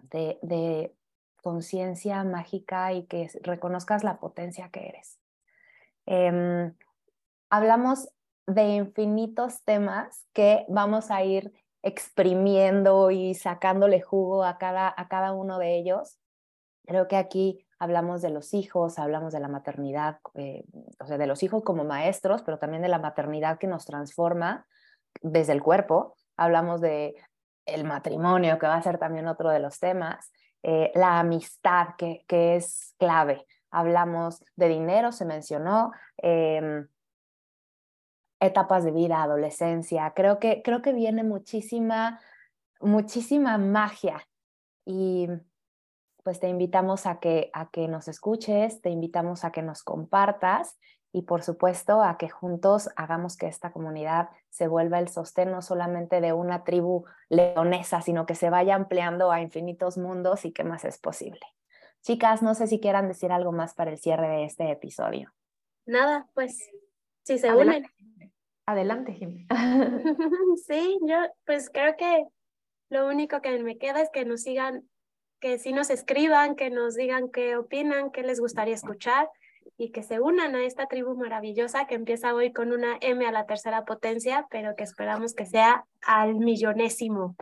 de, 0.02 0.40
de 0.42 0.92
conciencia 1.40 2.24
mágica 2.24 2.92
y 2.94 3.06
que 3.06 3.30
reconozcas 3.44 4.02
la 4.02 4.18
potencia 4.18 4.70
que 4.70 4.88
eres. 4.88 5.19
Em, 6.06 6.74
hablamos 7.50 8.08
de 8.46 8.62
infinitos 8.62 9.62
temas 9.64 10.26
que 10.32 10.64
vamos 10.68 11.10
a 11.10 11.22
ir 11.22 11.52
exprimiendo 11.82 13.10
y 13.10 13.34
sacándole 13.34 14.00
jugo 14.00 14.44
a 14.44 14.58
cada, 14.58 14.92
a 14.96 15.08
cada 15.08 15.32
uno 15.32 15.58
de 15.58 15.78
ellos. 15.78 16.18
Creo 16.86 17.08
que 17.08 17.16
aquí 17.16 17.66
hablamos 17.78 18.22
de 18.22 18.30
los 18.30 18.52
hijos, 18.54 18.98
hablamos 18.98 19.32
de 19.32 19.40
la 19.40 19.48
maternidad, 19.48 20.18
eh, 20.34 20.64
o 20.98 21.06
sea, 21.06 21.16
de 21.16 21.26
los 21.26 21.42
hijos 21.42 21.62
como 21.62 21.84
maestros, 21.84 22.42
pero 22.42 22.58
también 22.58 22.82
de 22.82 22.88
la 22.88 22.98
maternidad 22.98 23.58
que 23.58 23.66
nos 23.66 23.86
transforma 23.86 24.66
desde 25.22 25.52
el 25.52 25.62
cuerpo. 25.62 26.16
Hablamos 26.36 26.80
de 26.80 27.14
el 27.66 27.84
matrimonio, 27.84 28.58
que 28.58 28.66
va 28.66 28.76
a 28.76 28.82
ser 28.82 28.98
también 28.98 29.28
otro 29.28 29.50
de 29.50 29.60
los 29.60 29.78
temas, 29.78 30.32
eh, 30.62 30.90
la 30.94 31.20
amistad, 31.20 31.94
que, 31.96 32.24
que 32.26 32.56
es 32.56 32.94
clave 32.98 33.46
hablamos 33.70 34.44
de 34.56 34.68
dinero, 34.68 35.12
se 35.12 35.24
mencionó, 35.24 35.92
em, 36.18 36.88
etapas 38.40 38.84
de 38.84 38.90
vida, 38.90 39.22
adolescencia. 39.22 40.12
Creo 40.14 40.38
que, 40.38 40.62
creo 40.62 40.82
que 40.82 40.92
viene 40.92 41.22
muchísima, 41.22 42.20
muchísima 42.80 43.58
magia 43.58 44.26
y 44.84 45.28
pues 46.22 46.40
te 46.40 46.48
invitamos 46.48 47.06
a 47.06 47.20
que, 47.20 47.50
a 47.52 47.70
que 47.70 47.88
nos 47.88 48.08
escuches, 48.08 48.80
te 48.80 48.90
invitamos 48.90 49.44
a 49.44 49.52
que 49.52 49.62
nos 49.62 49.82
compartas 49.82 50.78
y 51.12 51.22
por 51.22 51.42
supuesto 51.42 52.02
a 52.02 52.18
que 52.18 52.28
juntos 52.28 52.88
hagamos 52.96 53.36
que 53.36 53.46
esta 53.46 53.72
comunidad 53.72 54.28
se 54.48 54.68
vuelva 54.68 54.98
el 54.98 55.08
sostén 55.08 55.50
no 55.50 55.62
solamente 55.62 56.20
de 56.20 56.32
una 56.32 56.64
tribu 56.64 57.04
leonesa, 57.28 58.00
sino 58.00 58.26
que 58.26 58.34
se 58.34 58.50
vaya 58.50 58.74
ampliando 58.74 59.30
a 59.32 59.40
infinitos 59.40 59.98
mundos 59.98 60.44
y 60.44 60.52
que 60.52 60.64
más 60.64 60.84
es 60.84 60.98
posible. 60.98 61.40
Chicas, 62.02 62.42
no 62.42 62.54
sé 62.54 62.66
si 62.66 62.80
quieran 62.80 63.08
decir 63.08 63.32
algo 63.32 63.52
más 63.52 63.74
para 63.74 63.90
el 63.90 63.98
cierre 63.98 64.28
de 64.28 64.44
este 64.44 64.70
episodio. 64.70 65.32
Nada, 65.86 66.28
pues 66.34 66.70
si 67.22 67.38
se 67.38 67.52
unen. 67.52 67.84
Adelante, 68.66 69.12
Jim. 69.12 69.46
sí, 70.66 70.98
yo 71.02 71.16
pues 71.44 71.70
creo 71.70 71.96
que 71.96 72.24
lo 72.88 73.08
único 73.08 73.40
que 73.40 73.58
me 73.62 73.78
queda 73.78 74.00
es 74.00 74.10
que 74.10 74.24
nos 74.24 74.42
sigan, 74.42 74.88
que 75.40 75.58
sí 75.58 75.72
nos 75.72 75.90
escriban, 75.90 76.54
que 76.54 76.70
nos 76.70 76.94
digan 76.94 77.30
qué 77.30 77.56
opinan, 77.56 78.10
qué 78.10 78.22
les 78.22 78.40
gustaría 78.40 78.74
escuchar 78.74 79.28
y 79.76 79.90
que 79.90 80.02
se 80.02 80.20
unan 80.20 80.54
a 80.54 80.64
esta 80.64 80.86
tribu 80.86 81.14
maravillosa 81.16 81.86
que 81.86 81.94
empieza 81.94 82.34
hoy 82.34 82.52
con 82.52 82.72
una 82.72 82.98
M 83.00 83.26
a 83.26 83.32
la 83.32 83.46
tercera 83.46 83.84
potencia, 83.84 84.46
pero 84.50 84.76
que 84.76 84.84
esperamos 84.84 85.34
que 85.34 85.46
sea 85.46 85.84
al 86.02 86.34
millonésimo. 86.36 87.36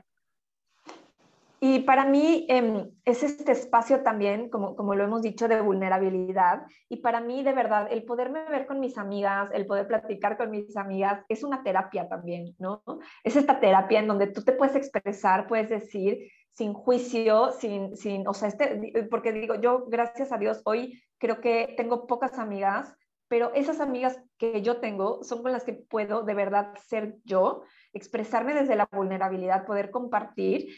Y 1.60 1.80
para 1.80 2.04
mí 2.04 2.46
em, 2.48 2.90
es 3.04 3.22
este 3.24 3.50
espacio 3.50 4.02
también, 4.02 4.48
como, 4.48 4.76
como 4.76 4.94
lo 4.94 5.04
hemos 5.04 5.22
dicho, 5.22 5.48
de 5.48 5.60
vulnerabilidad. 5.60 6.62
Y 6.88 6.98
para 6.98 7.20
mí, 7.20 7.42
de 7.42 7.52
verdad, 7.52 7.88
el 7.90 8.04
poderme 8.04 8.44
ver 8.48 8.66
con 8.66 8.78
mis 8.78 8.96
amigas, 8.96 9.50
el 9.52 9.66
poder 9.66 9.88
platicar 9.88 10.36
con 10.36 10.50
mis 10.50 10.76
amigas, 10.76 11.24
es 11.28 11.42
una 11.42 11.64
terapia 11.64 12.08
también, 12.08 12.54
¿no? 12.58 12.82
Es 13.24 13.34
esta 13.34 13.58
terapia 13.58 13.98
en 13.98 14.06
donde 14.06 14.28
tú 14.28 14.44
te 14.44 14.52
puedes 14.52 14.76
expresar, 14.76 15.48
puedes 15.48 15.68
decir 15.68 16.30
sin 16.52 16.74
juicio, 16.74 17.52
sin, 17.52 17.96
sin, 17.96 18.26
o 18.26 18.34
sea, 18.34 18.48
este, 18.48 19.04
porque 19.10 19.32
digo, 19.32 19.54
yo, 19.56 19.86
gracias 19.86 20.32
a 20.32 20.38
Dios, 20.38 20.60
hoy 20.64 21.00
creo 21.18 21.40
que 21.40 21.74
tengo 21.76 22.06
pocas 22.06 22.38
amigas, 22.38 22.96
pero 23.28 23.52
esas 23.54 23.78
amigas 23.80 24.18
que 24.38 24.62
yo 24.62 24.78
tengo 24.80 25.22
son 25.22 25.42
con 25.42 25.52
las 25.52 25.62
que 25.62 25.74
puedo 25.74 26.22
de 26.22 26.34
verdad 26.34 26.74
ser 26.88 27.16
yo, 27.24 27.62
expresarme 27.92 28.54
desde 28.54 28.74
la 28.74 28.88
vulnerabilidad, 28.90 29.66
poder 29.66 29.90
compartir 29.90 30.68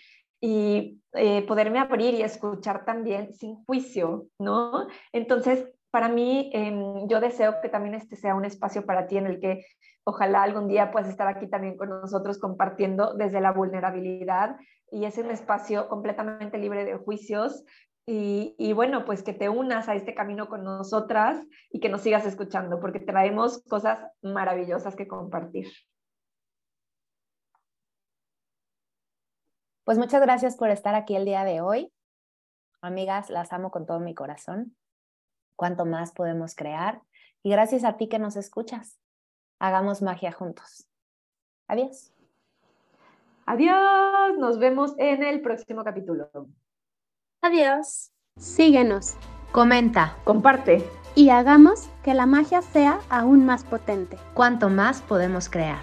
y 0.41 1.01
eh, 1.13 1.45
poderme 1.47 1.79
abrir 1.79 2.15
y 2.15 2.23
escuchar 2.23 2.85
también 2.85 3.35
sin 3.35 3.65
juicio, 3.65 4.27
¿no? 4.39 4.87
Entonces, 5.13 5.67
para 5.91 6.09
mí, 6.09 6.51
em, 6.55 7.09
yo 7.09 7.21
deseo 7.21 7.61
que 7.61 7.69
también 7.69 7.95
este 7.95 8.17
sea 8.17 8.35
un 8.35 8.45
espacio 8.45 8.87
para 8.87 9.07
ti 9.07 9.17
en 9.17 9.27
el 9.27 9.41
que 9.41 9.65
ojalá 10.05 10.43
algún 10.43 10.69
día 10.69 10.93
puedas 10.93 11.09
estar 11.09 11.27
aquí 11.27 11.49
también 11.49 11.77
con 11.77 11.89
nosotros 11.89 12.39
compartiendo 12.39 13.15
desde 13.15 13.41
la 13.41 13.53
vulnerabilidad 13.53 14.57
y 14.91 15.05
es 15.05 15.19
un 15.19 15.31
espacio 15.31 15.89
completamente 15.89 16.59
libre 16.59 16.85
de 16.85 16.97
juicios 16.97 17.65
y, 18.07 18.55
y, 18.59 18.73
bueno, 18.73 19.05
pues 19.05 19.23
que 19.23 19.35
te 19.35 19.49
unas 19.49 19.89
a 19.89 19.95
este 19.95 20.15
camino 20.15 20.49
con 20.49 20.65
nosotras 20.65 21.45
y 21.71 21.81
que 21.81 21.89
nos 21.89 22.01
sigas 22.01 22.27
escuchando 22.27 22.81
porque 22.81 22.99
traemos 22.99 23.63
cosas 23.69 24.01
maravillosas 24.23 24.97
que 24.97 25.07
compartir. 25.07 25.69
Pues 29.91 29.99
muchas 29.99 30.23
gracias 30.23 30.57
por 30.57 30.71
estar 30.71 30.95
aquí 30.95 31.17
el 31.17 31.25
día 31.25 31.43
de 31.43 31.61
hoy. 31.61 31.93
Amigas, 32.81 33.29
las 33.29 33.53
amo 33.53 33.73
con 33.73 33.87
todo 33.87 33.99
mi 33.99 34.15
corazón. 34.15 34.77
Cuánto 35.57 35.85
más 35.85 36.13
podemos 36.13 36.55
crear. 36.55 37.03
Y 37.43 37.51
gracias 37.51 37.83
a 37.83 37.97
ti 37.97 38.09
que 38.09 38.21
nos 38.21 38.37
escuchas. 38.37 39.01
Hagamos 39.59 40.01
magia 40.01 40.31
juntos. 40.31 40.87
Adiós. 41.67 42.13
Adiós. 43.47 44.39
Nos 44.39 44.61
vemos 44.61 44.95
en 44.97 45.25
el 45.25 45.43
próximo 45.43 45.83
capítulo. 45.83 46.31
Adiós. 47.43 48.13
Síguenos. 48.37 49.17
Comenta. 49.51 50.17
Comparte. 50.23 50.89
Y 51.17 51.31
hagamos 51.31 51.89
que 52.05 52.15
la 52.15 52.27
magia 52.27 52.63
sea 52.63 53.01
aún 53.11 53.45
más 53.45 53.65
potente. 53.65 54.17
Cuánto 54.35 54.69
más 54.69 55.03
podemos 55.03 55.49
crear. 55.49 55.83